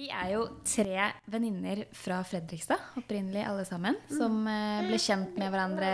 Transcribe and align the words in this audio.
Vi 0.00 0.06
er 0.08 0.30
jo 0.32 0.44
tre 0.64 1.10
venninner 1.28 1.82
fra 1.92 2.22
Fredrikstad, 2.24 2.80
opprinnelig 2.96 3.42
alle 3.44 3.66
sammen, 3.68 3.98
som 4.08 4.46
eh, 4.48 4.86
ble 4.86 4.96
kjent 4.96 5.34
med 5.36 5.50
hverandre 5.52 5.90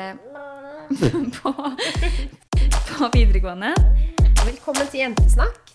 på, 1.41 1.51
på 2.87 3.09
videregående. 3.17 3.73
Velkommen 4.45 4.87
til 4.93 5.01
Jentesnakk. 5.01 5.73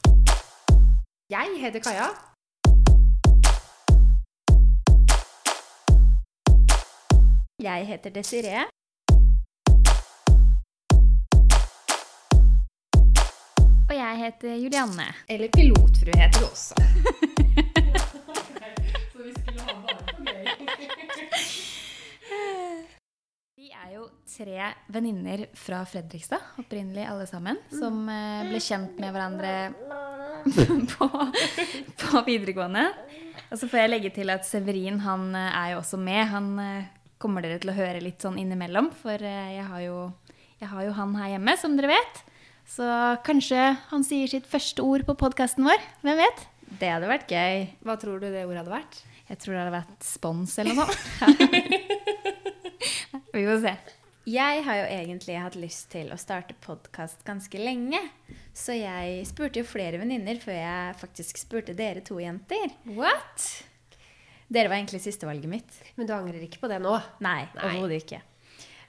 Jeg 1.28 1.58
heter 1.60 1.84
Kaja. 1.84 2.08
Jeg 7.60 7.90
heter 7.92 8.16
Desiree. 8.16 8.64
Og 13.90 13.98
jeg 14.00 14.24
heter 14.24 14.56
Julianne. 14.56 15.10
Eller 15.28 15.52
Pilotfru 15.52 16.16
heter 16.16 16.40
du 16.40 16.48
også. 16.48 17.60
Vi 23.62 23.70
er 23.70 23.92
jo 23.94 24.08
tre 24.26 24.72
venninner 24.90 25.44
fra 25.54 25.84
Fredrikstad, 25.86 26.42
opprinnelig 26.58 27.04
alle 27.06 27.28
sammen, 27.30 27.60
som 27.70 28.08
eh, 28.10 28.48
ble 28.48 28.58
kjent 28.64 28.98
med 28.98 29.14
hverandre 29.14 29.52
på, 30.96 31.10
på 32.02 32.24
videregående. 32.26 32.88
Og 33.52 33.60
så 33.62 33.70
får 33.70 33.84
jeg 33.84 33.92
legge 33.92 34.12
til 34.16 34.34
at 34.34 34.48
Severin 34.48 34.98
han 35.04 35.30
eh, 35.38 35.60
er 35.60 35.76
jo 35.76 35.82
også 35.84 36.00
med. 36.02 36.24
Han 36.32 36.50
eh, 36.64 36.90
kommer 37.22 37.46
dere 37.46 37.60
til 37.62 37.70
å 37.70 37.78
høre 37.78 38.02
litt 38.02 38.26
sånn 38.26 38.40
innimellom, 38.42 38.90
for 39.04 39.22
jeg 39.22 39.68
har, 39.68 39.86
jo, 39.86 40.10
jeg 40.64 40.72
har 40.74 40.88
jo 40.88 40.98
han 40.98 41.14
her 41.20 41.36
hjemme, 41.36 41.58
som 41.62 41.78
dere 41.78 41.94
vet. 41.94 42.24
Så 42.72 42.88
kanskje 43.28 43.76
han 43.92 44.08
sier 44.08 44.32
sitt 44.32 44.50
første 44.50 44.82
ord 44.82 45.06
på 45.06 45.20
podkasten 45.22 45.70
vår. 45.70 45.86
Hvem 46.02 46.18
vet? 46.24 46.46
Det 46.82 46.90
hadde 46.96 47.14
vært 47.14 47.30
gøy. 47.30 47.66
Hva 47.86 48.00
tror 48.02 48.18
du 48.18 48.30
det 48.32 48.48
ordet 48.48 48.64
hadde 48.64 48.78
vært? 48.80 49.02
Jeg 49.32 49.40
tror 49.40 49.56
det 49.56 49.62
hadde 49.64 49.74
vært 49.78 50.04
spons 50.04 50.54
eller 50.60 50.76
noe 50.76 50.92
sånt. 51.22 51.42
Vi 53.32 53.44
får 53.48 53.62
se. 53.64 53.74
Jeg 54.32 54.64
har 54.68 54.78
jo 54.78 54.88
egentlig 54.92 55.38
hatt 55.42 55.56
lyst 55.58 55.88
til 55.94 56.12
å 56.14 56.18
starte 56.20 56.54
podkast 56.62 57.24
ganske 57.26 57.58
lenge. 57.58 57.98
Så 58.54 58.76
jeg 58.78 59.24
spurte 59.30 59.62
jo 59.64 59.66
flere 59.68 59.98
venninner 60.02 60.38
før 60.44 60.58
jeg 60.60 60.98
faktisk 61.00 61.40
spurte 61.42 61.74
dere 61.78 62.04
to 62.06 62.20
jenter. 62.22 62.76
What? 62.94 63.48
Dere 64.52 64.68
var 64.68 64.78
egentlig 64.82 65.00
sistevalget 65.06 65.50
mitt. 65.50 65.80
Men 65.96 66.10
du 66.10 66.14
angrer 66.14 66.44
ikke 66.44 66.60
på 66.62 66.70
det 66.70 66.82
nå? 66.84 66.92
Nei, 67.24 67.46
Nei. 67.56 67.64
overhodet 67.72 68.02
ikke. 68.04 68.20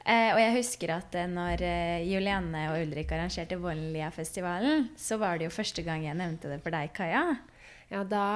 Eh, 0.02 0.32
og 0.34 0.40
jeg 0.42 0.56
husker 0.58 0.90
at 0.96 1.14
eh, 1.14 1.28
når 1.30 1.62
eh, 1.62 2.04
Julianne 2.10 2.64
og 2.72 2.82
Ulrik 2.82 3.14
arrangerte 3.14 3.60
Vollia-festivalen, 3.62 4.88
så 4.98 5.20
var 5.22 5.38
det 5.38 5.46
jo 5.46 5.54
første 5.54 5.84
gang 5.86 6.02
jeg 6.08 6.18
nevnte 6.18 6.50
det 6.50 6.58
for 6.64 6.74
deg, 6.74 6.90
Kaja. 6.96 7.22
Ja, 7.92 8.02
da 8.02 8.26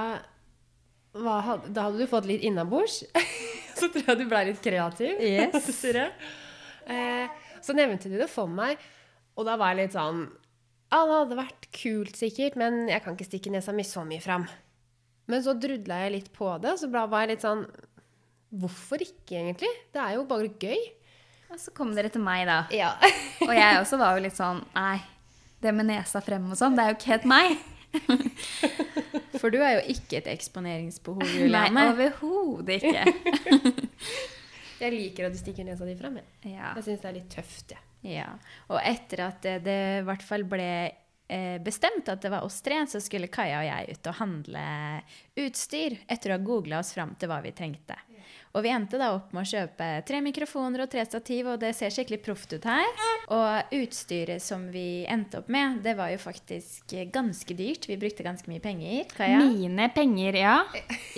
hadde, 1.25 1.73
Da 1.73 1.87
hadde 1.87 2.01
du 2.01 2.11
fått 2.11 2.29
litt 2.29 2.45
innabords. 2.47 3.03
så 3.79 3.89
tror 3.93 4.13
jeg 4.13 4.21
du 4.21 4.27
ble 4.31 4.45
litt 4.51 4.63
kreativ. 4.65 5.21
Yes. 5.27 5.85
Eh, 6.87 7.27
så 7.65 7.75
nevnte 7.75 8.11
du 8.13 8.15
det 8.21 8.29
for 8.31 8.47
meg, 8.51 8.79
og 9.35 9.49
da 9.49 9.57
var 9.59 9.73
jeg 9.73 9.81
litt 9.87 9.97
sånn 9.97 10.21
Ja, 10.93 11.01
det 11.03 11.17
hadde 11.17 11.39
vært 11.41 11.67
kult 11.75 12.15
sikkert, 12.15 12.55
men 12.61 12.85
jeg 12.87 13.03
kan 13.03 13.17
ikke 13.17 13.27
stikke 13.27 13.51
nesa 13.51 13.75
mi 13.75 13.83
så 13.83 14.05
mye 14.07 14.23
fram. 14.23 14.47
Men 15.27 15.43
så 15.43 15.57
drudla 15.59 16.05
jeg 16.05 16.15
litt 16.15 16.31
på 16.37 16.53
det, 16.63 16.77
så 16.79 16.87
var 16.95 17.11
jeg 17.25 17.35
litt 17.35 17.47
sånn 17.47 17.67
Hvorfor 18.57 19.03
ikke, 19.03 19.35
egentlig? 19.41 19.69
Det 19.93 19.99
er 19.99 20.15
jo 20.15 20.23
bare 20.31 20.53
gøy. 20.63 20.79
Og 21.51 21.59
så 21.61 21.73
kom 21.75 21.91
dere 21.97 22.09
til 22.15 22.23
meg, 22.23 22.45
da. 22.47 22.61
Ja. 22.75 22.93
Og 23.43 23.51
jeg 23.51 23.81
også 23.81 23.99
var 24.01 24.15
jo 24.17 24.23
litt 24.23 24.39
sånn 24.39 24.63
Nei, 24.77 25.01
det 25.63 25.75
med 25.75 25.91
nesa 25.91 26.23
frem 26.25 26.47
og 26.51 26.59
sånn, 26.59 26.79
det 26.79 26.85
er 26.85 26.93
jo 26.93 26.99
ikke 27.01 27.13
helt 27.17 27.27
meg. 27.35 27.59
For 29.41 29.53
du 29.53 29.59
er 29.61 29.77
jo 29.79 29.83
ikke 29.93 30.21
et 30.23 30.29
eksponeringsbehov, 30.33 31.23
Nei, 31.53 31.67
overhodet 31.91 32.79
ikke. 32.81 33.05
Jeg 34.83 34.93
liker 34.93 35.29
at 35.29 35.33
du 35.33 35.39
stikker 35.41 35.65
nesa 35.65 35.87
di 35.89 35.95
fram. 35.97 36.19
Jeg, 36.21 36.53
Ja. 36.53 36.75
jeg 36.77 36.85
syns 36.85 37.01
det 37.01 37.09
er 37.09 37.15
litt 37.17 37.31
tøft, 37.33 37.73
jeg. 37.73 37.83
Ja. 38.17 38.27
Og 38.69 38.77
etter 38.85 39.23
at 39.31 39.39
det, 39.45 39.55
det 39.65 39.77
i 40.03 40.05
hvert 40.07 40.23
fall 40.23 40.45
ble 40.47 40.67
eh, 41.33 41.57
bestemt 41.65 42.11
at 42.13 42.21
det 42.23 42.31
var 42.31 42.45
oss 42.45 42.61
tre, 42.63 42.83
så 42.87 43.01
skulle 43.03 43.31
Kaja 43.33 43.63
og 43.63 43.67
jeg 43.71 43.97
ut 43.97 44.11
og 44.13 44.19
handle 44.21 44.67
utstyr 45.47 45.97
etter 46.13 46.31
å 46.31 46.37
ha 46.37 46.45
googla 46.45 46.83
oss 46.85 46.93
fram 46.95 47.17
til 47.19 47.33
hva 47.33 47.41
vi 47.45 47.55
trengte. 47.57 47.97
Og 48.57 48.65
vi 48.65 48.71
endte 48.73 48.97
da 48.97 49.11
opp 49.19 49.35
med 49.37 49.45
å 49.45 49.51
kjøpe 49.51 49.87
tre 50.09 50.23
mikrofoner 50.25 50.87
og 50.87 50.89
tre 50.93 51.03
stativ, 51.05 51.51
og 51.53 51.61
det 51.61 51.75
ser 51.77 51.93
skikkelig 51.93 52.23
proft 52.25 52.55
ut 52.57 52.65
her. 52.65 52.87
Og 53.37 53.75
utstyret 53.77 54.41
som 54.41 54.65
vi 54.73 55.05
endte 55.13 55.43
opp 55.43 55.51
med, 55.53 55.83
det 55.85 55.93
var 55.99 56.09
jo 56.15 56.21
faktisk 56.23 56.95
ganske 57.13 57.57
dyrt. 57.59 57.85
Vi 57.91 57.99
brukte 58.01 58.25
ganske 58.25 58.49
mye 58.49 58.63
penger. 58.65 59.05
Kaja? 59.13 59.43
Mine 59.45 59.91
penger, 59.93 60.41
ja. 60.41 60.57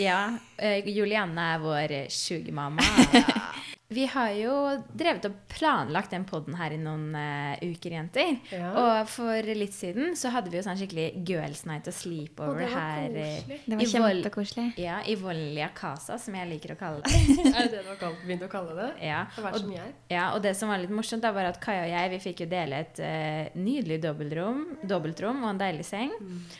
Ja. 0.02 0.18
eh, 0.58 0.82
Julianne 0.90 1.52
er 1.54 1.62
vår 1.62 1.96
sugarmamma. 2.10 2.82
Vi 3.88 4.02
har 4.04 4.34
jo 4.36 4.52
drevet 4.92 5.24
og 5.30 5.36
planlagt 5.48 6.10
den 6.12 6.26
podden 6.28 6.58
her 6.58 6.74
i 6.76 6.78
noen 6.80 7.06
uh, 7.16 7.54
uker, 7.64 7.94
jenter. 7.96 8.34
Ja. 8.52 8.68
Og 8.76 9.08
for 9.08 9.46
litt 9.56 9.72
siden 9.72 10.12
så 10.20 10.28
hadde 10.34 10.52
vi 10.52 10.58
jo 10.58 10.64
sånn 10.66 10.76
skikkelig 10.76 11.22
girls 11.24 11.62
night 11.64 11.88
og 11.88 11.96
sleepover 11.96 12.60
det 12.66 12.68
her. 12.74 13.06
eh, 13.16 13.38
koselig. 13.38 13.58
Det 13.64 13.78
var 13.78 13.80
i 13.80 13.88
Vol- 13.88 14.20
kjempekoselig. 14.20 14.66
Ja, 14.84 14.98
i 15.08 15.16
Vollia 15.16 15.70
Casa, 15.72 16.18
som 16.20 16.36
jeg 16.36 16.50
liker 16.52 16.74
å 16.74 16.78
kalle 16.82 17.00
det. 17.00 17.22
er 17.48 17.72
det 17.72 17.78
det 17.78 17.82
du 17.88 18.04
har 18.04 18.20
begynt 18.26 18.44
å 18.44 18.50
kalle 18.52 18.76
det? 18.76 18.90
Ja. 19.08 19.24
Det 19.38 19.56
her. 19.72 19.90
Ja, 20.12 20.28
og 20.36 20.44
det 20.44 20.52
som 20.60 20.68
var 20.68 20.84
litt 20.84 20.92
morsomt, 20.92 21.24
da 21.24 21.32
var 21.32 21.48
at 21.48 21.64
Kaja 21.64 21.88
og 21.88 21.92
jeg 21.94 22.12
vi 22.12 22.22
fikk 22.28 22.44
jo 22.44 22.52
dele 22.52 22.84
et 22.84 23.00
uh, 23.00 23.56
nydelig 23.56 24.02
dobbeltrom, 24.04 24.64
dobbeltrom 24.84 25.40
og 25.46 25.54
en 25.54 25.64
deilig 25.64 25.88
seng. 25.88 26.12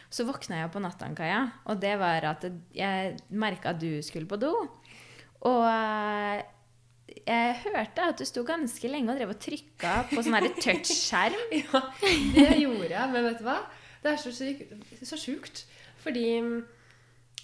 Så 0.09 0.25
våkna 0.25 0.62
jeg 0.65 0.72
på 0.72 0.81
natta, 0.81 1.12
Kaja, 1.21 1.45
og 1.69 1.77
det 1.84 1.93
var 2.00 2.25
at 2.33 2.49
jeg 2.72 3.19
merka 3.28 3.77
at 3.77 3.84
du 3.84 3.99
skulle 4.00 4.33
på 4.33 4.41
do. 4.41 4.55
Og 5.47 5.65
eh, 5.69 6.41
jeg 7.26 7.58
hørte 7.64 8.06
at 8.12 8.20
du 8.20 8.24
sto 8.28 8.44
ganske 8.46 8.90
lenge 8.90 9.12
og 9.12 9.20
drev 9.20 9.34
og 9.34 9.40
trykka 9.42 9.94
på 10.12 10.24
sånn 10.24 10.48
touch-skjerm. 10.58 11.44
Ja, 11.58 11.82
det 12.34 12.48
gjorde 12.62 12.90
jeg, 12.92 13.12
men 13.14 13.28
vet 13.28 13.42
du 13.42 13.46
hva? 13.48 13.58
Det 14.02 14.12
er 14.12 14.20
så 14.22 14.32
sykt. 14.34 14.74
Så 15.02 15.18
sjukt. 15.20 15.64
Fordi 16.04 16.26
mm, 16.44 16.58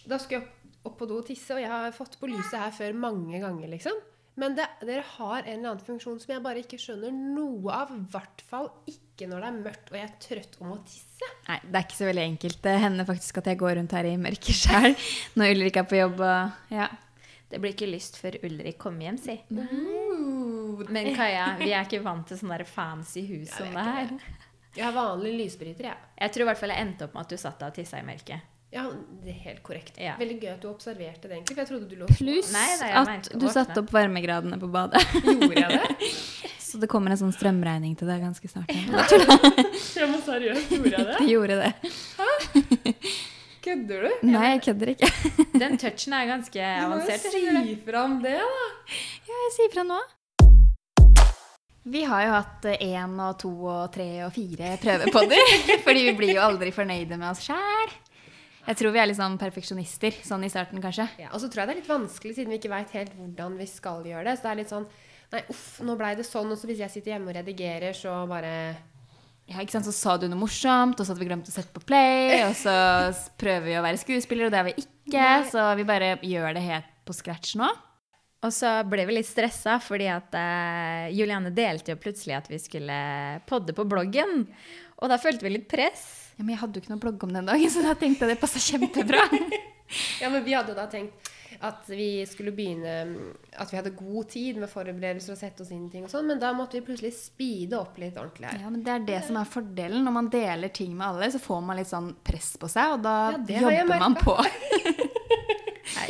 da 0.08 0.18
skulle 0.20 0.40
jeg 0.40 0.46
opp, 0.46 0.90
opp 0.90 0.98
på 1.00 1.08
do 1.10 1.20
og 1.22 1.28
tisse, 1.28 1.54
og 1.56 1.62
jeg 1.62 1.70
har 1.72 1.94
fått 1.96 2.18
på 2.20 2.30
lyset 2.30 2.58
her 2.60 2.74
før 2.76 2.98
mange 3.06 3.40
ganger, 3.42 3.70
liksom. 3.72 4.02
Men 4.40 4.56
det, 4.58 4.66
dere 4.82 5.04
har 5.14 5.44
en 5.44 5.52
eller 5.52 5.70
annen 5.70 5.86
funksjon 5.86 6.18
som 6.18 6.32
jeg 6.34 6.42
bare 6.42 6.62
ikke 6.64 6.78
skjønner 6.82 7.12
noe 7.14 7.70
av. 7.74 7.92
I 7.94 8.00
hvert 8.10 8.42
fall 8.48 8.70
ikke 8.90 9.28
når 9.30 9.44
det 9.44 9.50
er 9.50 9.60
mørkt 9.60 9.92
og 9.92 9.98
jeg 10.00 10.08
er 10.08 10.16
trøtt 10.24 10.56
og 10.58 10.70
må 10.72 10.78
tisse. 10.88 11.28
Nei, 11.46 11.60
det 11.62 11.78
er 11.78 11.86
ikke 11.86 12.00
så 12.00 12.08
veldig 12.08 12.24
enkelt. 12.32 12.60
Det 12.64 12.74
hender 12.82 13.08
faktisk 13.08 13.38
at 13.40 13.50
jeg 13.52 13.60
går 13.60 13.76
rundt 13.78 13.94
her 13.94 14.08
i 14.10 14.16
mørket 14.18 14.58
sjøl 14.58 14.96
når 15.38 15.54
Ulrik 15.54 15.78
er 15.78 15.86
på 15.90 16.00
jobb. 16.00 16.24
Og, 16.26 16.74
ja. 16.74 16.88
Det 17.50 17.60
blir 17.62 17.74
ikke 17.74 17.90
lyst 17.90 18.16
før 18.18 18.38
Ulrik 18.46 18.78
kommer 18.80 19.06
hjem, 19.08 19.18
si. 19.20 19.36
Men 20.88 21.12
Kaja, 21.14 21.52
vi 21.60 21.70
er 21.72 21.84
ikke 21.86 22.02
vant 22.04 22.26
til 22.28 22.40
sånne 22.40 22.64
fancy 22.66 23.26
hus 23.28 23.52
som 23.54 23.70
det 23.74 23.84
her. 23.84 24.16
Jeg 24.74 24.88
har 24.88 24.96
vanlig 24.96 25.36
lysbryter, 25.38 25.86
jeg. 25.86 26.08
Jeg 26.18 26.34
tror 26.34 26.44
i 26.44 26.48
hvert 26.50 26.58
fall 26.58 26.72
jeg 26.74 26.82
endte 26.82 27.06
opp 27.06 27.14
med 27.14 27.22
at 27.28 27.30
du 27.30 27.38
satt 27.38 27.60
deg 27.60 27.70
og 27.70 27.76
tissa 27.78 28.00
i 28.00 28.06
mørket. 28.06 28.50
Ja, 28.74 28.88
det 29.22 29.30
er 29.30 29.36
helt 29.44 29.60
korrekt. 29.62 30.00
Ja. 30.02 30.16
Veldig 30.18 30.40
gøy 30.42 30.48
at 30.50 30.64
du 30.64 30.66
observerte 30.66 31.28
det, 31.28 31.36
egentlig. 31.36 31.54
For 31.54 31.62
jeg 31.62 31.68
trodde 31.68 31.86
du 31.86 32.00
lå 32.00 32.08
Pluss 32.10 32.50
det 32.50 32.88
at 32.90 33.28
du 33.38 33.46
satte 33.54 33.84
opp 33.84 33.92
varmegradene 33.94 34.58
på 34.58 34.66
badet. 34.74 35.04
Gjorde 35.22 35.60
jeg 35.60 35.78
det? 35.78 36.10
Så 36.66 36.80
det 36.82 36.88
kommer 36.90 37.14
en 37.14 37.20
sånn 37.20 37.30
strømregning 37.36 37.94
til 38.00 38.10
deg 38.10 38.24
ganske 38.24 38.50
snart. 38.50 38.72
Ja. 38.74 39.04
Ja, 39.94 40.08
men 40.10 40.18
seriøst, 40.26 40.72
gjorde 40.74 40.90
jeg 40.90 41.06
det? 41.06 41.20
Jeg 41.20 41.30
gjorde 41.36 41.60
det. 41.62 41.70
Kødder 43.64 44.02
du? 44.04 44.26
Nei, 44.28 44.48
jeg 44.54 44.60
kødder 44.66 44.90
ikke. 44.92 45.08
Den 45.62 45.78
touchen 45.80 46.12
er 46.12 46.26
ganske 46.28 46.60
avansert. 46.60 47.22
Du 47.24 47.38
må 47.38 47.62
jo 47.62 47.62
si 47.64 47.76
fra 47.86 48.02
om 48.04 48.18
det, 48.20 48.34
da. 48.36 48.98
Ja, 49.24 49.38
jeg 49.46 49.54
sier 49.54 49.72
fra 49.72 49.84
nå. 49.88 50.00
Vi 51.94 52.02
har 52.08 52.26
jo 52.26 52.34
hatt 52.34 52.68
én 52.74 53.14
og 53.24 53.38
to 53.40 53.52
og 53.68 53.86
tre 53.92 54.08
og 54.26 54.34
fire 54.36 54.74
prøvepodder. 54.82 55.54
fordi 55.86 56.04
vi 56.10 56.14
blir 56.18 56.34
jo 56.36 56.44
aldri 56.44 56.74
fornøyde 56.76 57.16
med 57.16 57.30
oss 57.30 57.44
sjæl. 57.48 57.96
Jeg 58.64 58.80
tror 58.80 58.92
vi 58.92 59.00
er 59.00 59.08
litt 59.08 59.20
sånn 59.20 59.40
perfeksjonister 59.40 60.20
sånn 60.24 60.44
i 60.44 60.52
starten, 60.52 60.84
kanskje. 60.84 61.08
Ja, 61.20 61.32
og 61.32 61.40
så 61.40 61.48
tror 61.48 61.64
jeg 61.64 61.70
det 61.70 61.74
er 61.74 61.80
litt 61.82 61.92
vanskelig, 61.92 62.36
siden 62.36 62.52
vi 62.52 62.60
ikke 62.60 62.72
veit 62.72 62.92
helt 62.96 63.16
hvordan 63.16 63.58
vi 63.60 63.68
skal 63.68 64.04
gjøre 64.08 64.28
det. 64.28 64.36
Så 64.36 64.44
det 64.44 64.52
er 64.52 64.60
litt 64.60 64.76
sånn 64.76 64.88
Nei, 65.32 65.40
uff, 65.50 65.80
nå 65.82 65.96
blei 65.98 66.12
det 66.14 66.28
sånn. 66.28 66.52
Og 66.52 66.60
så 66.60 66.68
hvis 66.68 66.84
jeg 66.84 66.92
sitter 66.92 67.16
hjemme 67.16 67.32
og 67.32 67.34
redigerer, 67.34 67.96
så 67.96 68.20
bare 68.30 68.52
Ja, 69.50 69.60
ikke 69.60 69.74
sant? 69.76 69.86
Så 69.86 69.92
sa 69.92 70.16
du 70.16 70.24
noe 70.30 70.40
morsomt, 70.40 70.96
og 70.96 71.04
så 71.04 71.12
hadde 71.12 71.20
vi 71.20 71.28
glemt 71.28 71.48
å 71.50 71.52
sette 71.52 71.72
på 71.74 71.82
play. 71.84 72.38
Og 72.46 72.54
så 72.56 72.74
prøver 73.40 73.66
vi 73.68 73.78
å 73.78 73.84
være 73.84 74.00
skuespillere, 74.00 74.48
og 74.48 74.54
det 74.54 74.60
er 74.60 74.68
vi 74.70 74.76
ikke. 74.84 75.18
Nei. 75.18 75.50
Så 75.50 75.66
vi 75.78 75.88
bare 75.88 76.14
gjør 76.24 76.56
det 76.56 76.64
helt 76.64 76.94
på 77.04 77.16
scratch 77.16 77.58
nå. 77.60 77.68
Og 78.44 78.52
så 78.52 78.70
ble 78.88 79.06
vi 79.08 79.16
litt 79.16 79.28
stressa, 79.28 79.78
fordi 79.80 80.08
at 80.12 80.34
uh, 80.36 81.06
Juliane 81.12 81.52
delte 81.56 81.94
jo 81.94 82.00
plutselig 82.00 82.36
at 82.36 82.50
vi 82.52 82.60
skulle 82.60 82.96
podde 83.48 83.72
på 83.76 83.86
bloggen. 83.88 84.42
Og 85.00 85.12
da 85.12 85.20
følte 85.20 85.46
vi 85.46 85.54
litt 85.54 85.68
press. 85.70 86.04
Ja, 86.36 86.44
Men 86.44 86.56
jeg 86.56 86.60
hadde 86.64 86.76
jo 86.76 86.84
ikke 86.84 86.92
noe 86.92 87.04
blogg 87.04 87.24
om 87.24 87.32
den 87.32 87.48
dagen, 87.48 87.72
så 87.72 87.84
da 87.84 87.94
tenkte 87.96 88.26
jeg 88.26 88.34
det 88.34 88.42
passa 88.42 88.62
kjempebra. 88.62 89.28
Ja, 90.18 90.30
men 90.32 90.40
vi 90.42 90.54
hadde 90.56 90.72
jo 90.72 90.78
da 90.78 90.86
tenkt 90.90 91.28
at 91.60 91.88
vi 91.88 92.24
skulle 92.26 92.52
begynne 92.52 92.94
At 93.58 93.70
vi 93.72 93.76
hadde 93.78 93.90
god 93.94 94.28
tid 94.32 94.56
med 94.58 94.68
forberedelser 94.70 95.34
og 95.34 95.38
sette 95.38 95.62
oss 95.62 95.70
inn 95.70 95.86
i 95.86 95.90
ting 95.92 96.04
og 96.04 96.10
sånn, 96.10 96.26
men 96.26 96.40
da 96.42 96.52
måtte 96.56 96.78
vi 96.78 96.84
plutselig 96.86 97.12
speede 97.16 97.78
opp 97.78 97.98
litt 98.02 98.16
ordentlig 98.18 98.50
her. 98.50 98.60
Ja, 98.64 98.70
men 98.70 98.82
Det 98.84 98.92
er 98.94 99.04
det 99.06 99.20
som 99.28 99.36
er 99.40 99.44
fordelen. 99.48 100.04
Når 100.04 100.16
man 100.18 100.30
deler 100.32 100.68
ting 100.74 100.96
med 100.96 101.06
alle, 101.06 101.30
så 101.30 101.38
får 101.42 101.60
man 101.62 101.78
litt 101.78 101.90
sånn 101.92 102.14
press 102.26 102.54
på 102.58 102.68
seg, 102.72 102.96
og 102.98 103.02
da 103.06 103.16
Ja, 103.46 103.70
jobber 103.78 103.98
man 104.02 104.14
på. 104.18 104.34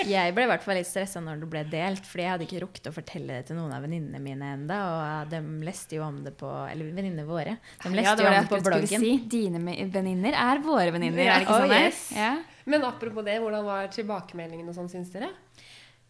Jeg 0.04 0.34
ble 0.36 0.44
i 0.44 0.48
hvert 0.50 0.64
fall 0.64 0.76
litt 0.78 0.88
stressa 0.88 1.20
når 1.24 1.40
det 1.42 1.48
ble 1.52 1.62
delt, 1.72 2.04
fordi 2.08 2.24
jeg 2.24 2.32
hadde 2.34 2.46
ikke 2.48 2.60
rukket 2.64 2.88
å 2.90 2.92
fortelle 2.94 3.38
det 3.38 3.46
til 3.48 3.56
noen 3.58 3.72
av 3.76 3.84
venninnene 3.86 4.20
mine 4.22 4.50
enda, 4.58 4.78
og 4.90 5.30
de 5.32 5.40
leste 5.64 5.96
jo 5.98 6.04
om 6.06 6.18
det 6.24 6.34
på 6.40 6.50
Eller 6.70 6.90
venninnene 6.96 7.24
våre. 7.28 7.56
De 7.82 7.92
leste 7.94 8.10
Ja, 8.10 8.16
det 8.18 8.24
jo 8.24 8.30
om 8.30 8.34
det 8.34 8.48
på 8.50 8.58
jeg 8.58 8.64
akkurat 8.64 8.66
skulle 8.66 8.80
bloggen. 8.80 9.00
si. 9.00 9.12
Dine 9.36 9.62
venninner 9.94 10.36
er 10.44 10.60
våre 10.64 10.90
venninner, 10.94 11.24
Ja, 11.24 11.36
er 11.36 11.44
det 11.44 11.48
ikke 11.48 11.56
oh, 11.56 11.64
sånn? 11.64 11.74
det 11.74 11.80
yes. 11.88 12.02
Ja. 12.16 12.32
Men 12.66 12.84
apropos 12.88 13.24
det, 13.26 13.38
hvordan 13.44 13.64
var 13.64 13.88
tilbakemeldingen 13.92 14.68
og 14.68 14.76
sånn, 14.76 14.88
syns 14.92 15.10
dere? 15.12 15.28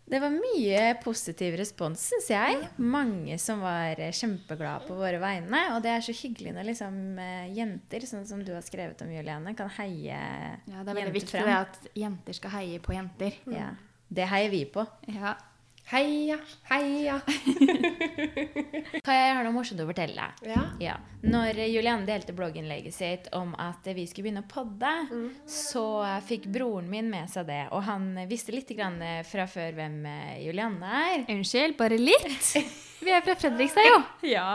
Det 0.04 0.20
var 0.20 0.34
mye 0.34 0.80
positiv 1.00 1.54
respons, 1.56 2.02
syns 2.10 2.26
jeg. 2.28 2.58
Mange 2.76 3.38
som 3.40 3.62
var 3.64 3.96
eh, 3.96 4.12
kjempeglade 4.12 4.84
på 4.88 4.98
våre 4.98 5.16
vegne. 5.22 5.62
Og 5.72 5.80
det 5.84 5.94
er 5.94 6.04
så 6.04 6.12
hyggelig 6.18 6.52
når 6.52 6.68
liksom 6.68 6.98
eh, 7.22 7.46
jenter, 7.56 8.04
sånn 8.08 8.26
som 8.28 8.42
du 8.44 8.52
har 8.52 8.64
skrevet 8.66 9.00
om, 9.00 9.14
Juliane, 9.14 9.54
kan 9.56 9.72
heie 9.78 10.12
jenter 10.12 10.60
frem. 10.60 10.74
ja, 10.74 10.84
det 10.84 10.92
er 10.92 11.00
veldig 11.00 11.16
viktig 11.16 11.42
at 11.56 11.90
jenter 12.04 12.36
skal 12.36 12.56
heie 12.58 12.84
på 12.84 12.96
jenter. 12.96 13.40
Ja. 13.48 13.70
Det 14.14 14.28
heier 14.28 14.52
vi 14.52 14.62
på. 14.70 14.84
Ja. 15.08 15.32
Heia, 15.84 16.38
heia. 16.70 17.18
Kan 19.04 19.16
jeg 19.18 19.32
har 19.36 19.44
noe 19.44 19.52
morsomt 19.52 19.82
å 19.84 19.86
fortelle? 19.88 20.30
Ja. 20.48 20.62
Ja. 20.80 20.94
Når 21.20 21.58
Julianne 21.68 22.08
delte 22.08 22.32
blogginnlegget 22.36 22.94
sitt 22.96 23.28
om 23.36 23.52
at 23.60 23.84
vi 23.92 24.06
skulle 24.08 24.30
begynne 24.30 24.42
å 24.46 24.48
podde, 24.48 24.92
så 25.44 25.84
fikk 26.24 26.48
broren 26.54 26.88
min 26.88 27.10
med 27.12 27.28
seg 27.32 27.50
det. 27.50 27.66
Og 27.76 27.84
han 27.84 28.06
visste 28.30 28.54
litt 28.56 28.72
grann 28.72 28.96
fra 29.28 29.44
før 29.50 29.76
hvem 29.76 29.98
eh, 30.08 30.38
Julianne 30.46 30.94
er. 31.02 31.26
Unnskyld, 31.34 31.76
bare 31.76 32.00
litt. 32.00 32.54
Vi 33.04 33.12
er 33.12 33.20
fra 33.26 33.36
Fredrikstad, 33.36 33.84
jo. 33.90 33.98
Ja, 34.34 34.46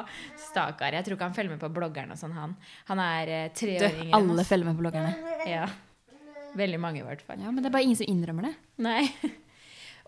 stakkar. 0.50 0.98
Jeg 0.98 1.06
tror 1.06 1.20
ikke 1.20 1.30
han 1.30 1.38
følger 1.38 1.54
med 1.54 1.62
på 1.62 1.70
bloggerne 1.78 2.18
og 2.18 2.22
sånn, 2.22 2.34
han. 2.38 2.58
Han 2.90 3.04
er 3.06 3.34
eh, 3.36 3.46
tre 3.54 3.78
år 3.78 4.02
yngre 4.02 4.18
alle 4.18 4.48
følger 4.50 4.72
med 4.72 4.80
på 4.80 4.88
bloggerne. 4.88 5.38
Ja. 5.46 5.68
Veldig 6.58 6.82
mange, 6.82 7.04
i 7.04 7.06
hvert 7.06 7.22
fall. 7.22 7.38
Ja, 7.46 7.54
men 7.54 7.62
det 7.62 7.70
er 7.70 7.76
bare 7.78 7.86
ingen 7.86 8.00
som 8.00 8.10
innrømmer 8.10 8.50
det. 8.50 8.56
Nei. 8.82 9.04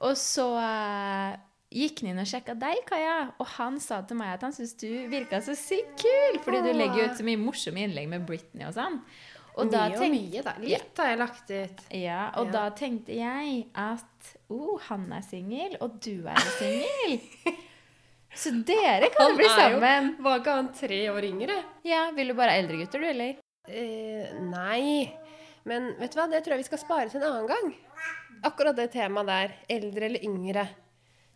Og 0.01 0.15
så 0.18 0.45
uh, 0.57 1.36
gikk 1.71 2.01
han 2.01 2.12
inn 2.12 2.21
og 2.24 2.27
sjekka 2.30 2.56
deg, 2.57 2.80
Kaja, 2.89 3.18
og 3.39 3.48
han 3.57 3.77
sa 3.83 4.01
til 4.07 4.18
meg 4.19 4.33
at 4.36 4.45
han 4.48 4.56
syntes 4.56 4.74
du 4.81 4.88
virka 5.12 5.39
så 5.45 5.53
sykt 5.57 6.01
kul, 6.01 6.39
fordi 6.45 6.63
du 6.65 6.71
legger 6.74 7.12
ut 7.12 7.19
så 7.19 7.25
mye 7.27 7.39
morsomme 7.42 7.83
innlegg 7.86 8.09
med 8.12 8.25
Britney 8.27 8.65
og 8.68 8.74
sånn. 8.75 8.98
Og 9.59 9.68
mye 9.68 9.98
og 10.00 10.13
mye, 10.13 10.42
da. 10.45 10.53
Litt 10.63 10.98
har 11.01 11.09
jeg 11.12 11.19
lagt 11.19 11.50
ut. 11.51 11.81
Ja, 11.94 12.21
og 12.39 12.48
Ja. 12.48 12.51
da 12.56 12.63
tenkte 12.71 13.13
jeg 13.18 13.65
at 13.75 14.30
oh, 14.50 14.77
han 14.88 15.09
er 15.12 15.21
singel, 15.27 15.75
og 15.83 16.00
du 16.01 16.24
er 16.31 16.39
singel. 16.57 17.19
Så 18.42 18.54
dere 18.63 19.09
kan 19.12 19.36
bli 19.36 19.44
er 19.44 19.50
jo- 19.51 19.80
sammen. 19.81 20.15
Var 20.24 20.39
ikke 20.39 20.54
han 20.56 20.69
tre 20.74 21.01
år 21.12 21.25
yngre? 21.27 21.57
Ja, 21.83 22.12
Vil 22.15 22.31
du 22.31 22.33
bare 22.33 22.56
ha 22.56 22.62
eldre 22.63 22.77
gutter, 22.80 23.04
du, 23.04 23.09
eller? 23.09 23.36
Eh, 23.68 24.31
nei. 24.47 25.12
Men 25.68 25.92
vet 26.00 26.13
du 26.15 26.18
hva, 26.21 26.30
det 26.31 26.39
tror 26.45 26.56
jeg 26.56 26.63
vi 26.63 26.69
skal 26.71 26.80
spare 26.80 27.09
til 27.12 27.21
en 27.21 27.27
annen 27.27 27.47
gang. 27.51 27.75
Akkurat 28.47 28.77
det 28.77 28.89
temaet 28.93 29.29
der. 29.29 29.55
Eldre 29.77 30.07
eller 30.07 30.25
yngre. 30.25 30.65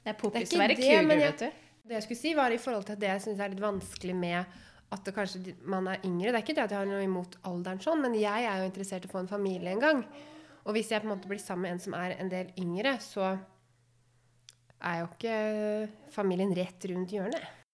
Det 0.05 0.13
er 0.13 0.19
popis 0.19 0.53
å 0.53 0.61
være 0.61 0.77
men 1.05 1.21
vet 1.21 1.41
du. 1.45 1.63
Det 1.85 1.99
jeg 1.99 2.05
skulle 2.07 2.21
si, 2.21 2.31
var 2.37 2.53
i 2.53 2.61
forhold 2.61 2.87
til 2.87 2.95
at 2.95 3.01
det 3.01 3.09
jeg 3.11 3.23
syns 3.27 3.41
er 3.41 3.51
litt 3.53 3.61
vanskelig 3.61 4.15
med 4.17 4.55
at 4.95 5.01
det 5.05 5.13
kanskje 5.13 5.55
man 5.69 5.89
er 5.89 6.05
yngre. 6.05 6.31
Det 6.31 6.39
er 6.39 6.45
ikke 6.45 6.55
det 6.57 6.63
at 6.65 6.73
jeg 6.73 6.81
har 6.81 6.89
noe 6.89 7.03
imot 7.05 7.37
alderen 7.45 7.81
sånn, 7.83 8.01
men 8.01 8.15
jeg 8.17 8.47
er 8.47 8.61
jo 8.61 8.69
interessert 8.69 9.05
i 9.05 9.09
å 9.09 9.13
få 9.13 9.21
en 9.21 9.29
familie 9.29 9.73
en 9.73 9.83
gang. 9.83 10.01
Og 10.65 10.73
hvis 10.73 10.89
jeg 10.93 11.03
på 11.03 11.09
en 11.09 11.13
måte 11.13 11.29
blir 11.29 11.41
sammen 11.41 11.67
med 11.67 11.75
en 11.75 11.83
som 11.83 11.97
er 11.97 12.15
en 12.17 12.31
del 12.31 12.49
yngre, 12.61 12.95
så 13.01 13.35
er 14.85 15.01
jo 15.01 15.09
ikke 15.11 15.35
familien 16.13 16.53
rett 16.57 16.89
rundt 16.89 17.13
hjørnet. 17.13 17.64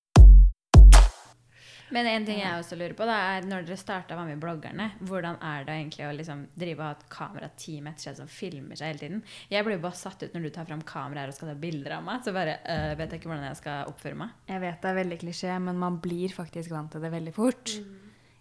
Men 1.92 2.08
en 2.08 2.26
ting 2.28 2.40
jeg 2.40 2.56
også 2.56 2.78
lurer 2.80 2.96
på, 2.98 3.06
da, 3.08 3.18
er 3.34 3.48
når 3.48 3.66
dere 3.68 3.80
starta 3.80 4.18
med 4.20 4.40
bloggerne, 4.42 4.92
hvordan 5.08 5.40
er 5.44 5.66
det 5.68 5.78
egentlig 5.78 6.06
å 6.08 6.12
liksom 6.16 6.46
drive 6.56 6.80
og 6.80 6.86
ha 6.88 6.92
et 6.96 7.08
kamerateam 7.12 7.90
etter 7.92 8.08
seg 8.08 8.20
som 8.22 8.30
filmer 8.32 8.80
seg 8.80 8.94
hele 8.94 9.04
tiden? 9.04 9.24
Jeg 9.52 9.68
blir 9.68 9.76
jo 9.76 9.84
bare 9.84 10.00
satt 10.00 10.24
ut 10.24 10.36
når 10.36 10.48
du 10.48 10.52
tar 10.56 10.70
fram 10.70 10.86
kameraer 10.88 11.32
og 11.32 11.36
skal 11.36 11.52
ta 11.52 11.58
bilder 11.60 11.98
av 11.98 12.06
meg. 12.08 12.24
Så 12.24 12.36
bare 12.36 12.60
øh, 12.64 12.94
vet 12.96 13.12
jeg 13.12 13.22
ikke 13.22 13.32
hvordan 13.32 13.50
jeg 13.50 13.60
skal 13.60 13.92
oppføre 13.92 14.22
meg. 14.24 14.38
Jeg 14.52 14.64
vet 14.64 14.80
det 14.82 14.94
er 14.94 15.02
veldig 15.02 15.20
klisjé, 15.26 15.58
men 15.68 15.84
man 15.84 16.00
blir 16.04 16.36
faktisk 16.36 16.72
vant 16.72 16.96
til 16.96 17.04
det 17.04 17.12
veldig 17.12 17.36
fort. 17.36 17.76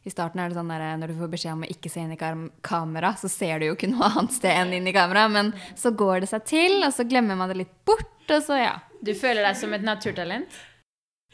I 0.00 0.12
starten 0.12 0.40
er 0.40 0.48
det 0.48 0.56
sånn 0.56 0.70
der, 0.72 0.84
Når 0.96 1.12
du 1.12 1.18
får 1.18 1.32
beskjed 1.34 1.56
om 1.58 1.66
å 1.66 1.72
ikke 1.74 1.90
se 1.92 2.00
inn 2.00 2.14
i 2.14 2.20
kamera, 2.64 3.12
så 3.20 3.28
ser 3.28 3.60
du 3.60 3.66
jo 3.68 3.74
ikke 3.76 3.90
noe 3.90 4.08
annet 4.08 4.38
sted 4.38 4.54
enn 4.54 4.72
inn 4.78 4.88
i 4.88 4.94
kamera. 4.96 5.26
Men 5.28 5.52
så 5.76 5.92
går 5.92 6.22
det 6.24 6.30
seg 6.30 6.46
til, 6.48 6.78
og 6.86 6.94
så 6.96 7.04
glemmer 7.08 7.36
man 7.36 7.52
det 7.52 7.58
litt 7.60 7.74
bort, 7.84 8.24
og 8.30 8.40
så 8.46 8.62
ja. 8.62 8.78
Du 9.00 9.12
føler 9.16 9.44
deg 9.44 9.56
som 9.56 9.72
et 9.76 9.84
naturtalent? 9.84 10.56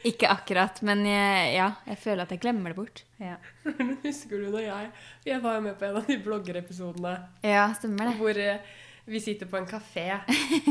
Ikke 0.05 0.29
akkurat, 0.29 0.77
men 0.85 1.01
jeg, 1.07 1.53
ja, 1.55 1.71
jeg 1.87 1.97
føler 1.97 2.27
at 2.27 2.33
jeg 2.35 2.41
glemmer 2.43 2.73
det 2.73 2.77
bort. 2.77 3.01
Ja. 3.17 3.37
Husker 4.05 4.43
du 4.43 4.51
når 4.53 4.67
jeg 4.67 4.91
Jeg 5.25 5.41
var 5.41 5.55
jo 5.57 5.63
med 5.65 5.79
på 5.79 5.87
en 5.87 5.97
av 5.97 6.05
de 6.05 6.19
bloggerepisodene 6.21 7.13
Ja, 7.41 7.63
stemmer 7.73 8.11
det. 8.11 8.17
hvor 8.19 8.37
eh, 8.37 8.75
vi 9.07 9.21
sitter 9.23 9.49
på 9.49 9.57
en 9.57 9.65
kafé. 9.69 10.09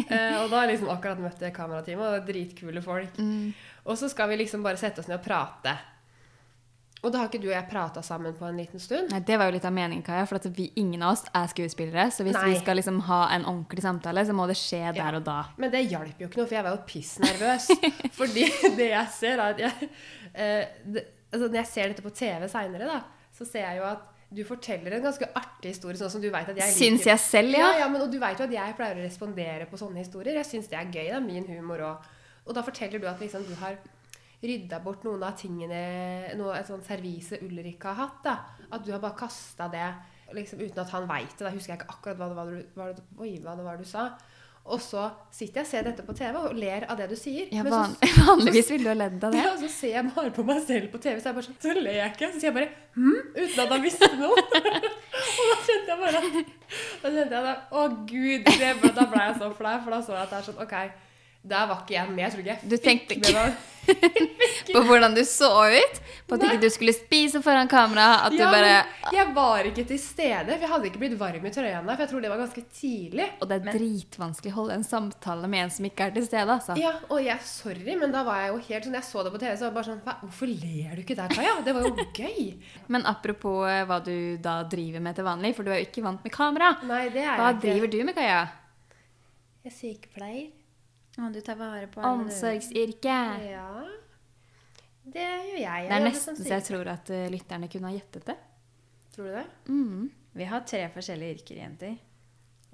Eh, 0.07 0.37
og 0.39 0.51
da 0.51 0.61
har 0.61 0.67
jeg 0.67 0.77
liksom 0.77 0.93
akkurat 0.93 1.21
møtt 1.25 1.43
kamerateamet, 1.57 2.05
og 2.07 2.13
det 2.15 2.21
er 2.21 2.27
dritkule 2.31 2.83
folk. 2.85 3.19
Mm. 3.19 3.51
Og 3.89 3.99
så 3.99 4.11
skal 4.13 4.29
vi 4.31 4.37
liksom 4.43 4.63
bare 4.63 4.79
sette 4.79 5.03
oss 5.03 5.09
ned 5.11 5.19
og 5.19 5.25
prate. 5.25 5.73
Og 7.07 7.13
da 7.15 7.21
har 7.23 7.29
ikke 7.31 7.39
du 7.45 7.47
og 7.47 7.55
jeg 7.55 7.69
prata 7.71 8.03
sammen 8.03 8.35
på 8.35 8.49
en 8.49 8.57
liten 8.59 8.83
stund. 8.83 9.13
Nei, 9.15 9.21
Det 9.23 9.37
var 9.39 9.47
jo 9.47 9.55
litt 9.55 9.67
av 9.69 9.75
meningen, 9.77 10.03
Kaja, 10.07 10.25
for 10.27 10.43
vi, 10.57 10.73
ingen 10.83 11.05
av 11.07 11.13
oss 11.15 11.23
er 11.31 11.47
skuespillere. 11.53 12.09
Så 12.11 12.27
hvis 12.27 12.35
Nei. 12.35 12.49
vi 12.51 12.57
skal 12.59 12.81
liksom 12.81 12.99
ha 13.07 13.21
en 13.37 13.45
ordentlig 13.47 13.85
samtale, 13.85 14.25
så 14.27 14.35
må 14.35 14.49
det 14.51 14.57
skje 14.59 14.81
Ja. 14.89 14.93
der 14.97 15.21
og 15.21 15.25
da. 15.29 15.37
Men 15.57 15.71
det 15.71 15.85
hjalp 15.87 16.19
jo 16.19 16.27
ikke 16.27 16.43
noe, 16.43 16.49
for 16.51 16.57
jeg 16.59 16.67
var 16.67 16.75
jo 16.75 16.83
pissnervøs. 16.91 17.69
Fordi 18.19 18.49
det 18.81 18.91
jeg 18.91 19.07
ser, 19.15 19.39
er 19.39 19.55
at 19.55 19.63
jeg 19.63 19.89
eh, 20.35 20.67
det, 20.85 21.07
altså 21.33 21.47
Når 21.49 21.61
jeg 21.63 21.67
ser 21.77 21.89
dette 21.95 22.03
på 22.03 22.11
TV 22.11 22.49
seinere, 22.51 23.01
så 23.37 23.47
ser 23.47 23.67
jeg 23.69 23.79
jo 23.79 23.89
at 23.95 24.13
du 24.37 24.43
forteller 24.45 24.97
en 24.97 25.05
ganske 25.07 25.27
artig 25.39 25.71
historie, 25.71 25.95
sånn 26.01 26.11
som 26.11 26.21
du 26.23 26.27
vet 26.33 26.49
at 26.51 26.57
jeg 26.59 26.67
liker. 26.67 26.79
Syns 26.81 27.05
jeg 27.07 27.21
selv, 27.23 27.55
Ja, 27.55 27.69
ja. 27.71 27.79
ja, 27.85 27.89
men, 27.89 28.03
og 28.03 28.11
du 28.11 28.19
vet 28.19 28.41
jo 28.43 28.49
at 28.49 28.55
jeg 28.57 28.75
pleier 28.75 28.99
å 28.99 29.05
respondere 29.07 29.69
på 29.71 29.79
sånne 29.79 30.03
historier. 30.03 30.35
Jeg 30.41 30.49
syns 30.49 30.67
det 30.73 30.81
er 30.81 30.89
gøy. 30.91 31.05
Det 31.07 31.15
er 31.21 31.23
min 31.23 31.47
humor 31.47 31.85
òg. 31.93 32.09
Og 32.47 32.55
da 32.55 32.63
forteller 32.67 32.99
du 33.03 33.07
at 33.07 33.23
liksom, 33.23 33.45
du 33.47 33.55
har 33.63 33.79
rydda 34.43 34.81
bort 34.85 35.05
noen 35.07 35.23
av 35.27 35.37
tingene 35.39 35.81
noe, 36.37 36.57
Et 36.59 36.69
sånt 36.69 36.85
servise 36.87 37.39
Ulrik 37.43 37.83
har 37.89 37.95
hatt. 37.95 38.23
da 38.25 38.37
At 38.71 38.85
du 38.85 38.93
har 38.93 39.01
bare 39.01 39.17
kasta 39.19 39.69
det 39.73 39.89
liksom, 40.35 40.61
uten 40.61 40.83
at 40.83 40.91
han 40.91 41.07
veit 41.09 41.37
det. 41.39 41.45
Da 41.47 41.53
husker 41.55 41.75
jeg 41.75 41.81
ikke 41.81 41.95
akkurat 41.95 42.19
hva 42.19 42.29
det 42.29 42.37
var 42.37 42.51
du, 42.51 42.65
hva 42.75 42.89
det, 42.93 43.07
oi, 43.19 43.37
hva 43.43 43.57
det 43.57 43.65
var 43.67 43.79
du 43.81 43.87
sa. 43.89 44.09
Og 44.67 44.81
så 44.83 45.05
sitter 45.31 45.61
jeg 45.61 45.67
og 45.67 45.71
ser 45.71 45.85
dette 45.87 46.03
på 46.03 46.15
TV 46.19 46.39
og 46.41 46.57
ler 46.59 46.89
av 46.91 46.99
det 46.99 47.07
du 47.13 47.15
sier. 47.19 47.47
ja 47.55 47.63
Men 47.63 47.71
van 47.71 47.93
så, 48.01 48.09
vanligvis 48.27 48.71
ville 48.75 48.89
du 48.89 48.91
ha 48.91 48.97
ledd 48.99 49.25
av 49.29 49.33
det. 49.37 49.43
ja, 49.45 49.53
så 49.61 49.69
ser 49.71 49.93
jeg 49.95 50.11
bare 50.17 50.33
på 50.35 50.43
meg 50.49 50.63
selv 50.67 50.91
på 50.91 50.99
TV, 50.99 51.21
så, 51.21 51.29
jeg 51.29 51.37
bare 51.39 51.47
sånn, 51.47 51.59
så 51.63 51.75
ler 51.79 51.99
jeg 52.01 52.15
ikke. 52.17 52.31
Så 52.33 52.41
sier 52.43 52.51
jeg 52.51 52.57
bare 52.57 52.71
hm, 52.97 53.21
uten 53.37 53.63
at 53.63 53.75
han 53.77 53.85
visste 53.85 54.09
noe. 54.19 54.47
og 55.39 55.45
da 55.53 55.59
kjente 55.69 55.95
jeg 55.95 56.01
bare 56.03 56.23
Da 56.27 57.13
kjente 57.13 57.23
jeg 57.23 57.47
da, 57.47 57.55
Å, 57.71 57.87
gud. 58.11 58.51
Det, 58.51 58.73
da 58.99 59.07
ble 59.13 59.29
jeg 59.29 59.39
så 59.39 59.53
flau, 59.61 59.77
for 59.85 59.95
da 59.95 60.01
så 60.03 60.17
jeg 60.17 60.25
at 60.25 60.35
det 60.35 60.41
er 60.41 60.49
sånn 60.51 60.63
OK, 60.67 60.77
der 61.49 61.67
var 61.71 61.81
ikke 61.85 61.95
jeg 61.99 62.11
med. 62.11 62.23
Jeg 62.27 62.33
tror 62.35 62.45
ikke 62.45 62.55
jeg 62.57 62.71
Du 62.71 62.77
tenkte 62.77 63.19
ikke- 63.21 63.57
På 64.75 64.81
hvordan 64.83 65.13
du 65.15 65.21
så 65.23 65.47
ut. 65.71 65.99
På 66.27 66.35
at 66.35 66.43
ikke 66.43 66.59
du 66.65 66.67
skulle 66.75 66.91
spise 66.97 67.39
foran 67.39 67.69
kamera. 67.71 68.25
At 68.27 68.33
du 68.35 68.41
Ja, 68.41 68.49
bare 68.51 69.13
Jeg 69.15 69.29
var 69.37 69.63
ikke 69.69 69.85
til 69.87 70.01
stede, 70.03 70.49
for 70.57 70.65
jeg 70.65 70.71
hadde 70.73 70.89
ikke 70.91 70.99
blitt 71.05 71.15
varm 71.21 71.47
i 71.47 71.53
trøya 71.55 71.77
ennå. 71.79 71.95
For 71.95 72.03
jeg 72.03 72.11
tror 72.11 72.25
det 72.25 72.31
var 72.33 72.41
ganske 72.43 72.65
tidlig. 72.75 73.29
Og 73.41 73.47
det 73.53 73.61
er 73.61 73.77
dritvanskelig 73.79 74.51
å 74.51 74.57
holde 74.57 74.75
en 74.81 74.83
samtale 74.89 75.47
med 75.53 75.63
en 75.69 75.71
som 75.77 75.87
ikke 75.87 76.09
er 76.09 76.17
til 76.17 76.27
stede, 76.27 76.51
altså. 76.57 76.75
Ja, 76.83 76.97
og 77.07 77.23
jeg, 77.23 77.39
sorry, 77.47 77.95
men 78.03 78.11
da 78.11 78.25
var 78.27 78.43
jeg 78.43 78.51
jo 78.57 78.59
helt 78.73 78.89
sånn 78.91 78.99
Jeg 78.99 79.07
så 79.07 79.23
det 79.23 79.33
på 79.37 79.43
TV, 79.45 79.55
så 79.55 79.69
var 79.69 79.71
jeg 79.71 79.79
bare 79.79 79.91
sånn 79.93 80.03
Hvorfor 80.27 80.51
ler 80.51 80.99
du 80.99 81.05
ikke 81.07 81.19
der, 81.23 81.29
Kaja? 81.39 81.55
Det 81.63 81.75
var 81.79 81.87
jo 81.87 81.95
gøy. 82.19 82.43
Men 82.97 83.07
apropos 83.07 83.69
eh, 83.71 83.85
hva 83.87 84.01
du 84.03 84.17
da 84.43 84.59
driver 84.67 85.01
med 85.07 85.15
til 85.15 85.31
vanlig, 85.31 85.55
for 85.55 85.63
du 85.63 85.71
er 85.71 85.79
jo 85.85 85.87
ikke 85.87 86.03
vant 86.11 86.27
med 86.27 86.35
kamera. 86.35 86.75
Nei, 86.91 87.05
det 87.15 87.23
er 87.23 87.39
Hva 87.39 87.53
jeg 87.53 87.61
ikke. 87.61 87.67
driver 87.71 87.95
du 87.95 87.99
med, 88.11 88.19
Kaja? 88.19 88.43
Jeg 89.63 89.71
er 89.71 89.79
sykepleier. 89.79 90.51
Å, 91.17 91.31
du 91.33 91.39
tar 91.41 91.57
vare 91.57 91.87
på 91.89 92.03
Omsorgsyrke. 92.05 93.21
Ja. 93.47 93.69
Det 95.07 95.23
gjør 95.23 95.61
jeg. 95.61 95.63
jeg 95.63 95.89
Det 95.89 95.97
er 95.97 96.05
nesten 96.05 96.37
så 96.37 96.51
jeg 96.51 96.65
tror 96.67 96.91
at 96.93 97.11
eh, 97.15 97.29
lytterne 97.33 97.71
kunne 97.73 97.91
ha 97.91 97.97
gjettet 97.97 98.27
det. 98.33 98.37
Tror 99.15 99.31
du 99.31 99.37
det? 99.39 99.47
Mm. 99.71 100.11
Vi 100.37 100.49
har 100.51 100.65
tre 100.69 100.83
forskjellige 100.93 101.39
yrker, 101.39 101.61
jenter. 101.63 101.95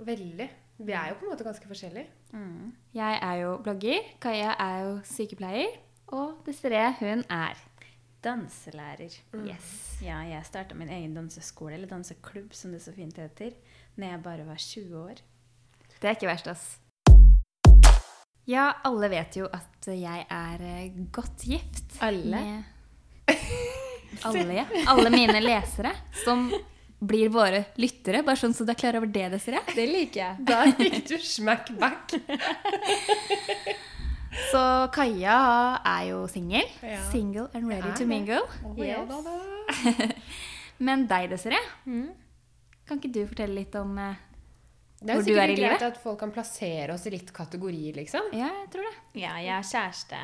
Veldig. 0.02 0.48
Vi 0.82 0.94
er 0.96 1.12
jo 1.12 1.18
på 1.20 1.26
en 1.26 1.30
måte 1.30 1.46
ganske 1.46 1.68
forskjellige. 1.70 2.08
Mm. 2.32 2.72
Jeg 2.96 3.18
er 3.22 3.36
jo 3.44 3.52
blogger, 3.62 4.08
Kaja 4.24 4.56
er 4.58 4.78
jo 4.86 4.96
sykepleier, 5.06 5.76
og 6.10 6.40
Desiree, 6.46 6.88
hun 6.98 7.22
er 7.30 7.60
Danselærer. 8.22 9.14
Yes. 9.34 9.70
Ja, 10.02 10.20
jeg 10.26 10.46
starta 10.46 10.76
min 10.78 10.90
egen 10.94 11.14
danseskole, 11.14 11.74
eller 11.74 11.90
danseklubb, 11.90 12.52
som 12.54 12.70
det 12.74 12.82
så 12.82 12.94
fint 12.94 13.18
heter, 13.18 13.54
når 13.96 14.06
jeg 14.08 14.22
bare 14.22 14.46
var 14.46 14.62
20 14.62 14.98
år. 14.98 15.22
Det 15.98 16.08
er 16.10 16.14
ikke 16.16 16.30
verst, 16.30 16.50
ass. 16.50 16.81
Ja, 18.50 18.72
alle 18.84 19.08
vet 19.12 19.36
jo 19.38 19.46
at 19.54 19.86
jeg 19.86 20.26
er 20.30 20.62
eh, 20.66 20.90
godt 21.14 21.44
gift. 21.46 21.84
Alle? 22.02 22.40
alle, 24.28 24.56
ja. 24.56 24.64
Alle 24.90 25.10
mine 25.14 25.38
lesere, 25.42 25.92
som 26.24 26.48
blir 27.02 27.30
våre 27.34 27.64
lyttere. 27.82 28.22
Bare 28.26 28.38
sånn 28.38 28.54
så 28.54 28.66
du 28.66 28.72
er 28.74 28.78
klar 28.78 28.98
over 28.98 29.10
det, 29.10 29.28
Desiree. 29.34 29.62
Det 29.74 29.86
liker 29.90 30.20
jeg. 30.24 30.44
Da 30.46 30.64
fikk 30.80 30.98
du 31.10 31.16
smack 31.22 31.70
back. 31.80 32.14
Så 34.50 34.62
Kaja 34.94 35.36
er 35.86 36.06
jo 36.10 36.22
singel. 36.30 36.66
Ja. 36.82 37.00
Single 37.12 37.48
and 37.54 37.68
ready 37.70 37.90
to 37.98 38.06
mingle. 38.08 38.42
ja, 38.80 39.02
da, 39.06 39.20
da. 39.26 40.08
Men 40.86 41.06
deg, 41.10 41.30
Desiree, 41.30 41.60
Mm. 41.86 42.08
kan 42.88 42.98
ikke 42.98 43.12
du 43.14 43.20
fortelle 43.30 43.54
litt 43.60 43.74
om 43.78 43.92
eh, 44.02 44.16
Det 45.02 45.14
er 45.14 45.18
jo 45.18 45.24
sikkert 45.26 45.50
er 45.50 45.58
greit 45.58 45.84
at 45.88 45.98
folk 45.98 46.20
kan 46.22 46.32
plassere 46.34 46.94
oss 46.94 47.08
i 47.08 47.12
litt 47.14 47.32
kategorier, 47.34 47.96
liksom. 47.98 48.30
Ja, 48.36 48.50
jeg 48.62 48.68
tror 48.74 48.86
det. 48.86 48.94
Ja, 49.18 49.34
jeg 49.42 49.54
har 49.56 49.66
kjæreste. 49.66 50.20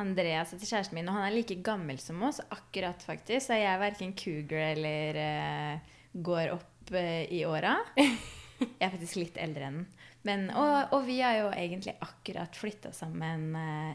Andreas 0.00 0.52
heter 0.52 0.68
kjæresten 0.68 0.98
min, 0.98 1.08
og 1.08 1.16
han 1.16 1.26
er 1.28 1.36
like 1.36 1.58
gammel 1.64 2.00
som 2.00 2.22
oss. 2.24 2.40
Akkurat, 2.52 3.04
faktisk. 3.04 3.46
Så 3.48 3.56
jeg 3.56 3.68
er 3.70 3.80
verken 3.80 4.16
cougar 4.16 4.72
eller 4.74 5.20
uh, 5.20 5.94
går 6.24 6.52
opp 6.56 6.92
uh, 6.92 7.22
i 7.32 7.44
åra. 7.48 7.78
Jeg 8.56 8.86
er 8.86 8.92
faktisk 8.94 9.18
litt 9.18 9.36
eldre 9.36 9.66
enn 9.68 9.82
den. 10.24 10.46
Og, 10.56 10.94
og 10.96 11.02
vi 11.04 11.18
har 11.20 11.34
jo 11.42 11.50
egentlig 11.52 11.92
akkurat 12.00 12.56
flytta 12.56 12.88
sammen 12.96 13.50
uh, 13.52 13.90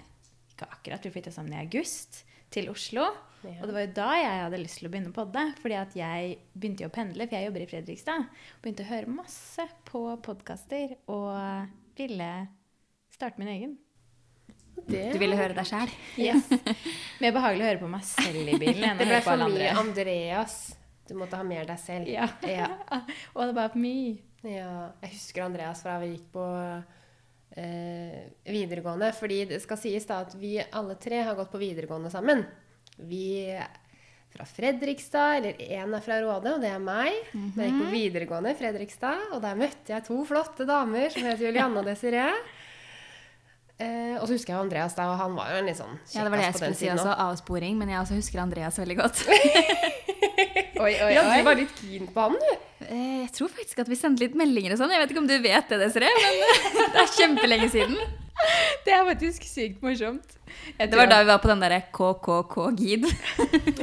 Ikke 0.52 0.68
akkurat, 0.70 1.02
vi 1.02 1.14
flytta 1.16 1.34
sammen 1.34 1.56
i 1.56 1.64
august 1.64 2.22
til 2.54 2.70
Oslo. 2.70 3.08
Ja. 3.44 3.58
Og 3.60 3.70
det 3.70 3.76
var 3.76 3.86
jo 3.86 3.92
da 3.98 4.08
jeg 4.20 4.42
hadde 4.46 4.62
lyst 4.62 4.80
til 4.80 4.88
å 4.88 4.92
begynne 4.94 5.12
å 5.12 5.16
podde. 5.16 5.46
Fordi 5.62 5.78
at 5.80 5.96
jeg 5.98 6.34
begynte 6.54 6.86
jo 6.86 6.90
å 6.92 6.96
pendle, 6.96 7.28
for 7.28 7.38
jeg 7.38 7.50
jobber 7.50 7.64
i 7.64 7.70
Fredrikstad. 7.70 8.28
Begynte 8.64 8.86
å 8.86 8.92
høre 8.92 9.16
masse 9.22 9.68
på 9.88 10.04
podkaster 10.26 10.98
og 11.12 11.72
ville 11.98 12.34
starte 13.14 13.42
min 13.42 13.54
egen. 13.56 13.80
Det, 14.88 15.12
Du 15.14 15.20
ville 15.22 15.38
høre 15.38 15.56
deg 15.58 15.68
sjæl. 15.68 15.92
Yes. 16.22 16.48
Mer 17.22 17.34
behagelig 17.36 17.66
å 17.66 17.70
høre 17.70 17.82
på 17.84 17.90
meg 17.92 18.06
selv 18.08 18.40
i 18.42 18.58
bilen 18.62 18.86
enn 18.88 18.96
å 18.96 19.02
det 19.02 19.10
ble 19.10 19.20
høre 19.20 19.26
for 19.28 19.44
mye. 19.52 19.74
Andreas. 19.82 20.58
Du 21.10 21.18
måtte 21.20 21.38
ha 21.38 21.44
mer 21.44 21.66
deg 21.68 21.80
selv. 21.82 22.08
Ja. 22.08 22.30
Ja. 22.48 22.70
Og 23.36 23.50
det 23.50 23.56
var 23.58 23.74
for 23.74 23.84
mye. 23.84 24.16
Ja, 24.48 24.94
jeg 25.04 25.12
husker 25.18 25.44
Andreas 25.46 25.84
fra 25.84 25.98
vi 26.02 26.14
gikk 26.14 26.30
på 26.34 26.46
eh, 27.60 28.22
videregående. 28.48 29.12
Fordi 29.18 29.42
det 29.52 29.60
skal 29.66 29.80
sies 29.82 30.08
da 30.10 30.22
at 30.26 30.34
vi 30.40 30.56
alle 30.64 30.96
tre 31.02 31.20
har 31.28 31.38
gått 31.38 31.52
på 31.52 31.62
videregående 31.62 32.14
sammen. 32.14 32.46
Vi 32.98 33.26
er 33.52 33.70
fra 34.32 34.46
Fredrikstad, 34.48 35.42
eller 35.42 35.60
én 35.60 35.96
er 35.96 36.04
fra 36.04 36.18
Råde, 36.24 36.56
og 36.56 36.64
det 36.64 36.70
er 36.72 36.82
meg. 36.84 37.12
Jeg 37.36 37.72
gikk 37.72 37.80
på 37.82 37.92
videregående 37.92 38.54
i 38.54 38.58
Fredrikstad, 38.60 39.32
og 39.36 39.42
der 39.44 39.60
møtte 39.60 39.92
jeg 39.92 40.06
to 40.08 40.22
flotte 40.28 40.68
damer 40.70 41.12
som 41.12 41.28
heter 41.28 41.50
Julianne 41.50 41.82
og 41.82 41.90
Desiree. 41.90 42.32
Eh, 43.82 44.16
og 44.20 44.28
så 44.28 44.36
husker 44.36 44.54
jeg 44.54 44.62
Andreas 44.62 44.94
da, 44.94 45.08
og 45.10 45.18
han 45.18 45.36
var 45.36 45.52
jo 45.52 45.62
en 45.62 45.68
litt 45.72 45.80
sånn 45.80 45.96
Ja, 46.14 46.22
det 46.22 46.30
var 46.30 46.38
det 46.38 46.48
jeg 46.52 46.58
skulle 46.60 46.78
si 46.78 46.90
også. 46.94 47.16
Avsporing. 47.26 47.80
Men 47.80 47.90
jeg 47.90 48.04
også 48.04 48.20
husker 48.20 48.44
Andreas 48.44 48.78
veldig 48.78 48.98
godt. 49.00 49.24
Oi, 50.82 50.94
oi, 51.06 51.12
Ja, 51.14 51.24
du 51.30 51.44
var 51.46 51.58
litt 51.60 51.74
keen 51.78 52.08
på 52.12 52.24
han, 52.26 52.38
du. 52.42 52.52
Eh, 52.88 53.22
Jeg 53.22 53.32
tror 53.38 53.52
faktisk 53.54 53.84
at 53.84 53.90
vi 53.92 53.98
sendte 54.00 54.24
litt 54.26 54.36
meldinger 54.40 54.74
og 54.76 54.82
sånn. 54.82 54.92
Jeg 54.96 55.04
vet 55.04 55.14
ikke 55.14 55.22
om 55.24 55.30
du 55.30 55.38
vet 55.44 55.70
det, 55.70 55.78
Desiree, 55.84 56.10
men 56.24 56.34
det 56.96 57.04
er 57.04 57.12
kjempelenge 57.18 57.70
siden. 57.74 57.98
Det 58.88 58.94
er 58.96 59.04
faktisk 59.06 59.44
sykt 59.46 59.84
morsomt. 59.86 60.38
Jeg 60.80 60.90
Det 60.90 60.98
var 60.98 61.10
da 61.12 61.20
vi 61.22 61.28
var 61.30 61.38
på 61.44 61.52
den 61.52 61.62
derre 61.62 61.78
KKK-gid. 61.94 63.06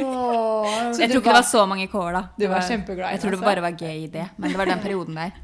Åh. 0.02 0.66
Jeg 0.98 1.12
tror 1.12 1.20
ikke 1.20 1.30
det 1.30 1.36
var 1.38 1.46
så 1.46 1.62
mange 1.70 1.86
K-er 1.92 2.16
da. 2.16 2.22
Du 2.34 2.42
Det 2.42 2.50
var 2.50 2.66
kjempeglad 2.66 3.14
Jeg 3.14 3.22
tror 3.22 3.36
det 3.36 3.40
bare 3.44 3.62
var 3.68 3.76
gøy 3.78 4.08
det. 4.18 4.26
Men 4.36 4.50
det 4.50 4.58
var 4.58 4.66
den 4.72 4.82
perioden 4.82 5.14
der. 5.20 5.36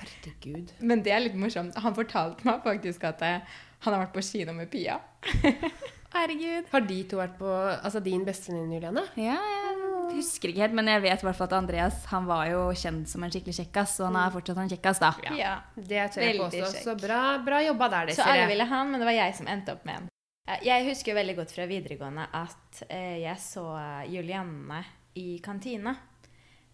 Herregud. 0.00 0.72
Men 0.82 1.04
det 1.06 1.14
er 1.14 1.22
litt 1.28 1.38
morsomt. 1.38 1.78
Han 1.84 1.94
fortalte 1.96 2.46
meg 2.48 2.64
faktisk 2.66 3.06
at 3.06 3.22
eh, 3.22 3.38
han 3.86 3.94
har 3.94 4.02
vært 4.06 4.14
på 4.16 4.24
kino 4.26 4.56
med 4.56 4.70
Pia. 4.72 4.98
Herregud. 6.14 6.68
Har 6.74 6.84
de 6.86 6.98
to 7.10 7.18
vært 7.18 7.38
på 7.38 7.48
Altså 7.74 8.02
din 8.02 8.22
bestevenninne, 8.26 8.76
Juliane? 8.78 9.02
Ja, 9.18 9.38
jeg 9.38 9.73
husker 10.16 10.48
ikke 10.50 10.62
helt, 10.64 10.74
men 10.78 10.86
jeg 10.90 11.02
vet 11.04 11.22
i 11.22 11.26
hvert 11.26 11.36
fall 11.36 11.48
at 11.50 11.56
Andreas 11.58 12.04
han 12.10 12.26
var 12.26 12.46
jo 12.50 12.62
kjent 12.80 13.08
som 13.10 13.22
en 13.26 13.30
skikkelig 13.34 13.54
kjekkas, 13.60 13.96
og 14.00 14.06
han 14.10 14.16
er 14.22 14.30
fortsatt 14.34 14.58
en 14.64 14.68
kjekkas, 14.72 15.00
da. 15.02 15.12
Ja. 15.36 15.54
Det 15.76 16.06
tør 16.14 16.22
jeg 16.24 16.38
Veldig 16.38 16.44
påstå. 16.46 16.72
kjekk. 16.72 16.84
Så 16.84 16.96
bra, 17.06 17.20
bra 17.46 17.60
jobba 17.66 17.88
der, 17.98 18.14
Så 18.14 18.22
alle 18.26 18.46
ville 18.50 18.64
han, 18.70 18.90
men 18.90 19.00
det 19.00 19.06
var 19.10 19.16
jeg 19.18 19.34
som 19.40 19.46
endte 19.46 19.72
opp 19.76 19.84
med 19.84 19.96
en. 20.00 20.08
Eh, 20.48 20.58
Jeg 20.66 20.88
husker 20.90 21.12
jo 21.12 21.18
veldig 21.20 21.36
godt 21.36 21.52
fra 21.56 21.66
videregående 21.66 22.26
at 22.32 22.82
eh, 22.88 23.18
jeg 23.22 23.36
så 23.40 23.64
Julianne 24.12 24.82
i 25.16 25.38
kantina. 25.44 25.94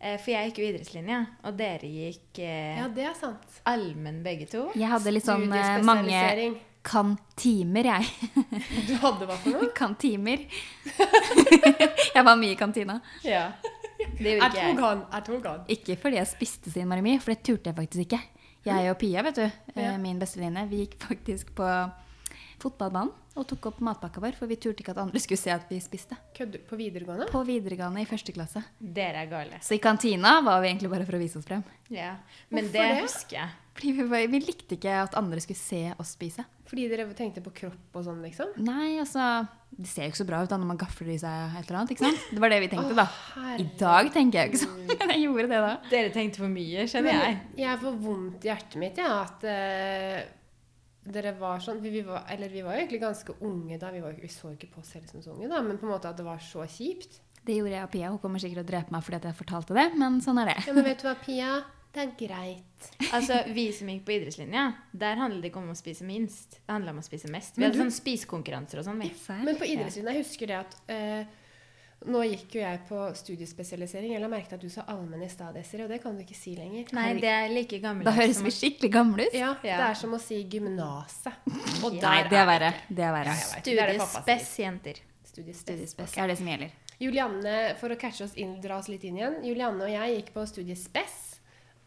Eh, 0.01 0.17
for 0.17 0.31
jeg 0.33 0.49
gikk 0.51 0.59
jo 0.63 0.69
idrettslinja, 0.71 1.19
og 1.45 1.57
dere 1.59 1.85
gikk 1.93 2.39
eh, 2.41 2.79
Ja, 2.81 2.89
det 2.89 3.05
er 3.05 3.15
sant. 3.15 3.61
allmenn 3.69 4.23
begge 4.25 4.47
to. 4.49 4.71
Jeg 4.75 4.89
hadde 4.89 5.13
litt 5.13 5.27
sånn 5.29 5.45
eh, 5.53 5.83
mange 5.85 6.23
Studiespesialisering. 6.83 7.17
kantimer, 7.37 7.85
jeg. 7.85 8.05
Du 8.89 8.95
hadde 9.03 9.27
hva 9.29 9.37
for 9.37 9.51
noe? 9.53 9.69
Kantimer. 9.81 10.39
jeg 12.15 12.25
var 12.25 12.37
mye 12.41 12.53
i 12.55 12.59
kantina. 12.59 13.01
Ja. 13.25 13.53
Det 14.17 14.37
gjorde 14.37 14.47
ikke 14.49 14.51
tok 14.51 14.65
jeg. 14.65 14.79
han. 14.81 15.03
Jeg 15.13 15.25
tok 15.27 15.47
han. 15.51 15.65
Ikke 15.69 15.97
fordi 16.01 16.17
jeg 16.17 16.27
spiste 16.31 16.71
så 16.73 16.81
innmari 16.83 17.03
mye, 17.05 17.21
for 17.21 17.35
det 17.35 17.43
turte 17.45 17.71
jeg 17.71 17.77
faktisk 17.77 18.07
ikke. 18.07 18.21
Jeg 18.65 18.91
og 18.93 18.99
Pia, 19.01 19.23
vet 19.25 19.37
du, 19.37 19.43
eh, 19.47 19.83
Ja. 19.83 19.97
min 20.01 20.19
bestevenninne, 20.21 20.69
vi 20.69 20.83
gikk 20.87 20.99
faktisk 21.01 21.55
på 21.57 21.65
fotballbanen 22.61 23.13
og 23.39 23.47
tok 23.47 23.69
opp 23.71 23.79
matpakka 23.87 24.21
vår, 24.25 24.35
for 24.39 24.51
vi 24.51 24.57
turte 24.59 24.83
ikke 24.83 24.91
at 24.97 25.03
andre 25.05 25.21
skulle 25.23 25.39
se 25.39 25.53
at 25.55 25.69
vi 25.71 25.79
spiste. 25.83 26.17
Kødder 26.37 26.65
på 26.67 26.79
videregående? 26.81 27.29
På 27.31 27.45
videregående 27.47 28.03
i 28.03 28.09
første 28.11 28.35
klasse. 28.35 28.63
Dere 28.81 29.23
er 29.25 29.31
gale. 29.31 29.61
Så 29.63 29.77
i 29.77 29.83
kantina 29.83 30.41
var 30.45 30.59
vi 30.65 30.73
egentlig 30.73 30.91
bare 30.91 31.07
for 31.07 31.15
å 31.19 31.21
vise 31.23 31.39
oss 31.39 31.47
frem. 31.47 31.63
Ja. 31.95 32.17
Men 32.51 32.67
Hvorfor 32.67 32.75
det, 32.75 32.89
det? 32.97 33.05
husker 33.07 33.39
jeg. 33.39 33.57
Fordi 33.81 33.93
vi, 33.97 34.05
bare, 34.11 34.27
vi 34.29 34.41
likte 34.43 34.77
ikke 34.77 34.97
at 35.07 35.15
andre 35.17 35.39
skulle 35.41 35.61
se 35.61 35.85
oss 36.03 36.11
spise. 36.19 36.43
Fordi 36.69 36.89
dere 36.91 37.07
tenkte 37.17 37.41
på 37.43 37.53
kropp 37.63 37.97
og 37.97 38.05
sånn, 38.07 38.19
liksom? 38.27 38.51
Nei, 38.67 38.99
altså 39.01 39.47
Det 39.71 39.87
ser 39.89 40.05
jo 40.05 40.11
ikke 40.13 40.21
så 40.21 40.27
bra 40.29 40.43
ut 40.45 40.51
da 40.51 40.59
når 40.61 40.69
man 40.73 40.79
gafler 40.83 41.15
i 41.15 41.17
seg 41.23 41.55
et 41.57 41.65
eller 41.71 41.79
annet. 41.81 41.95
ikke 41.95 42.05
sant? 42.11 42.27
Det 42.35 42.43
var 42.43 42.53
det 42.53 42.59
vi 42.67 42.69
tenkte, 42.75 42.99
da. 42.99 43.07
I 43.63 43.67
dag 43.81 44.11
tenker 44.13 44.43
jeg 44.43 44.51
jo 44.51 44.53
ikke 44.53 44.63
sånn. 44.67 44.83
Men 44.91 45.13
jeg 45.15 45.23
gjorde 45.25 45.47
det 45.55 45.63
da. 45.65 45.73
Dere 45.95 46.13
tenkte 46.19 46.43
for 46.43 46.53
mye, 46.53 46.85
skjønner 46.91 47.15
jeg. 47.17 47.39
Men 47.55 47.63
jeg 47.65 47.81
får 47.87 47.97
vondt 48.05 48.45
i 48.45 48.51
hjertet 48.53 48.79
mitt, 48.83 49.01
ja, 49.01 49.11
at 49.23 49.49
eh, 49.55 50.21
dere 51.13 51.33
var 51.39 51.59
sånn 51.65 51.81
vi, 51.83 51.91
vi 51.91 52.03
var, 52.07 52.25
Eller 52.31 52.49
vi 52.53 52.63
var 52.63 52.75
jo 52.77 52.83
egentlig 52.85 53.01
ganske 53.03 53.35
unge 53.41 53.79
da. 53.79 53.91
Vi, 53.91 54.01
var, 54.05 54.13
vi 54.21 54.29
så 54.29 54.53
ikke 54.55 54.71
på 54.75 54.81
oss 54.81 54.93
selv 54.95 55.07
som 55.11 55.23
så 55.25 55.35
unge, 55.35 55.49
da, 55.49 55.61
men 55.63 55.79
på 55.79 55.87
en 55.89 55.93
måte 55.95 56.09
at 56.09 56.17
det 56.17 56.25
var 56.27 56.39
så 56.39 56.65
kjipt. 56.69 57.21
Det 57.45 57.57
gjorde 57.57 57.73
jeg 57.73 57.85
og 57.87 57.91
Pia. 57.91 58.09
Hun 58.13 58.19
kommer 58.23 58.39
sikkert 58.43 58.61
til 58.61 58.67
å 58.67 58.71
drepe 58.75 58.93
meg 58.93 59.03
fordi 59.07 59.17
at 59.17 59.29
jeg 59.31 59.39
fortalte 59.39 59.75
det, 59.77 59.87
men 59.99 60.21
sånn 60.25 60.39
er 60.43 60.51
det. 60.53 60.59
Ja, 60.69 60.73
men 60.77 60.85
vet 60.85 61.01
du 61.03 61.07
hva, 61.09 61.15
Pia? 61.25 61.53
Det 61.91 62.03
er 62.05 62.11
greit. 62.15 62.89
Altså, 63.13 63.41
Vi 63.51 63.65
som 63.75 63.89
gikk 63.91 64.05
på 64.07 64.13
idrettslinja, 64.15 64.67
der 64.95 65.17
handlet 65.19 65.43
det 65.43 65.49
ikke 65.51 65.59
om 65.59 65.73
å 65.73 65.75
spise 65.75 66.05
minst. 66.07 66.61
Det 66.61 66.71
handla 66.71 66.93
om 66.95 67.01
å 67.01 67.03
spise 67.03 67.27
mest. 67.33 67.57
Vi 67.59 67.65
hadde 67.65 67.75
du- 67.75 67.83
sånn 67.83 67.91
spisekonkurranser 67.97 68.79
og 68.79 68.87
sånn. 68.87 69.01
vi. 69.03 69.11
Men 69.43 69.57
på 69.59 69.67
idrettslinja, 69.67 70.13
jeg 70.15 70.23
husker 70.23 70.47
det 70.47 70.59
at 70.61 70.77
eh, 70.87 71.25
Nå 72.09 72.23
gikk 72.25 72.55
jo 72.57 72.61
jeg 72.63 72.79
på 72.89 72.99
studiespesialisering. 73.15 74.13
Jeg 74.15 74.21
la 74.23 74.29
merke 74.33 74.49
til 74.49 74.57
at 74.57 74.63
du 74.65 74.71
sa 74.73 74.87
allmenn 74.89 75.21
i 75.23 75.29
stad, 75.29 75.53
Desiree, 75.55 75.85
og 75.85 75.91
det 75.93 75.99
kan 76.03 76.15
du 76.17 76.23
ikke 76.25 76.37
si 76.39 76.55
lenger. 76.57 76.87
Nei, 76.97 77.11
det 77.21 77.29
er 77.29 77.49
like 77.53 77.79
gammelt 77.83 78.09
Da 78.09 78.15
høres 78.17 78.41
vi 78.41 78.51
skikkelig 78.57 78.91
gamle 78.95 79.27
ut. 79.29 79.35
Ja, 79.37 79.51
Ja. 79.63 79.77
Det 79.83 79.89
er 79.91 79.95
som 80.01 80.15
å 80.17 80.21
si 80.21 80.43
gymnaset. 80.49 81.33
Og 81.85 81.93
Ja. 81.95 82.01
Nei, 82.09 82.23
der 82.23 82.29
det 82.31 82.39
er 82.39 82.47
verre. 82.47 82.73
Det 82.89 83.05
er 83.05 83.13
verre. 83.13 83.35
Jeg. 83.37 83.63
Det 83.65 83.79
er 83.79 83.87
det. 83.93 84.01
Studiespes-jenter. 84.01 85.01
Studiespes. 85.25 85.61
Studiespes 85.61 86.17
er 86.19 86.27
det 86.33 86.39
som 86.39 86.47
gjelder. 86.49 86.71
Julianne, 87.01 87.77
for 87.81 87.89
å 87.93 87.97
catche 88.01 88.25
oss 88.25 88.35
inn, 88.37 88.61
dra 88.61 88.77
oss 88.79 88.89
litt 88.89 89.05
inn 89.05 89.17
igjen. 89.17 89.37
Julianne 89.45 89.85
og 89.85 89.89
jeg 89.93 90.17
gikk 90.23 90.33
på 90.35 90.43
studiespes, 90.49 91.15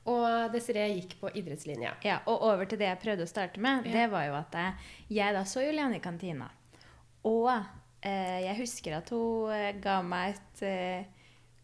og 0.05 0.51
Desiree 0.53 0.93
gikk 0.96 1.17
på 1.20 1.29
idrettslinja. 1.38 1.91
Ja, 2.03 2.20
og 2.27 2.41
over 2.41 2.65
til 2.65 2.77
det 2.79 2.88
jeg 2.88 3.00
prøvde 3.03 3.24
å 3.25 3.29
starte 3.29 3.60
med, 3.60 3.86
Ja. 3.86 3.91
det 3.91 4.12
var 4.12 4.25
jo 4.25 4.34
at 4.36 4.55
eh, 4.55 4.74
jeg 5.10 5.34
da 5.34 5.43
så 5.43 5.62
Juliane 5.65 5.96
i 5.98 6.00
kantina. 6.00 6.50
Og 7.25 7.50
jeg 8.10 8.55
husker 8.60 8.98
at 8.98 9.10
hun 9.13 9.51
eh, 9.55 9.72
ga 9.83 10.01
meg 10.03 10.36
et 10.36 10.63
eh, 10.67 11.05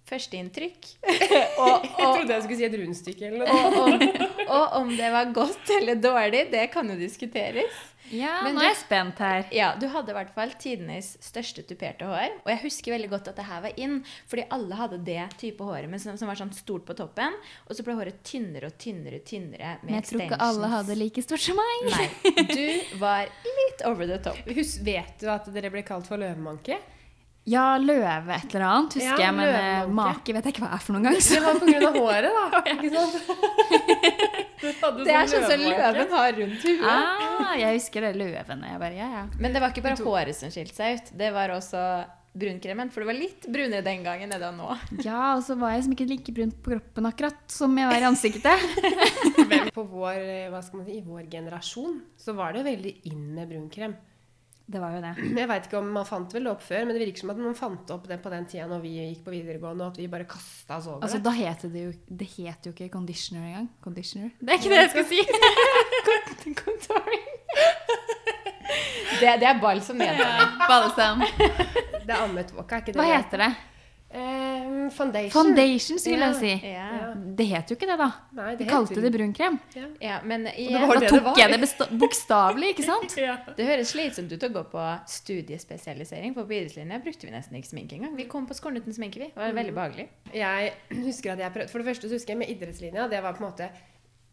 førsteinntrykk. 0.09 0.89
og, 1.63 1.85
Jeg 1.85 1.93
og, 2.05 2.17
trodde 2.17 2.33
jeg 2.33 2.47
skulle 2.47 2.59
si 2.59 2.67
et 2.69 2.79
rundstykke 2.81 3.29
eller 3.29 3.45
noe. 3.45 3.61
og, 3.69 3.93
og, 4.01 4.49
og 4.49 4.81
om 4.81 4.91
det 4.97 5.13
var 5.13 5.31
godt 5.35 5.75
eller 5.79 6.01
dårlig, 6.03 6.47
det 6.51 6.65
kan 6.73 6.89
jo 6.89 6.97
diskuteres. 6.99 7.85
Ja, 8.09 8.39
Men 8.41 8.55
nå 8.55 8.61
du- 8.63 8.65
er 8.65 8.71
jeg 8.71 8.77
spent 8.79 9.19
her. 9.21 9.43
Ja, 9.53 9.67
Du 9.77 9.83
hadde 9.93 10.09
i 10.09 10.15
hvert 10.17 10.31
fall 10.33 10.49
tidenes 10.57 11.11
største 11.21 11.61
tuperte 11.69 12.07
hår. 12.09 12.39
Og 12.41 12.47
jeg 12.49 12.61
husker 12.63 12.95
veldig 12.95 13.09
godt 13.11 13.27
at 13.29 13.37
det 13.37 13.45
her 13.45 13.61
var 13.67 13.75
inn, 13.77 13.99
fordi 14.31 14.47
alle 14.55 14.79
hadde 14.79 14.97
det 15.05 15.27
type 15.37 15.61
håret 15.67 15.85
men 15.91 16.01
som, 16.01 16.17
som 16.17 16.25
var 16.31 16.39
sånn 16.39 16.49
stort 16.57 16.87
på 16.89 16.95
toppen. 16.97 17.37
Og 17.69 17.77
så 17.77 17.85
ble 17.85 17.93
håret 17.99 18.17
tynnere 18.25 18.71
og 18.71 18.79
tynnere 18.81 19.21
tynnere 19.21 19.75
med 19.83 19.91
Men 19.91 19.99
jeg 19.99 20.07
tror 20.09 20.25
ikke 20.25 20.41
alle 20.47 20.71
hadde 20.73 20.97
like 20.97 21.21
stort 21.27 21.43
som 21.45 21.61
meg. 21.61 21.91
Nei, 21.93 22.07
du 22.49 22.97
var 23.03 23.29
litt 23.45 23.85
over 23.85 24.09
the 24.09 24.17
top. 24.25 24.41
Husk, 24.57 24.81
vet 24.89 25.21
du 25.21 25.29
at 25.29 25.45
dere 25.53 25.69
ble 25.77 25.85
kalt 25.85 26.09
for 26.09 26.17
løvemanke? 26.17 26.79
Ja, 27.49 27.65
løve 27.81 28.35
et 28.35 28.53
eller 28.53 28.65
annet, 28.67 28.97
husker 28.99 29.09
Ja, 29.09 29.17
jeg. 29.25 29.35
Men 29.37 29.47
eh, 29.47 29.55
løvemanke. 29.55 29.95
make 29.95 30.35
vet 30.37 30.49
jeg 30.49 30.53
ikke 30.55 30.63
hva 30.65 30.71
er 30.75 30.83
for 30.85 30.95
noen 30.97 31.07
gang. 31.09 31.17
Det 31.23 31.41
var 31.45 31.59
på 31.63 31.69
grunn 31.71 31.87
av 31.89 31.97
håret, 32.03 32.37
da. 32.37 32.61
Ikke 32.75 32.91
sant? 32.93 33.15
Det 34.59 35.13
er 35.15 35.27
sånn 35.31 35.45
som 35.47 35.61
løven 35.63 36.09
har 36.11 36.33
rundt 36.35 36.63
huet. 36.67 36.83
Ah, 36.83 37.53
jeg 37.57 37.77
husker 37.77 38.03
det 38.09 38.09
løven. 38.19 38.63
Jeg 38.67 38.79
bare, 38.81 38.95
ja, 38.97 39.07
ja. 39.13 39.21
Men 39.39 39.53
det 39.55 39.61
var 39.63 39.71
ikke 39.71 39.85
bare 39.85 40.03
håret 40.03 40.35
som 40.35 40.51
skilte 40.51 40.75
seg 40.75 40.97
ut. 40.99 41.11
Det 41.21 41.29
var 41.31 41.53
også 41.55 41.83
brunkremen. 42.39 42.91
For 42.91 43.01
det 43.03 43.07
var 43.09 43.17
litt 43.17 43.47
brunere 43.49 43.85
den 43.85 44.03
gangen 44.05 44.27
enn 44.27 44.35
det 44.35 44.49
er 44.49 44.57
nå. 44.57 44.75
Ja, 45.05 45.37
og 45.37 45.45
så 45.47 45.55
var 45.59 45.73
jeg 45.73 45.81
liksom 45.85 45.95
ikke 45.95 46.09
like 46.11 46.35
brun 46.35 46.51
på 46.51 46.73
kroppen 46.75 47.07
akkurat 47.09 47.39
som 47.55 47.79
jeg 47.79 47.89
var 47.89 48.03
i 48.03 48.09
ansiktet. 48.09 48.67
Men 49.49 49.71
på 49.75 49.87
vår, 49.89 50.19
eh, 50.19 50.45
hva 50.51 50.61
skal 50.65 50.81
man 50.81 50.89
si, 50.91 50.99
i 50.99 51.05
vår 51.07 51.25
generasjon 51.31 52.01
så 52.19 52.35
var 52.37 52.53
det 52.59 52.67
veldig 52.67 52.93
inn 53.09 53.25
med 53.39 53.49
brunkrem. 53.55 53.95
Det 54.69 54.77
var 54.81 54.93
jo 54.93 54.99
det. 55.01 55.11
Jeg 55.39 55.49
vet 55.49 55.65
ikke 55.65 55.79
om 55.79 55.87
Man 55.95 56.05
fant 56.05 56.33
vel 56.35 56.45
det 56.45 56.51
opp 56.51 56.61
før, 56.61 56.83
men 56.85 56.93
det 56.93 57.01
virker 57.01 57.23
som 57.23 57.31
at 57.33 57.39
man 57.41 57.55
fant 57.57 57.93
opp 57.95 58.03
det 58.09 58.19
på 58.21 58.29
den 58.33 58.45
tida 58.51 58.67
når 58.69 58.83
vi 58.83 58.91
gikk 58.99 59.23
på 59.25 59.33
videregående, 59.33 59.87
og 59.87 59.95
at 59.95 60.01
vi 60.01 60.05
bare 60.11 60.27
kasta 60.29 60.77
oss 60.77 60.89
over 60.91 61.01
Altså, 61.07 61.17
det. 61.17 61.25
da 61.25 61.33
het 61.39 61.65
det 61.73 61.85
jo 61.87 61.93
Det 62.21 62.27
het 62.35 62.69
jo 62.69 62.73
ikke 62.75 62.89
conditioner 62.93 63.47
engang. 63.47 63.69
Conditioner. 63.81 64.29
Det 64.39 64.53
er 64.53 64.61
ikke 64.61 64.69
det 64.69 64.81
jeg 64.83 64.91
skal 64.93 65.07
si. 65.09 65.19
Contouring. 66.61 67.27
Det, 69.19 69.31
det 69.41 69.47
er 69.49 69.57
balsam 69.59 69.97
nedvenning. 69.99 70.53
Balsam. 70.69 71.25
Det 72.05 72.13
er 72.13 72.21
Ahmed 72.21 72.53
er 72.53 72.77
ikke 72.77 72.93
det? 72.93 72.99
Hva 73.01 73.09
heter 73.09 73.43
det? 73.43 73.49
Eh, 74.11 74.89
foundation. 74.89 75.29
Foundation, 75.29 75.99
skulle 75.99 76.17
Ja. 76.17 76.31
jeg 76.33 76.35
si. 76.35 76.67
Ja. 76.67 77.13
Det 77.13 77.45
het 77.47 77.69
jo 77.69 77.75
ikke 77.75 77.85
det, 77.91 77.97
da. 77.99 78.07
Nei, 78.33 78.55
Vi 78.55 78.63
het 78.63 78.71
kalte 78.73 79.01
det 79.01 79.11
brunkrem. 79.13 79.59
Ja. 79.75 79.85
Ja, 80.01 80.19
men 80.23 80.43
det 80.45 80.55
igjen, 80.57 80.81
Da 80.81 81.07
tok 81.07 81.35
det 81.35 81.37
jeg 81.37 81.51
det 81.51 81.99
bokstavelig, 82.01 82.71
ikke 82.73 82.85
sant? 82.87 83.15
det 83.57 83.67
høres 83.67 83.91
slitsomt 83.93 84.31
ut 84.33 84.41
å 84.43 84.49
gå 84.49 84.63
på 84.71 84.85
studiespesialisering, 85.05 86.33
for 86.33 86.45
på 86.49 86.57
idrettslinja 86.57 86.97
brukte 87.03 87.27
vi 87.27 87.33
nesten 87.35 87.59
ikke 87.59 87.69
sminke 87.69 87.99
engang. 87.99 88.15
Vi 88.17 88.25
kom 88.25 88.47
på 88.49 88.57
skolen 88.57 88.81
uten 88.81 88.93
sminke, 88.97 89.19
vi. 89.21 89.29
Det 89.29 89.37
var 89.37 89.53
veldig 89.53 89.75
behagelig. 89.77 90.07
Jeg 90.33 90.73
husker 91.05 91.33
at 91.35 91.39
jeg 91.45 91.53
prøvde 91.53 91.69
For 91.69 91.79
det 91.83 91.87
første 91.91 92.09
så 92.09 92.17
husker 92.17 92.33
jeg 92.33 92.41
med 92.41 92.49
idrettslinja, 92.49 93.07
det 93.11 93.21
var 93.23 93.33
på 93.37 93.43
en 93.43 93.51
måte 93.51 93.69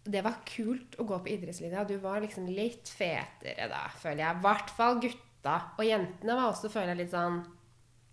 det 0.06 0.22
var 0.22 0.36
kult 0.46 0.94
å 1.02 1.04
gå 1.04 1.16
på 1.24 1.32
idrettslinja. 1.34 1.84
Du 1.84 1.96
var 1.98 2.20
liksom 2.22 2.46
litt 2.46 2.86
fetere 2.88 3.66
da, 3.68 3.88
føler 3.98 4.22
jeg. 4.22 4.36
I 4.38 4.42
hvert 4.44 4.70
fall 4.70 5.00
gutta. 5.02 5.56
Og 5.76 5.84
jentene 5.84 6.36
var 6.38 6.52
også, 6.52 6.70
føler 6.70 6.92
jeg, 6.94 7.00
litt 7.02 7.10
sånn 7.10 7.40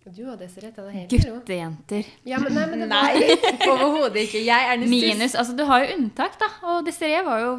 Du 0.04 0.20
og 0.28 0.36
Desiree, 0.36 0.68
det 0.74 0.90
helt 0.92 1.12
jo. 1.16 1.38
Guttejenter. 1.38 2.08
Ja, 2.28 2.36
men, 2.42 2.52
nei, 2.52 2.64
men 2.68 2.82
det 2.84 2.88
var, 2.90 3.14
Nei, 3.14 3.36
overhodet 3.72 4.26
ikke. 4.26 4.42
Jeg 4.44 4.66
er 4.74 4.82
Minus 4.84 5.32
Altså, 5.40 5.54
du 5.56 5.64
har 5.64 5.80
jo 5.86 5.94
unntak, 5.96 6.36
da. 6.42 6.50
Og 6.74 6.84
Desiree 6.84 7.22
var 7.24 7.40
jo 7.40 7.54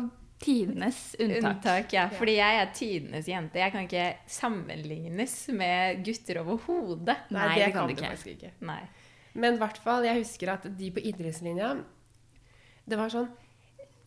tidenes 0.45 0.99
unntak. 1.17 1.47
Unntak, 1.55 1.95
ja. 1.95 2.05
Fordi 2.13 2.35
jeg 2.37 2.59
er 2.61 2.69
tidenes 2.77 3.29
jente. 3.31 3.61
Jeg 3.63 3.73
kan 3.73 3.87
ikke 3.87 4.05
sammenlignes 4.29 5.33
med 5.57 6.03
gutter 6.05 6.43
overhodet. 6.43 7.17
Nei, 7.33 7.39
Nei, 7.39 7.49
det 7.55 7.65
det 7.65 7.73
kan 7.73 7.89
kan 7.89 8.13
du 8.13 8.29
ikke. 8.29 8.35
ikke. 8.35 8.79
Men 9.33 9.57
i 9.57 9.61
hvert 9.65 9.81
fall, 9.83 10.05
jeg 10.05 10.21
husker 10.21 10.53
at 10.53 10.69
de 10.77 10.93
på 10.95 11.01
idrettslinja 11.03 11.73
Det 12.87 12.95
var 12.95 13.09
sånn 13.11 13.25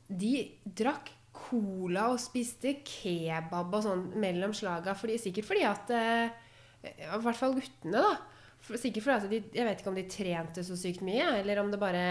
De 0.09 0.31
drakk 0.79 1.11
cola 1.39 2.07
og 2.15 2.21
spiste 2.23 2.79
kebab 2.87 3.75
og 3.77 3.83
sånn 3.85 4.07
mellom 4.21 4.55
slaga. 4.57 4.95
Fordi, 4.99 5.19
sikkert 5.21 5.47
fordi 5.51 5.67
at 5.69 5.91
eh, 5.95 6.47
I 6.85 7.23
hvert 7.23 7.37
fall 7.39 7.55
guttene, 7.59 7.99
da. 8.03 8.17
For, 8.61 8.75
sikkert 8.79 9.05
fordi 9.07 9.15
altså, 9.15 9.29
de 9.31 9.39
Jeg 9.55 9.65
vet 9.69 9.81
ikke 9.81 9.91
om 9.93 9.97
de 9.99 10.03
trente 10.11 10.63
så 10.67 10.75
sykt 10.79 11.01
mye, 11.07 11.25
eller 11.39 11.61
om 11.63 11.69
det 11.71 11.79
bare 11.79 12.03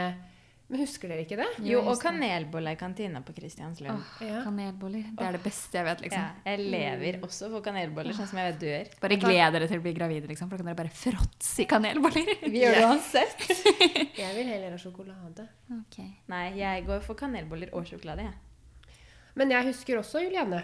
Men 0.70 0.80
husker 0.82 1.08
dere 1.12 1.24
ikke 1.24 1.38
det? 1.40 1.48
Jo, 1.64 1.80
og 1.88 2.00
kanelboller 2.02 2.76
i 2.76 2.80
kantina 2.80 3.22
på 3.24 3.32
Kristianslund. 3.36 3.94
Oh, 4.04 4.24
Ja. 4.26 4.42
kanelboller. 4.44 5.06
Det 5.16 5.24
er 5.28 5.38
det 5.38 5.44
beste 5.46 5.78
jeg 5.80 5.86
vet, 5.88 6.02
liksom. 6.04 6.20
Ja, 6.20 6.52
jeg 6.52 6.66
lever 6.74 7.20
også 7.24 7.48
for 7.54 7.64
kanelboller, 7.64 8.12
sånn 8.18 8.28
som 8.28 8.40
jeg 8.42 8.50
vet 8.52 8.60
du 8.60 8.66
gjør. 8.68 8.90
Bare 9.06 9.18
gled 9.22 9.54
dere 9.56 9.70
til 9.72 9.80
å 9.80 9.86
bli 9.86 9.94
gravide, 9.96 10.28
liksom, 10.28 10.50
for 10.52 10.58
da 10.60 10.66
kan 10.66 10.72
dere 10.74 10.80
bare 10.82 10.92
fråtse 10.92 11.64
i 11.64 11.68
kanelboller. 11.72 12.34
Vi 12.52 12.60
gjør 12.66 12.76
det 12.76 12.84
uansett. 12.90 13.46
Jeg 14.24 14.36
vil 14.36 14.52
heller 14.52 14.76
ha 14.76 14.82
sjokolade. 14.82 15.48
Ok. 15.78 15.98
Nei, 16.36 16.44
jeg 16.60 16.84
går 16.90 17.00
for 17.06 17.16
kanelboller 17.16 17.72
og 17.72 17.88
sjokolade, 17.88 18.28
jeg. 18.28 19.00
Men 19.38 19.52
jeg 19.54 19.68
husker 19.70 20.00
også 20.02 20.20
Julianne. 20.26 20.64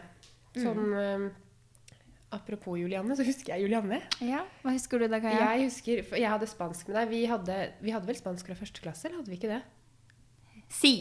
som 0.57 0.83
eh, 0.99 1.29
Apropos 2.33 2.75
Julianne, 2.79 3.15
så 3.15 3.23
husker 3.27 3.53
jeg 3.53 3.65
Julianne. 3.67 3.99
Ja, 4.25 4.41
Hva 4.63 4.73
husker 4.73 4.99
du 5.03 5.07
da, 5.11 5.19
Kaja? 5.23 5.51
Jeg 5.53 5.67
husker, 5.69 6.03
jeg 6.17 6.29
hadde 6.31 6.47
spansk 6.49 6.87
med 6.89 6.97
deg. 6.97 7.09
Vi 7.13 7.23
hadde, 7.29 7.57
vi 7.85 7.93
hadde 7.93 8.09
vel 8.09 8.17
spansk 8.17 8.47
fra 8.49 8.55
første 8.57 8.81
klasse, 8.81 9.05
eller 9.07 9.21
hadde 9.21 9.29
vi 9.33 9.37
ikke 9.37 9.51
det? 9.53 9.61
Si! 10.73 10.93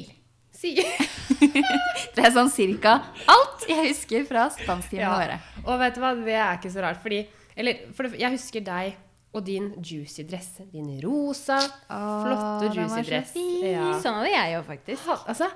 Si. 0.52 0.74
Det 2.14 2.20
er 2.26 2.32
sånn 2.34 2.50
cirka 2.52 2.98
alt 3.32 3.62
jeg 3.70 3.86
husker 3.88 4.26
fra 4.28 4.48
spansktimene 4.52 5.06
Ja. 5.08 5.14
våre. 5.16 5.38
Og 5.64 5.78
vet 5.80 5.96
du 5.96 6.02
hva, 6.04 6.10
det 6.18 6.34
er 6.36 6.58
ikke 6.60 6.72
så 6.74 6.82
rart, 6.84 7.00
fordi 7.02 7.22
Eller, 7.56 7.80
for 7.96 8.08
det, 8.08 8.20
jeg 8.20 8.32
husker 8.36 8.62
deg 8.64 8.94
og 9.32 9.44
din 9.46 9.70
juicy 9.80 10.26
dress. 10.28 10.58
Din 10.72 10.90
rosa, 11.00 11.56
flotte 11.88 12.68
den 12.68 12.68
var 12.68 12.76
juicy 12.76 12.96
så 12.98 13.04
dress. 13.08 13.30
fin. 13.32 13.66
Ja. 13.72 13.86
Sånn 14.04 14.18
hadde 14.18 14.32
jeg 14.34 14.52
jo 14.54 14.62
faktisk. 14.68 15.06
Ha, 15.08 15.16
altså, 15.32 15.48